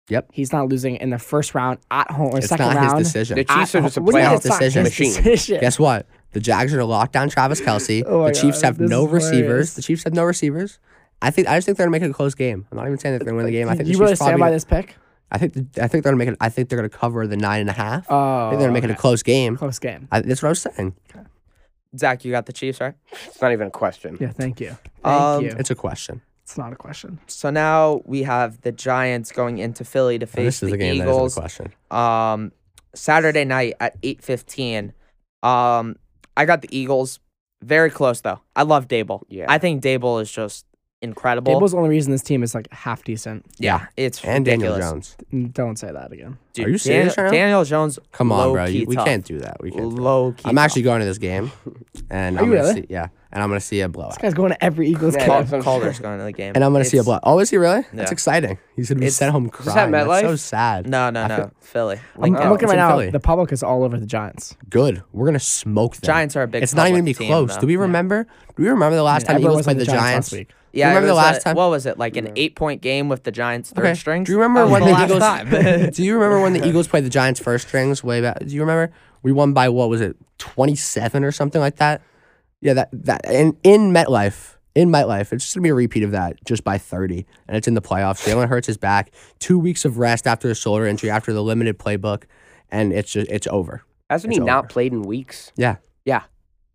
Yep. 0.09 0.29
He's 0.31 0.53
not 0.53 0.69
losing 0.69 0.97
in 0.97 1.09
the 1.09 1.17
first 1.17 1.55
round 1.55 1.79
at 1.89 2.11
home 2.11 2.35
or 2.35 2.37
it's 2.37 2.47
second 2.47 2.67
not 2.67 2.75
round. 2.75 2.99
his 2.99 3.07
decision. 3.07 3.37
The 3.37 3.43
Chiefs 3.43 3.73
are 3.73 3.81
just 3.81 3.97
a 3.97 4.01
playoff 4.01 4.43
decision 4.43 4.83
machine. 4.83 5.59
Guess 5.59 5.79
what? 5.79 6.05
The 6.33 6.39
Jags 6.39 6.73
are 6.73 6.83
locked 6.83 7.13
down 7.13 7.29
Travis 7.29 7.59
Kelce. 7.59 8.03
oh 8.05 8.25
the 8.25 8.33
Chiefs 8.33 8.61
God, 8.61 8.67
have 8.67 8.79
no 8.79 9.07
receivers. 9.07 9.73
The 9.73 9.81
Chiefs 9.81 10.03
have 10.03 10.13
no 10.13 10.23
receivers. 10.23 10.79
I 11.21 11.31
think 11.31 11.47
I 11.47 11.55
just 11.57 11.65
think 11.65 11.77
they're 11.77 11.87
gonna 11.87 11.91
make 11.91 12.03
it 12.03 12.11
a 12.11 12.13
close 12.13 12.35
game. 12.35 12.67
I'm 12.71 12.77
not 12.77 12.85
even 12.85 12.99
saying 12.99 13.13
that 13.13 13.19
they're 13.19 13.31
gonna 13.31 13.37
win 13.37 13.45
the 13.45 13.51
game. 13.51 13.69
I 13.69 13.75
think 13.75 13.89
you 13.89 13.97
really 13.97 14.15
stand 14.15 14.39
by 14.39 14.51
this 14.51 14.65
pick. 14.65 14.95
I 15.31 15.39
think 15.39 15.53
the, 15.53 15.83
I 15.83 15.87
think 15.87 16.03
they're 16.03 16.11
gonna 16.11 16.17
make 16.17 16.27
it. 16.27 16.37
I 16.39 16.49
think 16.49 16.69
they're 16.69 16.77
gonna 16.77 16.89
cover 16.89 17.25
the 17.25 17.37
nine 17.37 17.61
and 17.61 17.69
a 17.69 17.73
half. 17.73 18.05
Oh, 18.09 18.15
I 18.15 18.49
think 18.49 18.59
they're 18.59 18.67
gonna 18.67 18.73
make 18.73 18.83
okay. 18.83 18.91
it 18.91 18.95
a 18.95 18.99
oh, 18.99 19.01
close 19.01 19.23
game. 19.23 19.57
Close 19.57 19.79
game. 19.79 20.07
I, 20.11 20.21
that's 20.21 20.43
what 20.43 20.49
I 20.49 20.51
was 20.51 20.61
saying. 20.61 20.93
Okay. 21.09 21.25
Zach, 21.97 22.25
you 22.25 22.31
got 22.31 22.45
the 22.45 22.53
Chiefs, 22.53 22.81
right? 22.81 22.93
It's 23.25 23.41
not 23.41 23.53
even 23.53 23.67
a 23.67 23.71
question. 23.71 24.17
Yeah, 24.19 24.31
thank 24.31 24.59
you. 24.59 24.77
Thank 25.03 25.05
um, 25.05 25.43
you. 25.45 25.55
It's 25.57 25.71
a 25.71 25.75
question. 25.75 26.21
It's 26.45 26.59
not 26.59 26.71
a 26.71 26.75
question. 26.75 27.19
So 27.25 27.49
now 27.49 28.01
we 28.05 28.21
have 28.21 28.61
the 28.61 28.71
Giants 28.71 29.31
going 29.31 29.57
into 29.57 29.83
Philly 29.83 30.19
to 30.19 30.27
face 30.27 30.59
this 30.59 30.63
is 30.63 30.69
the 30.69 30.75
a 30.75 30.77
game 30.77 31.01
Eagles. 31.01 31.33
That 31.33 31.45
isn't 31.45 31.65
a 31.65 31.69
question. 31.71 31.73
Um, 31.89 32.51
Saturday 32.93 33.45
night 33.45 33.73
at 33.79 33.97
eight 34.03 34.23
fifteen. 34.23 34.93
Um, 35.41 35.95
I 36.37 36.45
got 36.45 36.61
the 36.61 36.69
Eagles. 36.77 37.19
Very 37.63 37.89
close 37.89 38.21
though. 38.21 38.41
I 38.55 38.61
love 38.61 38.87
Daboll. 38.87 39.23
Yeah. 39.27 39.47
I 39.49 39.57
think 39.57 39.81
Daboll 39.81 40.21
is 40.21 40.31
just 40.31 40.67
incredible. 41.01 41.51
Daboll's 41.51 41.71
the 41.71 41.77
only 41.77 41.89
reason 41.89 42.11
this 42.11 42.21
team 42.21 42.43
is 42.43 42.53
like 42.53 42.71
half 42.71 43.03
decent. 43.03 43.43
Yeah, 43.57 43.87
it's 43.97 44.23
and 44.23 44.45
ridiculous. 44.45 44.77
Daniel 44.77 44.91
Jones. 44.91 45.51
Don't 45.51 45.79
say 45.79 45.91
that 45.91 46.11
again. 46.11 46.37
Dude, 46.53 46.67
Are 46.67 46.69
you 46.69 46.77
serious? 46.77 47.15
Daniel, 47.15 47.31
Daniel 47.31 47.63
Jones. 47.63 47.97
Come 48.11 48.31
on, 48.31 48.53
bro. 48.53 48.65
You, 48.65 48.85
we 48.85 48.95
can't 48.95 49.25
do 49.25 49.39
that. 49.39 49.57
We 49.63 49.71
can't. 49.71 49.95
Low 49.95 50.33
key. 50.33 50.43
I'm 50.45 50.55
tough. 50.55 50.65
actually 50.65 50.83
going 50.83 50.99
to 50.99 51.07
this 51.07 51.17
game, 51.17 51.51
and 52.11 52.37
Are 52.37 52.43
I'm 52.43 52.49
you 52.49 52.53
really? 52.53 52.73
See, 52.75 52.85
yeah 52.87 53.07
and 53.35 53.43
I'm 53.43 53.49
gonna 53.49 53.59
see 53.59 53.81
a 53.81 53.89
blowout. 53.89 54.11
This 54.13 54.17
guy's 54.19 54.33
going 54.33 54.49
to 54.51 54.63
every 54.63 54.87
Eagles 54.89 55.13
Yeah, 55.13 55.27
game. 55.27 55.29
that's 55.41 55.53
I'm- 55.53 55.61
Calder's 55.61 55.99
going 55.99 56.17
to 56.17 56.23
the 56.23 56.31
game. 56.31 56.53
And 56.55 56.63
I'm 56.63 56.71
gonna 56.71 56.85
see 56.85 56.97
a 56.97 57.03
blowout. 57.03 57.19
Oh, 57.23 57.37
is 57.39 57.49
he 57.51 57.57
really? 57.57 57.83
That's 57.93 58.11
exciting. 58.11 58.57
He's 58.75 58.87
gonna 58.89 58.99
be 59.01 59.05
It's- 59.07 59.17
sent 59.17 59.31
home 59.33 59.45
Is 59.45 59.51
crying. 59.51 59.91
That's 59.91 60.21
so 60.21 60.35
sad. 60.37 60.87
No, 60.89 61.09
no, 61.11 61.27
no. 61.27 61.51
Philly. 61.59 61.99
I'm, 62.19 62.35
I'm 62.35 62.49
looking 62.49 62.69
at 62.69 62.71
right 62.71 62.77
now. 62.77 62.89
Philly. 62.91 63.09
The 63.11 63.19
public 63.19 63.51
is 63.51 63.61
all 63.61 63.83
over 63.83 63.99
the 63.99 64.05
Giants. 64.05 64.55
Good. 64.69 65.03
We're 65.11 65.25
gonna 65.27 65.39
smoke 65.39 65.95
them. 65.97 66.01
Giants 66.07 66.35
are 66.35 66.43
a 66.43 66.47
big 66.47 66.63
It's 66.63 66.73
not 66.73 66.87
even 66.87 67.01
gonna 67.01 67.03
be 67.05 67.13
team, 67.13 67.27
close. 67.27 67.55
Do 67.57 67.67
we 67.67 67.75
remember? 67.75 68.23
Do 68.55 68.63
we 68.63 68.69
remember 68.69 68.95
the 68.95 69.03
last 69.03 69.27
time 69.27 69.39
Eagles 69.39 69.63
played 69.63 69.77
the 69.79 69.85
Giants? 69.85 70.31
last 70.31 70.39
week. 70.39 70.47
Do 70.47 70.79
you 70.79 70.79
Yeah, 70.79 70.87
remember 70.89 71.07
the 71.07 71.13
last 71.13 71.37
a- 71.41 71.43
time? 71.43 71.55
What 71.57 71.69
was 71.69 71.85
it 71.85 71.97
like? 71.97 72.15
An 72.17 72.31
eight-point 72.35 72.81
game 72.81 73.09
with 73.09 73.23
the 73.23 73.31
Giants' 73.31 73.71
third 73.71 73.83
Okay. 73.85 73.93
strings. 73.95 74.27
Do 74.27 74.31
you 74.33 74.39
remember 74.39 74.61
oh, 74.61 74.69
when 74.69 74.81
the, 74.83 75.03
Eagles? 75.03 75.95
do 75.97 76.03
you 76.03 76.13
remember 76.15 76.41
when 76.41 76.53
the 76.53 76.65
Eagles 76.67 76.87
played 76.87 77.03
the 77.05 77.09
Giants 77.09 77.39
first 77.39 77.67
strings 77.67 78.01
way 78.03 78.21
back? 78.21 78.39
Do 78.39 78.53
you 78.53 78.61
remember? 78.61 78.93
We 79.23 79.31
won 79.31 79.53
by 79.53 79.69
what 79.69 79.89
was 79.89 80.01
it, 80.01 80.15
twenty 80.37 80.75
seven 80.75 81.23
or 81.23 81.31
something 81.31 81.59
like 81.61 81.77
that? 81.77 82.01
Yeah, 82.61 82.73
that 82.73 82.89
that 82.91 83.25
and 83.25 83.55
in 83.63 83.91
MetLife, 83.91 84.55
in 84.73 84.89
MetLife, 84.89 85.33
it's 85.33 85.43
just 85.43 85.55
gonna 85.55 85.63
be 85.63 85.69
a 85.69 85.75
repeat 85.75 86.03
of 86.03 86.11
that, 86.11 86.43
just 86.45 86.63
by 86.63 86.77
thirty, 86.77 87.25
and 87.47 87.55
it's 87.55 87.67
in 87.67 87.73
the 87.73 87.81
playoffs. 87.81 88.25
Jalen 88.27 88.47
Hurts 88.47 88.69
is 88.69 88.77
back, 88.77 89.11
two 89.39 89.59
weeks 89.59 89.85
of 89.85 89.97
rest 89.97 90.27
after 90.27 90.49
his 90.49 90.57
shoulder 90.57 90.85
injury, 90.85 91.09
after 91.09 91.33
the 91.33 91.43
limited 91.43 91.77
playbook, 91.77 92.23
and 92.69 92.93
it's 92.93 93.11
just 93.11 93.29
it's 93.29 93.47
over. 93.47 93.83
Hasn't 94.09 94.33
he 94.33 94.39
over. 94.39 94.45
not 94.45 94.69
played 94.69 94.93
in 94.93 95.03
weeks? 95.03 95.51
Yeah, 95.55 95.77
yeah. 96.05 96.23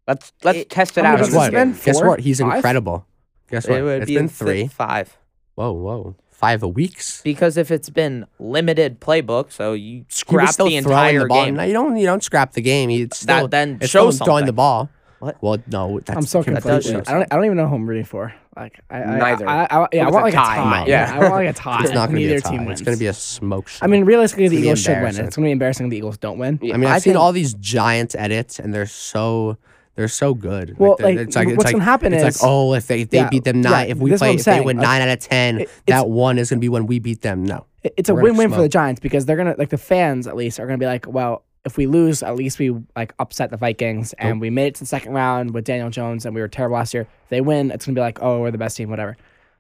Let's 0.07 0.33
let's 0.43 0.59
it, 0.59 0.71
test 0.71 0.99
it 0.99 1.05
out. 1.05 1.19
Guess 1.19 1.35
what? 1.35 1.53
guess 1.53 2.03
what? 2.03 2.21
He's 2.21 2.41
five? 2.41 2.57
incredible. 2.57 3.07
Guess 3.49 3.69
what? 3.69 3.79
It 3.79 3.83
would 3.83 4.03
it's 4.03 4.09
be 4.09 4.17
been 4.17 4.29
three, 4.29 4.67
five. 4.69 5.17
Whoa, 5.55 5.73
whoa 5.73 6.17
five 6.41 6.63
a 6.63 6.69
weeks. 6.69 7.21
Because 7.23 7.59
if 7.59 7.71
it's 7.71 7.91
been 7.91 8.27
limited 8.39 8.99
playbook, 8.99 9.53
so 9.53 9.75
you 9.75 10.07
scrap 10.09 10.57
the 10.57 10.75
entire 10.75 11.21
the 11.21 11.29
game. 11.29 11.55
No, 11.57 11.63
you 11.65 11.75
don't. 11.75 11.97
You 11.97 12.07
don't 12.07 12.25
scrap 12.25 12.53
the 12.53 12.63
game. 12.63 12.89
You 12.89 13.09
still, 13.13 13.43
that 13.43 13.51
then 13.51 13.79
it's 13.81 13.91
shows 13.91 14.17
still 14.17 14.25
throwing 14.25 14.47
the 14.47 14.53
ball. 14.55 14.89
What? 15.21 15.37
Well, 15.43 15.59
no, 15.67 16.01
that's 16.01 16.17
I'm 16.17 16.23
so 16.23 16.43
confused. 16.43 16.89
I 16.89 17.13
don't. 17.13 17.23
I 17.31 17.37
don't 17.37 17.45
even 17.45 17.57
know 17.57 17.69
who 17.69 17.77
I'm 17.77 17.87
rooting 17.87 18.05
for. 18.05 18.35
Like 18.57 18.81
I, 18.91 18.99
Neither. 19.01 19.49
I, 19.49 19.65
I, 19.65 19.85
I, 19.85 19.89
yeah, 19.93 20.07
I 20.07 20.11
want 20.11 20.25
like 20.25 20.33
a 20.33 20.37
tie. 20.37 20.81
No. 20.81 20.87
Yeah, 20.87 21.15
I 21.15 21.19
want 21.21 21.35
like 21.35 21.49
a 21.49 21.53
tie. 21.53 21.85
It's 21.85 21.93
not 21.93 22.09
going 22.09 22.23
to 22.23 22.29
be 22.29 22.35
a 22.35 22.41
tie. 22.41 22.51
Team 22.51 22.65
wins. 22.65 22.81
It's 22.81 22.87
going 22.87 22.97
to 22.97 22.99
be 22.99 23.07
a 23.07 23.13
smoke 23.13 23.69
show. 23.69 23.85
I 23.85 23.87
mean, 23.87 24.05
realistically, 24.05 24.49
the 24.49 24.57
Eagles 24.57 24.83
should 24.83 24.97
win. 24.97 25.09
It's 25.09 25.17
going 25.17 25.31
to 25.31 25.43
be 25.43 25.51
embarrassing 25.51 25.87
if 25.87 25.91
the 25.91 25.99
Eagles 25.99 26.17
don't 26.19 26.39
win. 26.39 26.59
Yeah. 26.63 26.75
I 26.75 26.77
mean, 26.79 26.91
I've 26.91 27.03
seen 27.03 27.17
all 27.17 27.33
these 27.33 27.55
Giants 27.55 28.15
edits, 28.15 28.59
and 28.59 28.73
they're 28.73 28.87
so 28.87 29.59
they're 29.95 30.09
so 30.09 30.33
good. 30.33 30.79
Well, 30.79 30.93
like, 30.93 31.17
like 31.17 31.19
it's 31.19 31.37
like, 31.37 31.49
what's 31.49 31.65
like, 31.65 31.73
gonna 31.75 31.85
happen 31.85 32.15
it's 32.15 32.25
is 32.25 32.43
like, 32.43 32.51
oh, 32.51 32.73
if 32.73 32.87
they, 32.87 33.03
if 33.03 33.11
they 33.11 33.19
yeah, 33.19 33.29
beat 33.29 33.45
them 33.45 33.61
nine, 33.61 33.89
yeah, 33.89 33.93
if 33.93 33.99
we 33.99 34.17
play, 34.17 34.35
if 34.35 34.41
saying. 34.41 34.61
they 34.61 34.65
win 34.65 34.79
okay. 34.79 34.87
nine 34.87 35.03
out 35.03 35.09
of 35.09 35.19
ten, 35.21 35.61
it, 35.61 35.71
that 35.87 36.09
one 36.09 36.39
is 36.39 36.49
gonna 36.49 36.61
be 36.61 36.71
when 36.71 36.87
we 36.87 36.99
beat 36.99 37.21
them. 37.21 37.45
No, 37.45 37.67
it's 37.83 38.11
We're 38.11 38.21
a 38.21 38.23
win-win 38.23 38.51
for 38.51 38.63
the 38.63 38.69
Giants 38.69 39.01
because 39.01 39.27
they're 39.27 39.37
gonna 39.37 39.55
like 39.59 39.69
the 39.69 39.79
fans 39.79 40.27
at 40.27 40.37
least 40.37 40.59
are 40.59 40.67
gonna 40.67 40.79
be 40.79 40.87
like, 40.87 41.07
well, 41.07 41.45
if 41.65 41.77
we 41.77 41.87
lose, 41.87 42.23
at 42.23 42.37
least 42.37 42.59
we 42.59 42.75
like 42.97 43.13
upset 43.19 43.51
the 43.51 43.57
Vikings 43.57 44.13
and 44.15 44.37
Nope. 44.37 44.41
we 44.41 44.51
made 44.51 44.69
it 44.69 44.75
to 44.77 44.81
the 44.81 44.87
second 44.87 45.13
round 45.13 45.53
with 45.53 45.65
Daniel 45.65 45.91
Jones 45.91 46.25
and 46.25 46.35
we 46.35 46.41
were 46.41 46.49
terrible 46.49 46.77
last 46.77 46.95
year. 46.95 47.03
If 47.25 47.29
they 47.29 47.41
win, 47.41 47.71
it's 47.71 47.85
gonna 47.87 47.95
be 47.95 48.01
like, 48.01 48.19
oh, 48.23 48.41
we're 48.41 48.51
the 48.51 48.59
best 48.59 48.77
team, 48.77 48.89
whatever. 48.91 49.17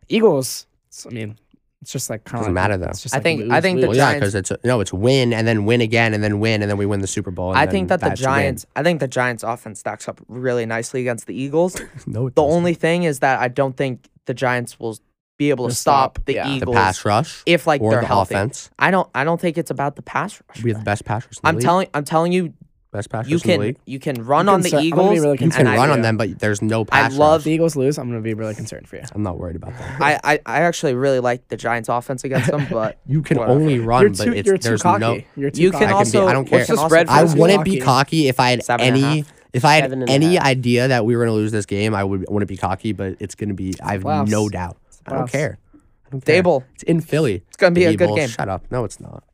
Eagles, 0.08 0.66
I 1.06 1.10
mean, 1.10 1.36
it's 1.82 1.92
just 1.92 2.10
like 2.10 2.24
kind 2.24 2.36
of 2.36 2.40
Doesn't 2.42 2.54
matter, 2.54 2.76
though. 2.76 2.88
It's 2.88 3.02
just 3.02 3.14
I 3.14 3.20
think- 3.20 3.40
lose, 3.42 3.50
I 3.50 3.60
think 3.60 3.80
the 3.80 3.86
lose. 3.86 3.96
well, 3.96 3.96
yeah, 3.96 4.12
Giants- 4.12 4.20
because 4.20 4.34
it's 4.34 4.50
a, 4.50 4.58
no, 4.64 4.80
it's 4.80 4.92
win 4.92 5.32
and 5.32 5.46
then 5.46 5.64
win 5.64 5.80
again 5.80 6.12
and 6.14 6.22
then 6.22 6.40
win 6.40 6.62
and 6.62 6.70
then 6.70 6.76
we 6.78 6.84
win 6.86 7.00
the 7.00 7.06
Super 7.06 7.30
Bowl. 7.30 7.50
and 7.50 7.58
I 7.58 7.66
think 7.66 7.88
that 7.88 8.00
the 8.00 8.08
that's 8.10 8.20
win. 8.20 8.24
Giants. 8.26 8.66
I 8.76 8.82
think 8.82 9.00
the 9.00 9.08
Giants' 9.08 9.42
offense 9.42 9.80
stacks 9.80 10.08
up 10.08 10.20
really 10.28 10.66
nicely 10.66 11.00
against 11.00 11.26
the 11.26 11.34
Eagles. 11.34 11.76
no, 12.06 12.26
it 12.26 12.34
The 12.34 12.42
doesn't. 12.42 12.56
only 12.56 12.74
thing 12.74 13.04
is 13.04 13.20
that 13.20 13.40
I 13.40 13.48
don't 13.48 13.76
think 13.76 14.08
the 14.26 14.34
Giants 14.34 14.78
will 14.80 14.98
be 15.40 15.50
able 15.50 15.66
to 15.68 15.74
To 15.74 15.76
stop, 15.76 16.18
stop, 16.18 16.26
the 16.26 16.34
yeah. 16.34 16.44
The 16.44 16.50
the 16.50 16.56
Eagles 16.56 16.76
pass 16.76 17.04
rush 17.04 17.42
if 17.46 17.66
like 17.66 17.80
or 17.80 17.90
they're 17.92 18.00
the 18.02 18.06
healthy. 18.06 18.34
offense. 18.34 18.70
I 18.78 18.90
don't. 18.90 19.08
I 19.14 19.24
don't 19.24 19.40
think 19.40 19.56
it's 19.58 19.70
about 19.70 19.96
the 19.96 20.02
pass 20.02 20.40
rush. 20.48 20.62
We 20.62 20.70
have 20.70 20.80
the 20.80 20.84
best 20.84 21.04
pass 21.06 21.24
rush. 21.24 21.36
In 21.38 21.40
the 21.42 21.48
I'm 21.48 21.54
league. 21.56 21.64
telling. 21.64 21.88
I'm 21.94 22.04
telling 22.04 22.32
you. 22.32 22.52
best 22.92 23.08
pass 23.08 23.26
You 23.28 23.36
rush 23.36 23.44
in 23.44 23.48
the 23.48 23.54
can. 23.54 23.60
league. 23.62 23.76
You 23.86 23.98
can 24.00 24.24
run 24.26 24.46
You 24.46 24.52
on 24.52 24.58
can 24.58 24.62
the 24.64 24.68
start- 24.68 24.82
I'm 24.84 24.90
gonna 24.90 25.02
be 25.02 25.14
Eagles. 25.16 25.20
really 25.24 25.32
You 25.32 25.38
can 25.38 25.50
concerned 25.50 25.68
I- 25.68 25.76
run 25.76 25.90
on 25.90 26.02
them, 26.02 26.16
but 26.16 26.38
there's 26.40 26.60
no 26.60 26.84
pass. 26.84 27.16
love 27.16 27.34
If 27.34 27.38
rush. 27.38 27.44
the 27.44 27.50
Eagles 27.52 27.76
lose, 27.76 27.98
I'm 27.98 28.08
gonna 28.10 28.20
be 28.20 28.34
really 28.34 28.54
concerned 28.56 28.86
for 28.88 28.96
you. 28.96 29.02
I'm 29.14 29.22
not 29.22 29.38
worried 29.38 29.54
about 29.56 29.72
that. 29.78 30.00
I, 30.02 30.20
I, 30.24 30.40
I 30.44 30.60
actually 30.62 30.94
really 30.94 31.20
like 31.20 31.46
the 31.48 31.56
Giants' 31.56 31.88
offense 31.88 32.24
against 32.24 32.50
them, 32.50 32.66
but 32.70 32.98
You 33.06 33.22
can 33.22 33.38
Whatever. 33.38 33.58
only 33.60 33.78
run, 33.78 34.02
you're 34.02 34.10
but 34.10 34.24
too, 34.24 34.32
it's 34.34 34.46
you're 34.46 34.58
too 34.58 34.68
there's 34.70 34.82
cocky. 34.82 35.00
no. 35.00 35.20
You're 35.36 35.50
too 35.52 35.62
you 35.62 35.70
cocky. 35.70 35.84
can 35.86 35.94
I 35.94 36.02
can 36.02 36.10
be- 36.12 36.18
also. 36.18 36.26
I 36.26 36.32
don't 36.32 36.44
you 36.46 36.50
care. 36.50 36.58
What's 36.58 36.68
the 36.68 36.86
spread 36.88 37.08
I 37.08 37.22
wouldn't 37.24 37.64
be 37.64 37.78
Cocky. 37.78 37.80
cocky 37.80 38.28
if 38.28 38.38
I 38.40 38.50
had 38.50 38.64
Seven 38.64 38.86
any. 38.86 39.24
If 39.52 39.64
I 39.64 39.74
had 39.74 39.84
Seven 39.84 40.02
and 40.02 40.08
a 40.10 40.12
any 40.12 40.38
idea 40.38 40.86
that 40.88 41.04
we 41.04 41.16
were 41.16 41.24
going 41.24 41.34
to 41.34 41.40
lose 41.40 41.50
this 41.50 41.66
game, 41.66 41.92
I 41.92 42.04
would 42.04 42.24
wouldn't 42.28 42.48
be 42.48 42.56
cocky. 42.56 42.92
But 42.92 43.16
it's 43.20 43.34
going 43.34 43.48
to 43.48 43.54
be. 43.54 43.74
I 43.82 43.92
have 43.94 44.02
playoffs. 44.02 44.28
no 44.28 44.48
doubt. 44.48 44.76
I 45.06 45.14
don't 45.14 45.30
care. 45.30 45.58
I 46.06 46.10
don't 46.10 46.24
care. 46.24 46.42
Daboll. 46.42 46.64
It's 46.74 46.82
in 46.84 47.00
Philly. 47.00 47.42
It's 47.48 47.56
gonna 47.56 47.72
be 47.74 47.84
a 47.84 47.96
good 47.96 48.10
Daboll, 48.10 48.16
game. 48.16 48.28
Shut 48.28 48.48
up. 48.48 48.64
No, 48.70 48.84
it's 48.84 49.00
not. 49.00 49.24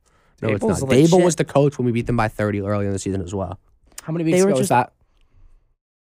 No, 0.43 0.49
Daboll's 0.51 0.55
it's 0.55 0.81
not. 0.83 0.89
legit. 0.91 1.11
Daboll 1.11 1.25
was 1.25 1.37
the 1.37 1.45
coach 1.45 1.79
when 1.79 1.87
we 1.87 1.93
beat 1.93 2.07
them 2.07 2.17
by 2.17 2.29
30 2.29 2.61
early 2.63 2.87
in 2.87 2.93
the 2.93 2.99
season 2.99 3.23
as 3.23 3.35
well. 3.35 3.59
How 4.03 4.13
many 4.13 4.25
They 4.25 4.33
weeks 4.33 4.45
were 4.45 4.51
ago 4.51 4.59
was 4.59 4.69
just- 4.69 4.69
that? 4.71 4.93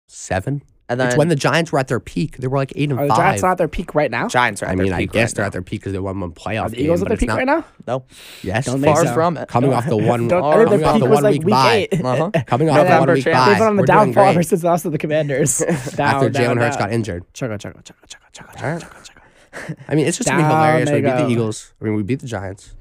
Seven. 0.09 0.62
And 0.87 1.00
then 1.00 1.07
it's 1.09 1.16
when 1.16 1.29
the 1.29 1.35
Giants 1.37 1.72
were 1.72 1.79
at 1.79 1.88
their 1.88 1.98
peak. 1.98 2.37
They 2.37 2.46
were 2.46 2.59
like 2.59 2.70
eight 2.77 2.90
and 2.90 2.98
Are 3.00 3.05
the 3.07 3.09
five. 3.09 3.16
Giants 3.18 3.42
not 3.42 3.53
at 3.53 3.59
their 3.59 3.68
peak 3.68 3.94
right 3.94 4.11
now? 4.11 4.29
Giants 4.29 4.62
are. 4.62 4.66
At 4.66 4.72
I 4.72 4.74
mean, 4.74 4.88
their 4.88 4.96
I 4.96 4.98
peak 4.98 5.12
guess 5.12 5.31
right 5.31 5.37
they're 5.37 5.42
now. 5.44 5.46
at 5.46 5.53
their 5.53 5.62
peak 5.62 5.81
because 5.81 5.94
they 5.94 5.98
won 5.98 6.20
one 6.20 6.33
playoff 6.33 6.64
Are 6.66 6.68
the 6.68 6.77
game. 6.77 6.85
Eagles 6.85 7.00
at 7.00 7.05
but 7.05 7.09
their 7.09 7.14
it's 7.14 7.20
peak 7.20 7.29
not- 7.29 7.38
right 7.38 7.46
now? 7.46 7.64
No, 7.87 8.05
Yes. 8.42 8.66
Don't 8.66 8.83
think 8.83 8.94
far 8.94 9.07
so. 9.07 9.14
from 9.14 9.38
it. 9.38 9.48
Coming 9.48 9.72
off 9.72 9.87
the 9.88 9.96
one. 9.96 10.29
Don't, 10.29 10.42
coming 10.42 10.79
their 10.79 10.87
off 10.88 10.94
peak 10.96 11.03
the 11.05 11.09
was 11.09 11.14
one 11.14 11.22
like 11.22 11.33
week 11.33 11.44
week 11.44 11.50
bye. 11.55 11.88
eight. 11.90 12.05
Uh-huh. 12.05 12.31
Coming 12.46 12.68
off 12.68 12.77
the 12.77 12.83
November 12.85 13.07
one 13.07 13.14
week 13.14 13.24
champ. 13.24 13.35
bye. 13.35 13.48
They've 13.48 13.59
been 13.59 13.66
on 13.66 13.77
the 13.77 13.81
We're 13.83 13.87
doing 13.87 13.98
downfall 13.98 14.24
ever 14.27 14.42
since 14.42 14.61
they 14.61 14.68
lost 14.68 14.83
to 14.83 14.90
the 14.90 14.98
Commanders. 14.98 15.59
down, 15.59 15.70
After 15.70 16.29
down, 16.29 16.57
Jalen 16.57 16.61
Hurts 16.61 16.77
down. 16.77 16.88
got 16.88 16.92
injured. 16.92 17.24
Chugga, 17.33 17.57
chugga, 17.59 17.83
chugga, 17.83 17.94
chugga, 18.07 18.31
chugga, 18.31 18.55
chugga, 18.55 18.81
chugga, 18.83 19.09
chugga. 19.09 19.13
I 19.88 19.94
mean, 19.94 20.06
it's 20.06 20.16
just 20.18 20.28
gonna 20.28 20.42
be 20.42 20.48
hilarious. 20.48 20.88
they 20.88 20.96
We 20.96 21.02
beat 21.02 21.16
the. 21.16 21.28
Eagles. 21.28 21.74
I 21.80 21.84
mean, 21.84 21.94
we 21.94 22.02
beat 22.02 22.20
the 22.20 22.26
Giants. 22.26 22.74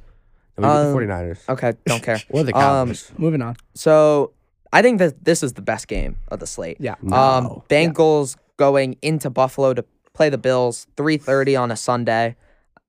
And 0.58 0.66
we 0.66 0.72
beat 0.72 0.78
Um, 0.78 0.94
the 0.94 1.00
49ers. 1.00 1.50
Okay, 1.50 1.74
don't 1.86 2.04
care. 2.04 2.20
Or 2.30 2.44
the 2.44 2.54
um, 2.56 2.62
Cowboys. 2.62 3.12
Moving 3.18 3.42
on. 3.42 3.56
So 3.76 4.32
I 4.72 4.82
think 4.82 5.00
that 5.00 5.24
this 5.24 5.44
is 5.44 5.54
the 5.54 5.62
best 5.62 5.88
game 5.88 6.18
of 6.30 6.40
the 6.40 6.48
slate. 6.48 6.78
Yeah. 6.80 6.96
Um, 7.04 7.10
No. 7.10 7.64
Bengals 7.70 8.38
going 8.58 8.98
into 9.02 9.30
Buffalo 9.30 9.74
to 9.74 9.84
play 10.14 10.30
the 10.30 10.38
Bills, 10.38 10.88
three 10.98 11.18
thirty 11.18 11.56
on 11.56 11.72
a 11.72 11.76
Sunday. 11.76 12.36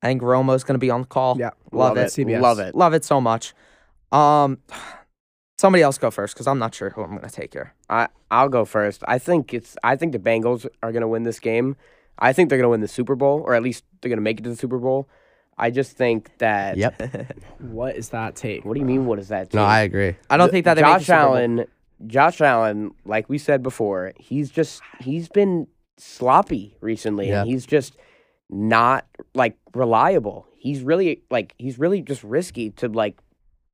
I 0.02 0.06
think 0.08 0.20
Romo's 0.22 0.64
going 0.64 0.74
to 0.74 0.78
be 0.86 0.90
on 0.90 1.00
the 1.02 1.06
call. 1.06 1.38
Yeah. 1.38 1.50
love, 1.72 1.96
Love 1.96 1.98
it. 1.98 2.18
it. 2.18 2.26
CBS. 2.26 2.40
Love 2.42 2.58
it. 2.58 2.74
Love 2.74 2.92
it 2.92 3.04
so 3.06 3.20
much. 3.22 3.54
Um, 4.12 4.58
somebody 5.58 5.82
else 5.82 5.96
go 5.98 6.10
first 6.10 6.34
because 6.34 6.46
I'm 6.46 6.58
not 6.58 6.74
sure 6.74 6.90
who 6.90 7.02
I'm 7.02 7.10
going 7.16 7.22
to 7.22 7.30
take 7.30 7.52
here. 7.54 7.72
I 7.88 8.08
I'll 8.30 8.48
go 8.50 8.64
first. 8.64 9.02
I 9.08 9.18
think 9.18 9.54
it's 9.54 9.76
I 9.82 9.96
think 9.96 10.12
the 10.12 10.18
Bengals 10.18 10.66
are 10.82 10.92
gonna 10.92 11.08
win 11.08 11.22
this 11.22 11.38
game. 11.40 11.76
I 12.18 12.32
think 12.32 12.48
they're 12.48 12.58
gonna 12.58 12.68
win 12.70 12.80
the 12.80 12.88
Super 12.88 13.14
Bowl, 13.16 13.42
or 13.46 13.54
at 13.54 13.62
least 13.62 13.84
they're 14.00 14.08
gonna 14.10 14.20
make 14.20 14.38
it 14.40 14.42
to 14.44 14.50
the 14.50 14.56
Super 14.56 14.78
Bowl. 14.78 15.08
I 15.56 15.70
just 15.70 15.96
think 15.96 16.30
that. 16.38 16.76
Yep. 16.76 17.36
What 17.60 17.96
is 17.96 18.10
that 18.10 18.34
take? 18.36 18.64
What 18.64 18.74
do 18.74 18.80
you 18.80 18.86
mean? 18.86 19.06
What 19.06 19.18
is 19.18 19.28
that? 19.28 19.44
Take? 19.50 19.54
No. 19.54 19.64
I 19.64 19.80
agree. 19.80 20.16
I 20.30 20.36
don't 20.36 20.50
think 20.50 20.64
that 20.64 20.74
they 20.74 20.82
make 20.82 20.92
the 20.94 20.98
Josh 20.98 21.06
Super 21.06 21.20
Bowl. 21.22 21.36
Allen. 21.36 21.64
Josh 22.06 22.40
Allen, 22.40 22.90
like 23.04 23.28
we 23.28 23.38
said 23.38 23.62
before, 23.62 24.12
he's 24.18 24.50
just 24.50 24.82
he's 25.00 25.28
been 25.28 25.66
sloppy 25.96 26.76
recently, 26.80 27.28
Yeah. 27.28 27.40
and 27.42 27.48
he's 27.50 27.64
just 27.66 27.96
not 28.50 29.06
like 29.34 29.56
reliable. 29.74 30.46
He's 30.58 30.82
really 30.82 31.22
like 31.30 31.54
he's 31.58 31.78
really 31.78 32.02
just 32.02 32.22
risky 32.24 32.70
to 32.72 32.88
like 32.88 33.18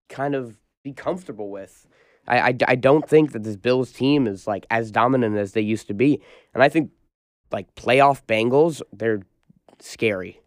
kind 0.08 0.34
of 0.34 0.56
be 0.84 0.92
comfortable 0.92 1.50
with. 1.50 1.86
I, 2.28 2.40
I, 2.50 2.56
I 2.68 2.74
don't 2.76 3.08
think 3.08 3.32
that 3.32 3.42
this 3.42 3.56
Bills 3.56 3.90
team 3.90 4.26
is 4.26 4.46
like 4.46 4.66
as 4.70 4.90
dominant 4.90 5.36
as 5.36 5.52
they 5.52 5.60
used 5.62 5.88
to 5.88 5.94
be, 5.94 6.20
and 6.54 6.62
I 6.62 6.68
think 6.68 6.90
like 7.50 7.74
playoff 7.74 8.22
Bengals 8.26 8.82
they're 8.92 9.22
scary. 9.78 10.40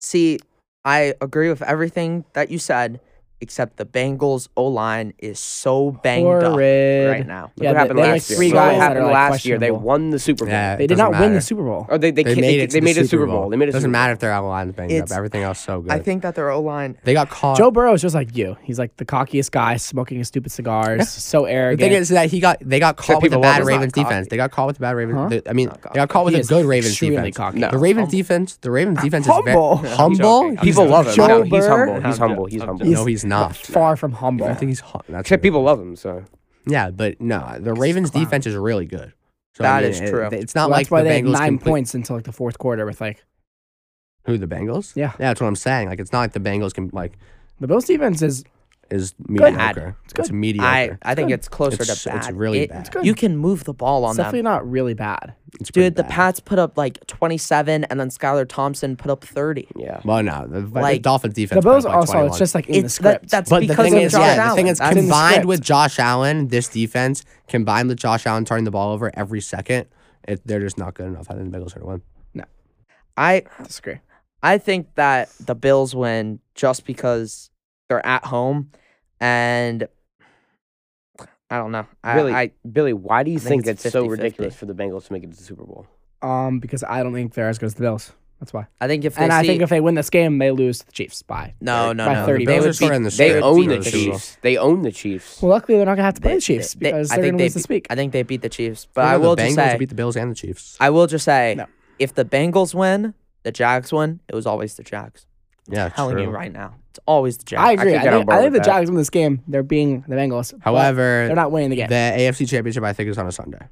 See, 0.00 0.38
I 0.84 1.14
agree 1.20 1.48
with 1.48 1.62
everything 1.62 2.24
that 2.34 2.50
you 2.50 2.58
said, 2.58 3.00
except 3.40 3.76
the 3.76 3.84
Bengals 3.84 4.48
O 4.56 4.64
line 4.66 5.12
is 5.18 5.38
so 5.38 5.90
banged 6.02 6.26
up 6.42 6.56
right 6.56 7.26
now. 7.26 7.52
Look 7.56 7.64
Yeah, 7.64 7.70
what 7.70 7.72
they- 7.74 7.78
happened 7.78 7.98
they 7.98 8.02
have 8.02 8.10
last 8.14 8.30
year. 8.30 8.36
three 8.38 8.46
Look 8.48 8.54
guys 8.54 8.66
what 8.66 8.72
that 8.72 8.82
happened 8.82 9.00
are, 9.00 9.04
like, 9.04 9.14
last 9.14 9.44
year. 9.46 9.58
They 9.58 9.70
won 9.70 10.10
the 10.10 10.18
Super 10.18 10.44
Bowl. 10.46 10.52
Yeah, 10.52 10.76
They 10.76 10.86
did 10.86 10.96
doesn't 10.96 11.12
not 11.12 11.20
win 11.20 11.34
the. 11.34 11.40
Super 11.40 11.62
Bowl. 11.62 11.86
Oh, 11.88 11.98
they 11.98 12.10
they, 12.10 12.22
They 12.22 12.34
made 12.34 12.42
they, 12.42 12.60
it 12.60 12.70
they 12.70 12.80
the 12.80 12.84
made 12.84 12.90
a 12.98 13.00
Super 13.00 13.08
Super 13.08 13.26
Bowl. 13.26 13.40
Bowl. 13.42 13.50
They 13.50 13.56
made 13.56 13.68
a 13.68 13.72
Doesn't 13.72 13.90
matter 13.90 14.12
if 14.14 14.18
their 14.20 14.34
O 14.34 14.48
line's 14.48 14.72
banged 14.72 14.90
It's- 14.92 15.10
up. 15.12 15.16
Everything 15.18 15.42
else 15.42 15.60
so 15.60 15.80
good. 15.80 15.92
I 15.92 15.98
think 15.98 16.22
that 16.22 16.34
their 16.34 16.50
O 16.50 16.60
line. 16.60 16.96
they 17.04 17.12
got 17.12 17.28
caught. 17.30 17.56
Joe 17.58 17.70
Burrow 17.70 17.92
is 17.94 18.02
just 18.02 18.14
like 18.14 18.36
you. 18.36 18.56
He's 18.62 18.78
like 18.78 18.96
the 18.96 19.04
cockiest 19.04 19.50
guy, 19.50 19.76
smoking 19.76 20.18
his 20.18 20.28
stupid 20.28 20.50
cigars, 20.52 21.08
so 21.08 21.44
arrogant. 21.44 21.46
the 21.46 21.52
arrogant. 21.52 21.80
thing 21.80 21.92
is 22.02 22.08
that 22.10 22.30
he 22.30 22.40
got 22.40 22.58
they 22.62 22.80
got 22.80 22.96
caught 22.96 23.22
with 23.22 23.32
the 23.32 23.38
bad. 23.38 23.64
Ravens 23.64 23.92
defense. 23.92 24.28
They 24.28 24.36
got 24.36 24.50
caught 24.50 24.66
with 24.68 24.76
the 24.76 24.80
bad 24.80 24.96
Ravens. 24.96 25.32
Huh? 25.34 25.40
I 25.48 25.52
mean, 25.52 25.68
they 25.92 25.98
got 26.00 26.08
caught 26.08 26.24
with 26.24 26.34
He 26.34 26.40
a 26.40 26.44
good 26.44 26.64
Ravens 26.66 26.98
defense. 26.98 27.38
The 27.70 27.78
Ravens 27.78 28.10
defense, 28.10 28.56
the 28.56 28.70
Ravens 28.70 29.02
defense 29.02 29.26
is 29.26 29.32
Humble. 29.32 29.76
very 29.76 29.94
humble. 29.94 30.50
People 30.56 30.64
He's 30.64 30.78
love 30.78 31.06
him. 31.06 31.14
Joe 31.14 31.26
No, 31.26 31.42
he's 31.44 31.66
humble. 31.66 31.94
He's 32.00 32.18
humble. 32.18 32.46
He's 32.46 32.62
humble. 32.62 32.86
No, 32.86 33.04
he's 33.04 33.24
not. 33.28 33.56
far 33.56 33.96
from 33.96 34.12
humble. 34.12 34.46
I 34.46 34.54
think 34.54 34.70
he's 34.70 34.80
hu- 34.80 34.98
that's 35.08 35.20
Except 35.22 35.42
people 35.42 35.62
love 35.62 35.80
him. 35.80 35.96
So 35.96 36.24
Yeah, 36.66 36.90
but 36.90 37.20
no, 37.20 37.56
the 37.60 37.72
Ravens 37.74 38.10
clown. 38.10 38.24
defense 38.24 38.46
is 38.46 38.54
really 38.56 38.86
good. 38.86 39.12
So, 39.54 39.62
That 39.62 39.78
I 39.78 39.80
mean, 39.82 39.90
is 39.90 40.00
it- 40.00 40.10
true. 40.10 40.28
it's 40.32 40.54
not 40.54 40.62
Well, 40.68 40.78
like 40.78 40.86
that's 40.86 40.90
why 40.90 41.02
the 41.02 41.08
they 41.08 41.14
had 41.16 41.24
Bengals 41.24 41.32
nine 41.32 41.48
complete- 41.58 41.70
points 41.70 41.94
until 41.94 42.16
like 42.16 42.24
the 42.24 42.32
fourth 42.32 42.58
quarter 42.58 42.84
with 42.86 43.00
like 43.00 43.24
Who 44.26 44.36
the 44.38 44.46
Bengals? 44.46 44.94
Yeah. 44.96 45.12
yeah, 45.18 45.28
that's 45.28 45.40
what 45.40 45.46
I'm 45.46 45.56
saying. 45.56 45.88
Like 45.88 46.00
it's 46.00 46.12
not 46.12 46.20
like 46.20 46.32
the 46.32 46.40
Bengals 46.40 46.74
can 46.74 46.90
like 46.92 47.12
the 47.60 47.66
Bills 47.66 47.84
defense 47.86 48.20
is 48.22 48.44
is 48.90 49.14
mediocre. 49.28 49.96
It's 50.04 50.12
It's, 50.18 50.28
good. 50.30 50.34
mediocre. 50.36 50.98
I, 51.02 51.10
I 51.12 51.14
think 51.14 51.28
good. 51.28 51.34
it's 51.34 51.48
closer 51.48 51.82
It's- 51.82 52.02
to 52.04 52.08
bad. 52.10 52.16
it's 52.18 52.30
really 52.30 52.60
It- 52.60 52.70
bad. 52.70 52.80
It's 52.80 52.88
good. 52.90 53.04
You 53.06 53.14
can 53.14 53.36
move 53.36 53.64
the 53.64 53.74
ball 53.74 54.04
on 54.04 54.10
it's 54.10 54.16
them. 54.18 54.24
definitely 54.26 54.42
not 54.42 54.68
really 54.70 54.94
bad. 54.94 55.34
It's 55.60 55.70
pretty 55.70 55.86
Dude, 55.88 55.96
the 55.96 56.02
bad. 56.04 56.12
Pats 56.12 56.40
put 56.40 56.58
up 56.58 56.76
like 56.76 57.04
27, 57.06 57.84
and 57.84 57.98
then 57.98 58.10
Skylar 58.10 58.46
Thompson 58.48 58.96
put 58.96 59.10
up 59.10 59.24
30. 59.24 59.68
yeah. 59.76 60.00
Well, 60.04 60.22
no, 60.22 60.46
the, 60.46 60.60
the 60.62 60.80
Like, 60.80 61.02
Dolphins 61.02 61.34
The 61.34 61.42
defense. 61.46 61.64
Bills 61.64 61.84
put 61.84 61.88
up, 61.90 61.94
like, 61.94 62.00
also 62.00 62.12
21. 62.12 62.28
it's 62.30 62.38
just 62.38 62.54
like 62.54 62.66
in 62.68 62.72
the 62.72 62.78
It's 62.86 62.98
that, 62.98 63.02
script. 63.20 63.30
that's 63.30 63.50
But 63.50 63.60
the 63.60 63.66
because 63.68 63.84
thing 63.86 63.94
of 63.96 64.02
is, 64.02 64.12
Josh 64.12 64.20
yeah, 64.20 64.34
Allen. 64.42 64.50
the 64.50 64.56
thing 64.56 64.66
is, 64.68 64.78
That's 64.78 64.90
in 64.90 64.96
the 64.96 65.02
combined 65.02 65.32
script. 65.34 65.46
with 65.48 65.60
Josh 65.62 65.98
Allen, 65.98 66.48
this 66.48 66.68
defense 66.68 67.24
combined 67.48 67.88
with 67.88 67.98
Josh 67.98 68.26
Allen 68.26 68.44
turning 68.44 68.64
the 68.64 68.70
ball 68.70 68.92
over 68.92 69.10
every 69.14 69.40
second, 69.40 69.86
it, 70.28 70.42
they're 70.46 70.60
just 70.60 70.78
not 70.78 70.94
good 70.94 71.06
enough. 71.06 71.30
I 71.30 71.34
think 71.34 71.50
the 71.52 71.58
Bengals 71.58 71.74
are 71.76 71.80
gonna 71.80 71.92
win. 71.92 72.02
No. 72.34 72.44
I 73.16 73.42
disagree. 73.64 73.98
I 74.42 74.58
think 74.58 74.94
that 74.96 75.30
the 75.40 75.54
Bills 75.54 75.94
win 75.94 76.40
just 76.54 76.84
because 76.84 77.50
they're 77.88 78.04
at 78.04 78.24
home, 78.24 78.70
and 79.20 79.88
I 81.50 81.58
don't 81.58 81.72
know. 81.72 81.86
I, 82.02 82.14
Billy, 82.14 82.32
I 82.32 82.50
Billy, 82.70 82.92
why 82.92 83.22
do 83.22 83.30
you 83.30 83.36
I 83.36 83.40
think 83.40 83.64
think, 83.64 83.74
it's 83.74 83.84
it's, 83.86 83.92
so 83.92 84.06
50-50. 84.06 84.10
ridiculous 84.10 84.54
for 84.56 84.66
the 84.66 84.74
Bengals 84.74 85.06
to 85.06 85.12
make 85.12 85.22
it 85.22 85.30
to 85.32 85.36
the 85.36 85.42
Super 85.42 85.64
Bowl? 85.64 85.86
Um, 86.22 86.58
because 86.58 86.82
I 86.82 87.02
don't 87.02 87.12
think 87.14 87.34
they're 87.34 87.48
as 87.48 87.58
good 87.58 87.66
as 87.66 87.74
the 87.74 87.82
Bills. 87.82 88.12
That's 88.40 88.52
why. 88.52 88.66
I 88.82 88.86
think 88.86 89.04
if 89.06 89.14
they 89.14 89.22
And 89.24 89.32
I 89.32 89.42
think 89.46 89.62
if 89.62 89.70
they 89.70 89.80
win 89.80 89.94
this 89.94 90.10
game, 90.10 90.36
they 90.38 90.50
lose 90.50 90.80
to 90.80 90.86
the 90.86 90.92
Chiefs 90.92 91.22
by. 91.22 91.54
no 91.62 91.92
no 91.94 92.04
by 92.06 92.14
no 92.14 92.26
30 92.26 92.44
they 92.44 92.52
Bills 92.52 92.64
would 92.64 92.70
are 92.70 92.72
sort 92.74 92.92
of 92.92 92.94
beat- 92.94 92.96
in 92.96 93.02
the 93.04 93.10
They 93.10 93.40
own 93.40 93.66
the 93.68 93.76
the 93.78 93.84
Super 93.84 93.96
Chiefs. 93.96 94.38
They 94.42 94.56
own 94.58 94.82
the 94.82 94.92
Chiefs. 94.92 95.40
Well, 95.40 95.50
luckily 95.52 95.78
they're 95.78 95.86
not 95.86 95.94
gonna 95.94 96.04
have 96.04 96.14
to 96.14 96.20
play 96.20 96.32
They- 96.32 96.36
the 96.36 96.40
Chiefs 96.42 96.74
they- 96.74 96.78
because 96.90 97.10
I 97.12 97.16
they're 97.16 97.22
think 97.22 97.32
gonna 97.32 97.38
they 97.38 97.44
lose 97.44 97.54
this 97.54 97.68
week. 97.70 97.86
I 97.88 97.94
think 97.94 98.12
they 98.12 98.22
beat 98.24 98.42
the 98.42 98.50
Chiefs, 98.50 98.88
but 98.92 99.02
No, 99.04 99.08
I 99.08 99.12
no, 99.12 99.20
will 99.20 99.36
the 99.36 99.42
just 99.44 99.56
Bengals 99.56 99.70
say 99.70 99.78
beat 99.78 99.88
the 99.88 99.94
Bills 99.94 100.16
and 100.16 100.30
the 100.30 100.34
Chiefs. 100.34 100.76
I 100.80 100.90
will 100.90 101.06
just 101.06 101.24
say 101.24 101.54
No. 101.56 101.66
if 101.98 102.14
the 102.14 102.26
Bengals 102.26 102.74
win, 102.74 103.14
the 103.44 103.52
Jags 103.52 103.90
win. 103.90 104.20
It 104.28 104.34
was 104.34 104.44
always 104.44 104.74
the 104.74 104.82
Jags. 104.82 105.26
Yeah, 105.68 105.86
I'm 105.86 105.90
telling 105.92 106.18
you 106.18 106.30
right 106.30 106.52
now, 106.52 106.74
it's 106.90 107.00
always 107.06 107.38
the 107.38 107.44
Jags. 107.44 107.62
I 107.62 107.72
agree. 107.72 107.92
can 107.92 108.00
I, 108.00 108.02
think, 108.18 108.30
I 108.30 108.40
think 108.40 108.52
the 108.52 108.58
with 108.58 108.64
that. 108.64 108.64
Jags 108.64 108.90
win 108.90 108.96
this 108.96 109.10
game. 109.10 109.42
They're 109.48 109.62
being 109.62 110.04
the 110.08 110.16
Bengals. 110.16 110.54
However, 110.62 111.24
they're 111.26 111.36
not 111.36 111.50
winning 111.50 111.70
the 111.70 111.76
game. 111.76 111.88
the 111.88 111.94
AFC 111.94 112.48
Championship 112.48 112.84
I 112.84 112.92
think 112.92 113.08
is 113.10 113.18
on 113.18 113.26
a 113.26 113.32
Sunday 113.32 113.68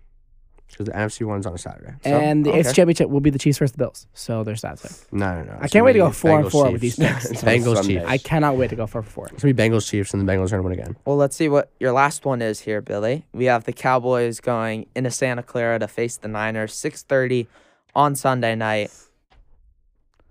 because 0.74 0.86
the 0.86 0.92
NFC 0.92 1.26
one's 1.26 1.46
on 1.46 1.54
a 1.54 1.58
Saturday. 1.58 1.92
So, 2.02 2.10
and 2.10 2.44
the 2.44 2.50
okay. 2.50 2.60
AFC 2.60 2.74
Championship 2.74 3.08
will 3.08 3.20
be 3.20 3.30
the 3.30 3.38
Chiefs 3.38 3.58
versus 3.58 3.72
the 3.72 3.78
Bills. 3.78 4.06
So 4.12 4.42
there's 4.44 4.62
that 4.62 4.78
thing. 4.78 5.18
no, 5.18 5.34
no, 5.36 5.44
no. 5.44 5.58
I 5.60 5.64
it's 5.64 5.72
can't 5.72 5.84
wait 5.84 5.92
to 5.94 6.00
go 6.00 6.08
be 6.08 6.14
four 6.14 6.38
and 6.38 6.46
Bengals 6.46 6.50
four 6.50 6.72
with 6.72 6.80
these 6.80 6.96
Chiefs. 6.96 7.28
picks. 7.28 7.42
Bengals 7.44 7.76
Sunday. 7.76 7.94
Chiefs. 7.94 8.06
I 8.06 8.18
cannot 8.18 8.56
wait 8.56 8.70
to 8.70 8.76
go 8.76 8.86
four 8.86 9.02
for 9.02 9.10
four. 9.10 9.28
It's 9.32 9.42
gonna 9.42 9.54
be 9.54 9.62
Bengals 9.62 9.88
Chiefs 9.88 10.12
and 10.14 10.26
the 10.26 10.32
Bengals 10.32 10.46
are 10.46 10.56
gonna 10.56 10.62
win 10.62 10.72
again. 10.72 10.96
Well, 11.04 11.16
let's 11.16 11.36
see 11.36 11.48
what 11.48 11.70
your 11.78 11.92
last 11.92 12.24
one 12.24 12.42
is 12.42 12.60
here, 12.60 12.80
Billy. 12.80 13.24
We 13.32 13.44
have 13.46 13.64
the 13.64 13.72
Cowboys 13.72 14.40
going 14.40 14.86
into 14.96 15.10
Santa 15.10 15.42
Clara 15.42 15.78
to 15.78 15.88
face 15.88 16.16
the 16.16 16.28
Niners, 16.28 16.74
6:30 16.74 17.46
on 17.94 18.16
Sunday 18.16 18.54
night. 18.56 18.90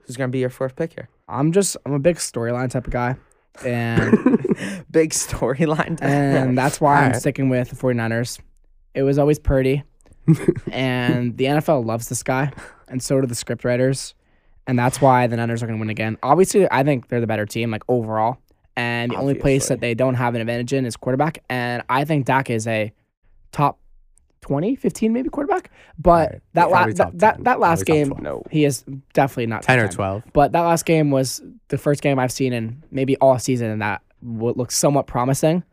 Who's 0.05 0.17
gonna 0.17 0.29
be 0.29 0.39
your 0.39 0.49
fourth 0.49 0.75
pick 0.75 0.93
here? 0.93 1.09
I'm 1.27 1.51
just 1.51 1.77
I'm 1.85 1.93
a 1.93 1.99
big 1.99 2.17
storyline 2.17 2.69
type 2.69 2.87
of 2.87 2.93
guy. 2.93 3.15
And 3.63 4.11
Big 4.91 5.11
storyline. 5.11 6.01
and 6.01 6.57
that's 6.57 6.81
why 6.81 6.97
I'm 6.97 7.03
Alright. 7.05 7.21
sticking 7.21 7.49
with 7.49 7.69
the 7.69 7.75
49ers. 7.75 8.39
It 8.95 9.03
was 9.03 9.19
always 9.19 9.37
Purdy. 9.39 9.83
and 10.71 11.37
the 11.37 11.45
NFL 11.45 11.85
loves 11.85 12.09
this 12.09 12.23
guy, 12.23 12.51
and 12.87 13.01
so 13.03 13.19
do 13.21 13.27
the 13.27 13.35
script 13.35 13.63
writers, 13.65 14.15
and 14.67 14.79
that's 14.79 15.01
why 15.01 15.27
the 15.27 15.35
Niners 15.35 15.61
are 15.61 15.67
going 15.67 15.77
to 15.77 15.81
win 15.81 15.89
again. 15.89 16.17
Obviously, 16.23 16.65
I 16.71 16.83
think 16.83 17.09
they're 17.09 17.19
the 17.19 17.27
better 17.27 17.45
team, 17.45 17.71
like 17.71 17.83
overall. 17.89 18.37
And 18.75 19.11
the 19.11 19.17
only 19.17 19.33
place 19.35 19.63
Obviously. 19.65 19.75
that 19.75 19.81
they 19.81 19.93
don't 19.93 20.15
have 20.15 20.33
an 20.33 20.41
advantage 20.41 20.71
in 20.73 20.85
is 20.85 20.95
quarterback, 20.95 21.43
and 21.49 21.83
I 21.89 22.05
think 22.05 22.25
Dak 22.25 22.49
is 22.49 22.65
a 22.67 22.91
top 23.51 23.77
20, 24.43 24.75
15 24.75 25.11
maybe 25.11 25.29
quarterback. 25.29 25.71
But 25.97 26.29
Right. 26.31 26.41
that, 26.53 26.69
la- 26.69 26.77
Probably 26.77 26.93
that 26.93 27.19
that 27.19 27.43
that 27.45 27.59
last 27.59 27.85
probably 27.85 28.03
game, 28.05 28.13
No. 28.21 28.43
he 28.51 28.65
is 28.65 28.83
definitely 29.13 29.47
not 29.47 29.63
ten 29.63 29.79
top 29.79 29.89
or 29.89 29.91
twelve. 29.91 30.23
but 30.33 30.51
that 30.51 30.61
last 30.61 30.85
game 30.85 31.09
was 31.09 31.41
the 31.69 31.77
first 31.79 32.01
game 32.03 32.19
I've 32.19 32.31
seen 32.31 32.53
in 32.53 32.83
maybe 32.91 33.17
all 33.17 33.39
season, 33.39 33.69
and 33.71 33.81
that 33.81 34.01
w- 34.23 34.53
looked 34.55 34.73
somewhat 34.73 35.07
promising. 35.07 35.63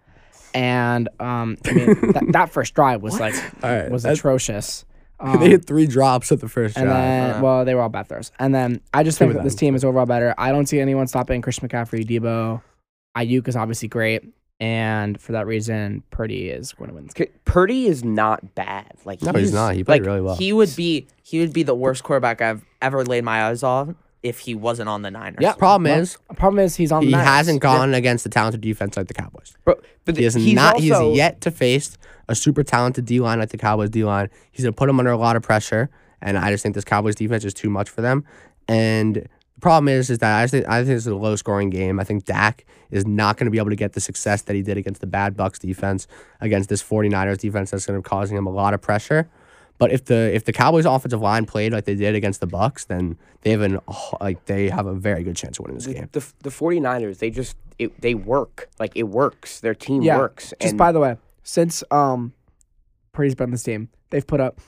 And 0.55 1.09
um, 1.21 1.57
I 1.67 1.73
mean, 1.73 1.87
that, 2.13 2.25
that 2.33 2.51
first 2.51 2.75
drive 2.75 3.03
was 3.03 3.21
like 3.21 3.35
All 3.63 3.71
right, 3.71 3.91
was 3.91 4.03
that's- 4.05 4.19
atrocious. 4.19 4.85
Um, 5.23 5.39
they 5.39 5.51
hit 5.51 5.67
three 5.67 5.87
drops 5.87 6.33
at 6.33 6.41
the 6.41 6.49
first 6.49 6.79
and 6.79 6.87
drive. 6.87 6.97
then, 6.97 7.31
Uh. 7.37 7.41
well, 7.43 7.65
they 7.67 7.75
were 7.75 7.83
all 7.83 7.91
bad 7.91 8.09
throws. 8.09 8.33
And 8.39 8.55
then 8.55 8.81
I 8.95 9.03
just 9.03 9.19
Two 9.19 9.27
think 9.27 9.35
that 9.37 9.45
this 9.45 9.55
team 9.55 9.75
is 9.75 9.85
overall 9.85 10.07
better. 10.07 10.35
I 10.39 10.51
don't 10.51 10.65
see 10.65 10.81
anyone 10.81 11.07
stopping 11.09 11.43
Christian 11.43 11.69
McCaffrey, 11.69 12.07
Deebo, 12.09 12.63
Aiyuk 13.15 13.47
is 13.47 13.55
obviously 13.55 13.87
great, 13.89 14.23
and 14.61 15.21
for 15.21 15.33
that 15.33 15.47
reason, 15.47 16.03
Purdy 16.11 16.51
is 16.51 16.73
going 16.75 16.89
to 16.91 16.95
win. 16.95 17.05
This 17.05 17.15
game. 17.15 17.29
Purdy 17.45 17.87
is 17.87 18.05
not 18.05 18.55
bad. 18.55 18.93
Like 19.05 19.23
no, 19.23 19.33
he's 19.33 19.53
not. 19.53 19.75
He 19.75 19.83
played 19.85 20.03
like 20.03 20.07
really 20.07 20.21
well. 20.21 20.37
he 20.37 20.53
would 20.53 20.75
be 20.77 21.09
he 21.23 21.41
would 21.41 21.53
be 21.53 21.63
the 21.63 21.75
worst 21.75 22.03
quarterback 22.05 22.41
I've 22.43 22.63
ever 22.83 23.05
laid 23.05 23.25
my 23.25 23.45
eyes 23.45 23.63
on 23.63 23.97
if 24.23 24.41
he 24.41 24.55
wasn't 24.55 24.89
on 24.89 25.01
the 25.03 25.11
Niners. 25.11 25.39
Yeah. 25.41 25.55
Problem 25.55 25.91
Well, 25.91 26.01
is, 26.01 26.19
problem 26.37 26.59
is 26.63 26.77
he's 26.77 26.93
on. 26.93 27.01
he 27.03 27.07
the 27.07 27.13
Niners. 27.13 27.27
hasn't 27.29 27.61
gone 27.61 27.95
against 27.95 28.23
the 28.25 28.31
talented 28.31 28.61
defense 28.61 28.97
like 28.97 29.09
the 29.09 29.15
Cowboys. 29.15 29.55
Bro, 29.65 29.77
but 30.05 30.17
He 30.17 30.25
has 30.25 30.35
he's 30.35 30.55
not. 30.55 30.75
Also, 30.75 30.83
he 30.85 30.89
has 30.91 31.17
yet 31.17 31.41
to 31.41 31.51
face 31.51 31.97
a 32.29 32.35
super 32.35 32.63
talented 32.63 33.07
D 33.07 33.19
line 33.21 33.39
like 33.39 33.49
the 33.49 33.57
Cowboys 33.59 33.89
D 33.91 34.05
line. 34.05 34.29
He's 34.53 34.65
gonna 34.65 34.73
put 34.75 34.89
him 34.91 34.99
under 34.99 35.11
a 35.11 35.17
lot 35.17 35.37
of 35.37 35.43
pressure, 35.43 35.89
and 36.21 36.37
I 36.37 36.51
just 36.51 36.63
think 36.63 36.75
this 36.75 36.85
Cowboys 36.85 37.15
defense 37.15 37.45
is 37.47 37.55
too 37.55 37.71
much 37.71 37.89
for 37.89 38.03
them. 38.03 38.25
And 38.69 39.17
the 39.17 39.27
problem 39.61 39.89
is, 39.89 40.11
is 40.11 40.19
that 40.19 40.43
I 40.43 40.47
think 40.47 40.67
I 40.69 40.85
think 40.85 40.97
it's 40.97 41.07
a 41.07 41.15
low 41.15 41.37
scoring 41.37 41.71
game. 41.71 42.01
I 42.01 42.05
think 42.05 42.25
Dak 42.25 42.65
is 42.91 43.07
not 43.07 43.37
going 43.37 43.47
to 43.47 43.51
be 43.51 43.59
able 43.59 43.71
to 43.71 43.77
get 43.77 43.93
the 43.93 44.01
success 44.01 44.43
that 44.43 44.57
he 44.57 44.63
did 44.63 44.77
against 44.77 45.01
the 45.01 45.07
bad 45.07 45.37
Bucks 45.37 45.59
defense, 45.59 46.07
against 46.41 46.69
this 46.69 46.83
49ers 46.83 47.39
defense 47.39 47.71
that's 47.71 47.87
going 47.87 47.97
to 47.97 48.03
be 48.03 48.09
causing 48.09 48.37
him 48.37 48.47
a 48.47 48.51
lot 48.51 48.75
of 48.75 48.81
pressure. 48.81 49.29
But 49.79 49.93
if 49.93 50.05
the 50.05 50.35
if 50.35 50.45
the 50.45 50.53
Cowboys 50.53 50.85
offensive 50.85 51.23
line 51.23 51.47
played 51.47 51.73
like 51.73 51.85
they 51.87 51.95
did 51.95 52.15
against 52.15 52.41
the 52.41 52.47
Bucks, 52.47 52.85
then 52.85 53.17
they 53.43 53.51
have 53.53 53.63
an 53.63 53.79
like 54.21 54.45
they 54.45 54.69
have 54.69 54.87
a 54.87 54.93
very 54.95 55.23
good 55.23 55.37
chance 55.37 55.59
of 55.59 55.65
winning 55.65 55.79
this 55.79 55.87
the, 55.87 55.95
game. 55.95 56.09
the 56.13 56.27
the 56.43 56.51
49ers, 56.51 57.19
they 57.19 57.31
just 57.31 57.57
it, 57.79 57.99
they 58.01 58.15
work. 58.15 58.69
Like 58.79 58.93
it 58.95 59.05
works. 59.05 59.61
Their 59.61 59.75
team 59.75 60.03
Yeah, 60.03 60.19
works. 60.19 60.53
Just 60.61 60.73
and 60.73 60.79
by 60.79 60.93
the 60.93 61.01
way, 61.01 61.17
since 61.45 61.83
um 61.91 62.35
Purdy's 63.13 63.35
been 63.35 63.45
on 63.45 63.51
this 63.53 63.63
team, 63.63 63.89
they've 64.11 64.27
put 64.27 64.41
up 64.41 64.61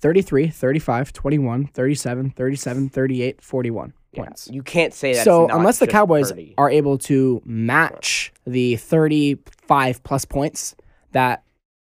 33, 0.00 0.48
35, 0.48 1.12
21, 1.12 1.66
37, 1.66 2.30
37, 2.30 2.88
38, 2.88 3.40
41 3.42 3.92
yeah, 4.12 4.22
points. 4.22 4.48
you 4.50 4.62
can't 4.62 4.92
say 4.92 5.14
that. 5.14 5.24
So 5.24 5.48
unless 5.48 5.78
the 5.78 5.86
just 5.86 5.92
Cowboys 5.92 6.30
Purdy. 6.30 6.54
are 6.58 6.70
able 6.70 6.98
to 6.98 7.42
match 7.44 8.32
the 8.46 8.76
35 8.76 10.02
plus 10.02 10.24
points 10.24 10.76
that 11.12 11.42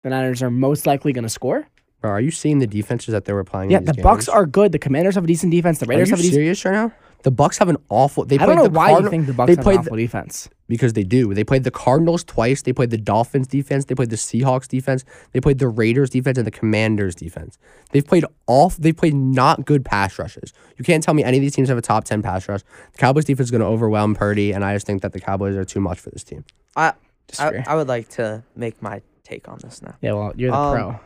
the 0.04 0.10
Niners 0.10 0.42
are 0.44 0.52
most 0.52 0.86
likely 0.86 1.14
going 1.14 1.24
to 1.24 1.30
score. 1.30 1.68
Bro, 2.02 2.12
are 2.12 2.22
you 2.22 2.32
seeing 2.32 2.60
the 2.60 2.68
defenses 2.68 3.12
that 3.12 3.26
they 3.26 3.34
were 3.34 3.44
playing? 3.44 3.72
Yeah, 3.72 3.80
in 3.80 3.86
the 3.86 3.94
these 3.94 4.04
Bucks 4.04 4.30
are 4.30 4.46
good. 4.46 4.72
The 4.72 4.80
Commanders 4.80 5.16
have 5.16 5.24
a 5.24 5.28
decent 5.28 5.52
defense. 5.52 5.80
The 5.80 5.86
Are 5.86 5.90
Raiders 5.90 6.10
you 6.10 6.16
have 6.16 6.20
a 6.20 6.24
decent 6.24 6.36
serious 6.36 6.66
right 6.66 6.74
now? 6.74 6.92
The 7.26 7.32
Bucks 7.32 7.58
have 7.58 7.70
an 7.70 7.78
awful. 7.90 8.24
They 8.24 8.38
I 8.38 8.46
don't 8.46 8.56
know 8.56 8.66
the 8.66 8.70
why 8.70 8.92
you 9.00 9.10
think 9.10 9.26
the 9.26 9.34
Bucks 9.34 9.48
they 9.48 9.56
have 9.56 9.64
played 9.64 9.80
an 9.80 9.86
the- 9.86 9.90
awful 9.90 9.98
defense. 9.98 10.48
because 10.68 10.94
they 10.94 11.02
do. 11.04 11.34
They 11.34 11.44
played 11.44 11.64
the 11.64 11.72
Cardinals 11.72 12.24
twice. 12.24 12.62
They 12.62 12.72
played 12.72 12.92
the 12.92 13.00
Dolphins 13.00 13.48
defense. 13.48 13.86
They 13.86 13.96
played 13.96 14.12
the 14.12 14.16
Seahawks 14.16 14.68
defense. 14.68 15.04
They 15.32 15.42
played 15.42 15.58
the 15.58 15.68
Raiders 15.68 16.12
defense 16.12 16.38
and 16.38 16.46
the 16.46 16.52
Commanders 16.52 17.16
defense. 17.16 17.58
They've 17.92 18.06
played 18.06 18.26
all. 18.46 18.70
They 18.78 18.94
played 18.94 19.16
not 19.16 19.66
good 19.66 19.84
pass 19.84 20.20
rushes. 20.20 20.54
You 20.78 20.86
can't 20.86 21.02
tell 21.04 21.16
me 21.16 21.24
any 21.24 21.38
of 21.38 21.42
these 21.42 21.56
teams 21.56 21.68
have 21.70 21.80
a 21.80 21.82
top 21.82 22.04
ten 22.06 22.22
pass 22.22 22.48
rush. 22.48 22.62
The 22.92 22.98
Cowboys 23.00 23.26
defense 23.26 23.48
is 23.48 23.52
going 23.52 23.62
to 23.62 23.68
overwhelm 23.68 24.14
Purdy, 24.14 24.52
and 24.52 24.64
I 24.64 24.76
just 24.76 24.86
think 24.86 25.02
that 25.02 25.12
the 25.14 25.20
Cowboys 25.20 25.56
are 25.56 25.66
too 25.66 25.80
much 25.82 26.00
for 26.00 26.12
this 26.12 26.24
team. 26.24 26.46
I, 26.76 26.94
Disagree. 27.28 27.64
I 27.66 27.74
I 27.74 27.76
would 27.76 27.88
like 27.88 28.08
to 28.10 28.44
make 28.56 28.80
my 28.84 29.02
take 29.24 29.48
on 29.48 29.58
this 29.64 29.82
now. 29.82 29.96
yeah, 30.00 30.14
well, 30.14 30.32
you're 30.36 30.52
the 30.52 30.58
Um, 30.58 30.76
pro. 30.76 31.00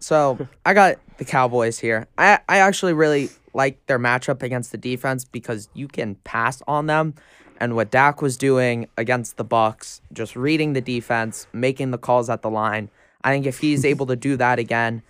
So 0.00 0.48
I 0.66 0.74
got 0.74 0.96
the 1.18 1.24
Cowboys 1.24 1.78
here. 1.78 2.08
I 2.18 2.40
I 2.48 2.58
actually 2.58 2.92
really 2.94 3.30
like 3.54 3.84
their 3.86 3.98
matchup 3.98 4.42
against 4.42 4.72
the 4.72 4.78
defense 4.78 5.24
because 5.24 5.68
you 5.74 5.88
can 5.88 6.14
pass 6.24 6.62
on 6.66 6.86
them. 6.86 7.14
And 7.58 7.76
what 7.76 7.90
Dak 7.90 8.22
was 8.22 8.36
doing 8.38 8.88
against 8.96 9.36
the 9.36 9.44
Bucks, 9.44 10.00
just 10.12 10.34
reading 10.34 10.72
the 10.72 10.80
defense, 10.80 11.46
making 11.52 11.90
the 11.90 11.98
calls 11.98 12.30
at 12.30 12.40
the 12.42 12.48
line. 12.50 12.88
I 13.22 13.32
think 13.32 13.44
if 13.44 13.58
he's 13.58 13.84
able 13.84 14.06
to 14.06 14.16
do 14.16 14.36
that 14.38 14.58
again, 14.58 15.02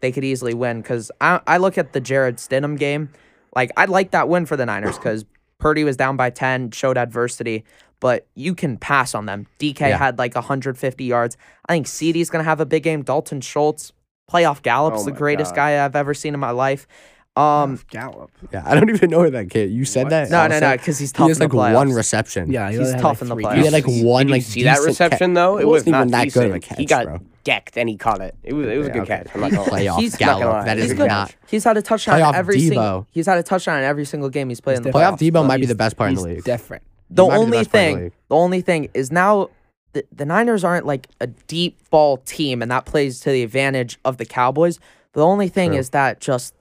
they 0.00 0.10
could 0.10 0.24
easily 0.24 0.52
win. 0.52 0.80
Because 0.82 1.12
I, 1.20 1.40
I 1.46 1.58
look 1.58 1.78
at 1.78 1.92
the 1.92 2.00
Jarrett 2.00 2.36
Stidham 2.36 2.76
game, 2.76 3.10
like 3.54 3.70
I'd 3.76 3.88
like 3.88 4.10
that 4.10 4.28
win 4.28 4.46
for 4.46 4.56
the 4.56 4.66
Niners 4.66 4.96
because 4.98 5.24
Purdy 5.58 5.84
was 5.84 5.96
down 5.96 6.16
by 6.16 6.30
ten, 6.30 6.72
showed 6.72 6.98
adversity, 6.98 7.62
but 8.00 8.26
you 8.34 8.52
can 8.56 8.78
pass 8.78 9.14
on 9.14 9.26
them. 9.26 9.46
DK 9.60 9.78
Yeah. 9.90 9.96
had 9.98 10.18
like 10.18 10.34
150 10.34 11.04
yards. 11.04 11.36
I 11.68 11.74
think 11.74 11.86
CeeDee's 11.86 12.30
gonna 12.30 12.42
have 12.42 12.58
a 12.58 12.66
big 12.66 12.82
game. 12.82 13.02
Dalton 13.02 13.40
Schultz, 13.40 13.92
playoff 14.28 14.62
Gallup's 14.62 15.02
Oh 15.02 15.04
the 15.04 15.12
greatest 15.12 15.52
God. 15.52 15.56
guy 15.56 15.84
I've 15.84 15.94
ever 15.94 16.14
seen 16.14 16.34
in 16.34 16.40
my 16.40 16.50
life. 16.50 16.88
Um, 17.34 17.80
Gallup. 17.90 18.30
Yeah, 18.52 18.62
I 18.66 18.74
don't 18.74 18.90
even 18.90 19.08
know 19.10 19.28
that 19.30 19.48
kid. 19.48 19.70
You 19.70 19.86
said 19.86 20.04
What? 20.04 20.10
that? 20.10 20.30
no, 20.30 20.46
no, 20.48 20.54
also? 20.54 20.60
no, 20.66 20.72
because 20.76 20.98
he's 20.98 21.12
tough 21.12 21.16
He 21.16 21.22
tough 21.22 21.28
has 21.30 21.38
in 21.38 21.42
like 21.44 21.50
the 21.50 21.56
playoffs. 21.56 21.74
one 21.74 21.92
reception. 21.92 22.50
Yeah, 22.52 22.66
he 22.70 22.72
He's 22.76 22.80
only 22.80 22.92
had, 22.92 23.00
tough 23.00 23.10
like 23.16 23.22
in 23.22 23.28
the 23.28 23.34
three 23.36 23.44
playoffs. 23.44 23.56
He 23.56 23.64
had 23.64 23.72
like 23.72 23.84
Did 23.86 24.04
one 24.04 24.26
did 24.26 24.28
you 24.28 24.34
like 24.34 24.42
see 24.42 24.62
that 24.64 24.70
decent 24.72 24.86
reception 24.88 25.34
ca- 25.34 25.40
though? 25.40 25.56
It 25.58 25.62
It 25.62 25.64
was 25.66 25.72
wasn't 25.80 25.90
not 25.92 25.98
even 26.00 26.10
that 26.10 26.32
good 26.32 26.46
of 26.50 26.54
a 26.56 26.60
catch, 26.60 26.78
He 26.78 26.84
got 26.84 27.04
bro. 27.06 27.18
decked 27.44 27.78
and 27.78 27.88
he 27.88 27.96
caught 27.96 28.20
it. 28.20 28.34
It 28.42 28.52
was 28.52 28.66
it 28.68 28.76
was 28.76 28.86
a 28.88 28.90
good 28.90 29.02
okay. 29.02 29.22
catch. 29.24 29.28
I'm 29.34 29.40
not 29.40 29.50
gonna 29.50 29.62
lie. 29.62 29.80
Playoff 29.80 29.98
He's- 30.00 30.12
not 30.12 30.18
gonna 30.20 30.40
Gallup. 30.40 30.54
lie. 30.56 30.64
That 30.66 30.76
He's 30.76 30.86
is 30.90 30.92
good. 30.98 31.08
not. 31.08 31.34
He's 31.46 31.64
had 31.64 31.76
a 31.78 31.82
touchdown 31.82 32.20
Playoff 32.20 32.34
every 32.34 32.56
Deebo. 32.56 32.68
single. 32.68 33.06
He's 33.10 33.26
had 33.26 33.38
a 33.38 33.42
touchdown 33.42 33.78
in 33.78 33.84
every 33.84 34.04
single 34.04 34.28
game 34.28 34.48
he's 34.50 34.60
played 34.60 34.76
in 34.76 34.82
the 34.82 34.88
different. 34.90 35.14
Playoff 35.18 35.18
playoffs. 35.18 35.32
Deebo 35.32 35.46
might 35.46 35.60
be 35.60 35.66
the 35.66 35.74
best 35.74 35.96
player 35.96 36.10
in 36.10 36.14
the 36.16 36.20
league. 36.22 36.44
different. 36.44 36.82
The 37.08 37.22
might 37.22 37.28
be 37.28 37.32
the 37.34 37.40
only 37.40 37.58
best 37.58 37.70
player 37.70 37.88
in 37.88 37.92
the 37.92 37.96
thing, 37.96 38.04
league. 38.04 38.12
the 38.28 38.36
only 38.36 38.60
thing 38.60 38.88
is 38.92 39.10
now 39.10 39.48
the, 39.94 40.04
the 40.14 40.26
Niners 40.26 40.64
aren't 40.64 40.84
like 40.84 41.08
a 41.20 41.28
deep 41.28 41.78
ball 41.88 42.18
team, 42.18 42.60
and 42.60 42.70
that 42.70 42.84
plays 42.84 43.20
to 43.20 43.30
the 43.30 43.42
advantage 43.42 43.98
of 44.04 44.18
the 44.18 44.26
Cowboys. 44.26 44.78
The 45.14 45.24
only 45.24 45.48
thing 45.48 45.70
True. 45.70 45.78
is 45.78 45.90
that 45.90 46.20
just 46.20 46.54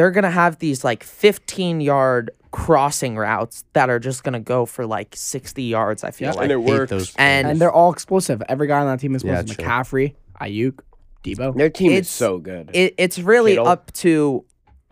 they're 0.00 0.10
gonna 0.10 0.30
have 0.30 0.58
these 0.60 0.82
like 0.82 1.04
15 1.04 1.82
yard 1.82 2.30
crossing 2.52 3.16
routes 3.18 3.64
that 3.74 3.90
are 3.90 3.98
just 3.98 4.24
gonna 4.24 4.40
go 4.40 4.64
for 4.64 4.86
like 4.86 5.14
60 5.14 5.62
yards. 5.62 6.02
I 6.04 6.10
feel 6.10 6.28
Yeah. 6.28 6.32
like. 6.32 6.42
And 6.44 6.52
it 6.52 6.58
Hate 6.58 6.68
works. 6.78 6.90
those 6.90 7.14
And- 7.18 7.46
And 7.46 7.60
they're 7.60 7.70
all 7.70 7.92
explosive. 7.92 8.42
Every 8.48 8.66
guy 8.66 8.80
on 8.80 8.86
that 8.86 8.98
team 8.98 9.14
is 9.14 9.22
explosive. 9.22 9.58
true. 9.58 9.64
McCaffrey, 9.66 10.14
Aiyuk, 10.40 10.78
Deebo. 11.22 11.54
Their 11.54 11.68
team 11.68 11.90
It's- 11.90 12.06
is 12.06 12.10
so 12.10 12.38
good. 12.38 12.70
it, 12.72 12.94
it's 12.96 13.18
really 13.18 13.52
Kittle. 13.52 13.68
up 13.68 13.92
to 13.92 14.46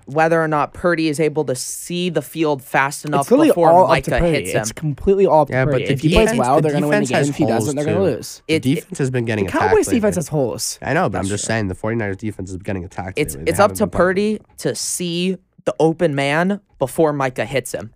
whether 0.08 0.42
or 0.42 0.48
not 0.48 0.72
Purdy 0.72 1.08
is 1.08 1.20
able 1.20 1.44
to 1.44 1.54
see 1.54 2.08
the 2.10 2.22
field 2.22 2.62
fast 2.62 3.04
enough 3.04 3.22
It's 3.26 3.30
really 3.30 3.48
before 3.48 3.70
all 3.70 3.84
up 3.84 3.88
Micah 3.90 4.10
to 4.12 4.18
Purdy. 4.18 4.32
hits 4.38 4.50
him. 4.52 4.60
It's 4.62 4.72
completely 4.72 5.26
all 5.26 5.42
up 5.42 5.48
to 5.48 5.54
Yeah, 5.54 5.64
but 5.66 5.72
Purdy. 5.72 5.84
the 5.86 5.92
If 5.92 6.00
he 6.00 6.12
plays 6.14 6.34
well, 6.34 6.60
they're 6.60 6.72
going 6.72 6.82
to 6.82 6.88
win 6.88 7.02
the 7.04 7.08
game. 7.08 7.24
If 7.24 7.36
he 7.36 7.44
doesn't, 7.46 7.76
holes, 7.76 7.84
they're 7.84 7.94
going 7.94 8.04
to 8.06 8.10
too. 8.12 8.16
lose. 8.16 8.42
The 8.48 8.54
It- 8.54 8.56
it- 8.66 8.74
defense 8.76 8.98
has 8.98 9.10
been 9.10 9.24
getting 9.26 9.44
The 9.44 9.50
attacked. 9.50 9.64
Cowboys 9.70 9.86
lately. 9.86 10.00
defense 10.00 10.16
has 10.16 10.28
holes. 10.28 10.78
I 10.82 10.94
know, 10.94 11.02
but 11.04 11.12
That's 11.12 11.26
I'm 11.26 11.28
just 11.30 11.44
true. 11.44 11.48
saying 11.52 11.68
the 11.68 11.74
49ers 11.74 12.16
defense 12.16 12.50
is 12.50 12.56
getting 12.56 12.84
attacked. 12.84 13.18
it's 13.18 13.34
it's 13.46 13.58
up 13.60 13.72
to 13.74 13.84
been 13.86 13.90
playing 13.90 13.98
Purdy 14.06 14.40
to 14.58 14.74
see 14.74 15.36
the 15.64 15.74
open 15.78 16.14
man 16.14 16.60
before 16.78 17.12
Micah 17.12 17.44
hits 17.44 17.72
him, 17.72 17.92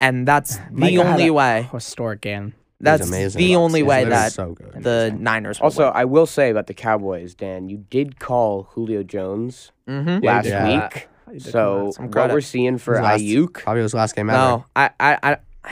and 0.00 0.26
that's 0.26 0.56
the 0.56 0.62
Micah 0.72 0.96
had 1.04 1.06
only 1.12 1.26
a 1.26 1.32
way. 1.32 1.68
Historic 1.72 2.20
game. 2.22 2.54
That's 2.82 3.06
amazing. 3.06 3.38
the 3.38 3.56
only 3.56 3.82
way 3.82 4.04
literally 4.04 4.16
that 4.16 4.32
so 4.32 4.52
good. 4.54 4.82
the 4.82 5.14
Niners 5.18 5.60
will 5.60 5.64
also, 5.66 5.88
I 5.88 6.06
will 6.06 6.24
say 6.24 6.48
about 6.48 6.66
the 6.66 6.72
Cowboys, 6.72 7.34
Dan, 7.34 7.68
you 7.68 7.84
did 7.90 8.18
call 8.18 8.68
Julio 8.72 9.02
Jones 9.02 9.70
win. 9.86 10.06
Mhm. 10.06 10.24
Last 10.24 10.44
did 10.44 10.52
call 10.54 10.66
week. 10.94 11.08
You 11.32 11.40
did 11.40 11.52
call 11.52 11.92
So 11.92 12.02
what 12.04 12.30
we're 12.32 12.40
seeing 12.40 12.78
for 12.78 12.94
His 12.94 13.02
last- 13.02 13.20
Aiyuk, 13.22 13.52
Probably 13.54 13.82
his 13.82 13.94
last 13.94 14.16
game 14.16 14.30
ever. 14.30 14.38
No, 14.38 14.64
I, 14.76 14.90
I, 14.98 15.18
I, 15.22 15.36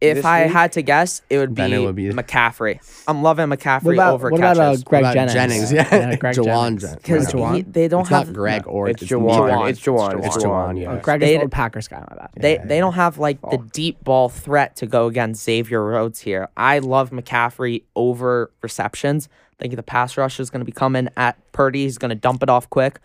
if 0.00 0.16
This 0.16 0.24
I 0.24 0.44
week? 0.44 0.52
had 0.52 0.72
to 0.72 0.82
guess, 0.82 1.22
it 1.30 1.38
would 1.38 1.54
be, 1.54 1.62
it 1.62 1.78
would 1.78 1.94
be- 1.96 2.10
McCaffrey. 2.10 2.78
I'm 3.08 3.22
loving 3.22 3.46
McCaffrey 3.48 3.84
What 3.84 3.94
about, 3.94 4.14
over 4.14 4.30
what 4.30 4.38
about 4.40 4.58
uh, 4.58 4.70
catches 4.70 4.84
Greg 4.84 5.02
What 5.04 5.12
about 5.16 5.32
Jennings? 5.32 5.70
Jennings, 5.70 5.72
yeah. 5.72 6.16
Greg 6.16 6.34
Jauan 6.36 6.44
Jennings. 6.44 6.82
Jennings. 6.82 6.96
because 7.02 7.34
Right. 7.34 7.64
Jauan? 7.66 7.72
they 7.72 7.88
don't 7.88 8.00
it's 8.00 8.08
have 8.10 8.26
not 8.28 8.34
Greg 8.34 8.62
or 8.66 8.88
it's 8.88 9.02
it's 9.02 9.10
Jauan. 9.12 9.30
Jauan. 9.50 9.70
It's 9.70 9.80
Jauan. 9.80 10.18
It's 10.26 10.36
It's 10.36 10.44
Jauan, 10.44 10.74
Jauan. 10.74 10.80
yeah. 10.82 10.92
Oh, 10.92 11.00
Greg 11.00 11.22
is 11.22 11.28
They- 11.28 11.34
the 11.36 11.42
old 11.42 11.52
Packers 11.52 11.88
guy. 11.88 12.00
My 12.10 12.16
bad. 12.16 12.30
They 12.36 12.54
Yeah, 12.56 12.64
they 12.66 12.78
don't 12.80 12.92
have 12.94 13.18
like 13.18 13.40
the 13.50 13.58
deep 13.72 14.02
ball 14.04 14.28
threat 14.28 14.76
to 14.76 14.86
go 14.86 15.06
against 15.06 15.42
Xavier 15.44 15.82
Rhodes 15.84 16.20
here. 16.20 16.48
I 16.56 16.80
love 16.80 17.10
McCaffrey 17.10 17.82
over 17.96 18.50
receptions. 18.62 19.28
I 19.58 19.62
think 19.62 19.76
the 19.76 19.82
pass 19.82 20.16
rush 20.18 20.40
is 20.40 20.50
going 20.50 20.60
to 20.60 20.66
be 20.66 20.72
coming 20.72 21.08
at 21.16 21.36
Purdy. 21.52 21.84
He's 21.84 21.96
going 21.98 22.08
to 22.10 22.14
dump 22.16 22.42
it 22.42 22.50
off 22.50 22.68
quick. 22.68 22.98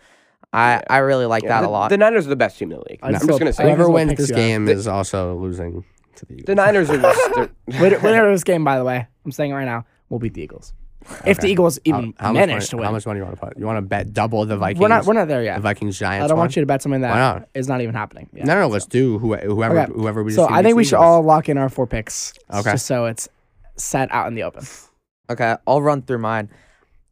I, 0.52 0.74
Yeah. 0.74 0.82
I 0.90 0.98
really 0.98 1.26
like 1.26 1.42
Yeah, 1.42 1.48
that 1.50 1.60
the, 1.62 1.68
a 1.68 1.70
lot. 1.70 1.88
The 1.90 1.98
Niners 1.98 2.26
are 2.26 2.30
the 2.30 2.36
best 2.36 2.58
team 2.58 2.72
in 2.72 2.78
the 2.78 2.84
league. 2.90 3.00
I'd 3.02 3.14
I'm 3.14 3.20
still- 3.20 3.28
just 3.28 3.38
gonna 3.38 3.52
say 3.52 3.62
Whoever 3.64 3.88
wins 3.90 4.14
this 4.16 4.28
you 4.30 4.34
out. 4.34 4.38
game 4.38 4.64
The- 4.66 4.72
is 4.72 4.88
also 4.88 5.36
losing 5.36 5.84
to 6.16 6.26
the 6.26 6.32
Eagles. 6.34 6.46
the 6.46 6.54
Niners 6.54 6.90
are 6.90 6.98
just. 7.00 7.34
they're- 7.34 7.50
Winner, 7.80 7.98
winner 8.00 8.28
of 8.28 8.34
this 8.34 8.44
game, 8.44 8.64
by 8.64 8.76
the 8.78 8.84
way, 8.84 9.06
I'm 9.24 9.32
saying 9.32 9.52
it 9.52 9.54
right 9.54 9.64
now, 9.64 9.84
we'll 10.08 10.18
beat 10.20 10.34
the 10.34 10.42
Eagles. 10.42 10.72
If 11.24 11.38
the 11.38 11.46
Eagles 11.46 11.78
even 11.84 12.12
how, 12.18 12.32
much 12.32 12.46
manage 12.46 12.68
to 12.68 12.76
win, 12.76 12.84
How 12.84 12.92
much 12.92 13.06
money 13.06 13.20
you 13.20 13.24
want 13.24 13.34
to 13.40 13.46
put? 13.46 13.58
You 13.58 13.64
want 13.64 13.78
to 13.78 13.82
bet 13.82 14.12
double 14.12 14.44
the 14.44 14.58
Vikings? 14.58 14.80
we're 14.82 14.88
not 14.88 15.06
we're 15.06 15.14
not 15.14 15.28
there 15.28 15.42
yet. 15.42 15.56
the. 15.56 15.62
Vikings 15.62 15.98
Giants. 15.98 16.24
I 16.24 16.28
don't 16.28 16.36
one? 16.36 16.42
want 16.44 16.56
you 16.56 16.60
to 16.60 16.66
bet 16.66 16.82
something 16.82 17.00
that 17.00 17.14
not? 17.14 17.48
is 17.54 17.68
not 17.68 17.80
even 17.80 17.94
happening. 17.94 18.28
yet. 18.34 18.44
No, 18.44 18.60
no, 18.60 18.68
let's 18.68 18.84
do 18.84 19.18
who, 19.18 19.34
whoever 19.34 19.80
Okay. 19.80 19.92
whoever 19.94 20.22
we. 20.22 20.32
So 20.32 20.46
I 20.50 20.62
think 20.62 20.76
we 20.76 20.84
should 20.84 20.98
all 20.98 21.22
lock 21.22 21.48
in 21.48 21.56
our 21.56 21.70
four 21.70 21.86
picks. 21.86 22.34
Okay. 22.52 22.72
Just 22.72 22.84
so 22.84 23.06
it's 23.06 23.30
set 23.76 24.12
out 24.12 24.26
in 24.28 24.34
the 24.34 24.42
open. 24.42 24.62
Okay, 25.30 25.56
I'll 25.66 25.80
run 25.80 26.02
through 26.02 26.18
mine. 26.18 26.50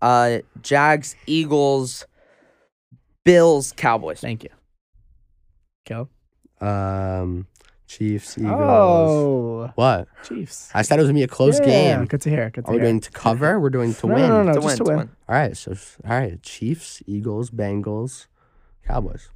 Uh, 0.03 0.41
Jags, 0.61 1.17
Eagles. 1.27 2.05
Bills, 3.29 3.73
Cowboys. 3.77 4.21
Thank 4.21 4.43
you. 4.45 4.51
Caleb. 5.85 6.09
Um, 6.61 7.47
Chiefs, 7.87 8.37
Eagles. 8.39 8.55
Oh, 8.59 9.71
What? 9.75 10.09
Chiefs. 10.25 10.71
I 10.75 10.83
said 10.83 10.99
it 10.99 11.03
was 11.03 11.09
gonna 11.09 11.19
be 11.19 11.23
a 11.25 11.29
close 11.29 11.59
Yeah, 11.61 11.67
game. 11.97 12.05
Good 12.07 12.23
to 12.23 12.31
hear. 12.31 12.51
Good 12.51 12.65
to 12.65 12.71
Are 12.71 12.73
we 12.75 12.79
hear. 12.79 12.87
doing 12.87 13.01
to 13.01 13.11
cover? 13.11 13.61
We're 13.61 13.71
doing 13.71 13.95
to 13.95 14.07
No, 14.07 14.15
win. 14.15 14.29
no, 14.29 14.43
no, 14.43 14.53
to 14.53 14.55
just 14.55 14.67
win, 14.67 14.77
to 14.79 14.85
to 14.85 14.89
win. 14.91 14.97
win. 14.99 15.11
All 15.29 15.35
right, 15.35 15.57
so 15.57 15.73
all 16.07 16.11
right, 16.19 16.43
Chiefs, 16.43 17.03
Eagles, 17.07 17.51
Bengals, 17.51 18.27
Cowboys. 18.87 19.31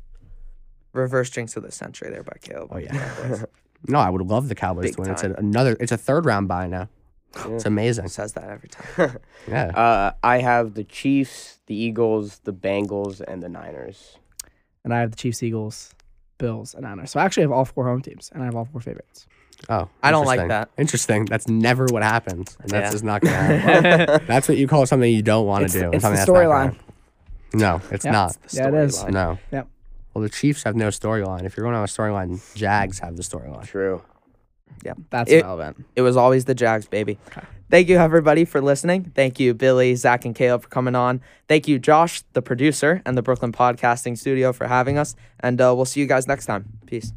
Reverse 0.95 1.30
jinx 1.30 1.57
of 1.57 1.62
the 1.62 1.72
century 1.72 2.11
there 2.11 2.22
by 2.22 2.36
Caleb. 2.43 2.68
Oh, 2.72 2.78
yeah. 2.78 2.93
Cowboys. 2.93 3.45
No, 3.88 3.99
I 3.99 4.11
would 4.11 4.22
love 4.24 4.49
the 4.49 4.55
Cowboys 4.55 4.84
Big 4.84 4.95
to 4.95 5.01
win. 5.03 5.11
It's 5.11 5.22
time. 5.22 5.32
a, 5.32 5.40
another. 5.40 5.76
It's 5.80 5.90
a 5.90 5.97
third 5.97 6.24
round 6.24 6.47
bye 6.47 6.68
now. 6.68 6.88
It's 7.47 7.64
amazing. 7.64 8.09
Says 8.09 8.33
that 8.35 8.45
every 8.51 8.68
time. 8.68 9.18
Yeah. 9.49 9.66
Uh, 9.68 10.12
I 10.22 10.39
have 10.39 10.74
the 10.74 10.85
Chiefs, 10.85 11.59
the 11.66 11.74
Eagles, 11.74 12.41
the 12.45 12.53
Bengals, 12.53 13.20
and 13.20 13.43
the 13.43 13.49
Niners. 13.49 14.16
and 14.85 14.93
I 14.95 15.01
have 15.01 15.11
the 15.11 15.16
Chiefs, 15.16 15.43
Eagles, 15.43 15.95
Bills, 16.39 16.74
and 16.74 16.83
Niners. 16.85 17.11
So 17.11 17.18
I 17.20 17.24
actually 17.24 17.43
have 17.43 17.53
all 17.53 17.64
four 17.64 17.87
home 17.87 18.03
teams, 18.03 18.30
and 18.33 18.43
I 18.43 18.47
have 18.47 18.55
all 18.55 18.64
four 18.66 18.80
favorites. 18.80 19.26
Oh, 19.68 19.89
I 20.03 20.11
don't 20.11 20.26
like 20.26 20.47
that. 20.49 20.70
Interesting. 20.76 21.24
That's 21.26 21.47
never 21.49 21.87
what 21.87 22.03
happens, 22.03 22.57
and 22.61 22.70
that's 22.70 22.87
Yeah. 22.87 22.91
just 22.91 23.05
not 23.05 23.20
gonna 23.22 23.37
happen. 23.59 24.24
that's 24.28 24.49
what 24.49 24.59
you 24.59 24.66
call 24.68 24.87
something 24.87 25.12
you 25.12 25.22
don't 25.22 25.47
want 25.47 25.68
to 25.70 25.80
do. 25.80 25.87
it's 25.93 25.97
the 25.97 26.01
something 26.01 26.16
that's 26.16 26.28
not 26.28 26.35
gonna 26.35 26.70
storyline. 26.72 26.76
No, 27.55 27.80
it's 27.91 28.05
Yeah. 28.05 28.11
not. 28.12 28.37
The 28.49 28.57
Yeah, 28.57 28.68
it 28.68 28.74
is. 28.74 28.99
storyline. 28.99 29.12
No. 29.12 29.39
Yep. 29.53 29.68
Well, 30.14 30.22
the 30.22 30.28
Chiefs 30.30 30.62
have 30.64 30.74
no 30.76 30.89
storyline. 30.89 31.45
If 31.45 31.57
you're 31.57 31.64
going 31.64 31.72
to 31.74 31.78
have 31.80 31.89
a 31.89 31.93
storyline, 31.93 32.55
Jags 32.55 32.99
have 32.99 33.16
the 33.16 33.22
storyline. 33.22 33.64
True. 33.64 34.03
That's 35.11 35.31
It- 35.31 35.43
relevant. 35.43 35.85
It 35.97 36.03
was 36.03 36.16
always 36.16 36.45
the 36.45 36.55
Jags, 36.55 36.87
baby. 36.87 37.18
Okay. 37.29 37.43
Thank 37.70 37.89
you, 37.89 37.97
everybody, 37.97 38.45
for 38.45 38.61
listening. 38.61 39.12
Thank 39.14 39.41
you, 39.41 39.55
Billy, 39.55 39.95
Zach, 39.95 40.27
and 40.27 40.35
Caleb, 40.35 40.62
for 40.62 40.68
coming 40.68 40.95
on. 40.95 41.23
Thank 41.49 41.66
you, 41.68 41.79
Josh, 41.79 42.23
the 42.35 42.43
producer, 42.43 43.01
and 43.07 43.16
the 43.16 43.23
Brooklyn 43.23 43.51
Podcasting 43.51 44.18
Studio 44.18 44.53
for 44.53 44.66
having 44.66 44.99
us. 44.99 45.16
And 45.41 45.59
uh, 45.59 45.73
we'll 45.75 45.87
see 45.87 46.01
you 46.01 46.07
guys 46.07 46.27
next 46.27 46.45
time. 46.45 46.66
Peace. 46.85 47.12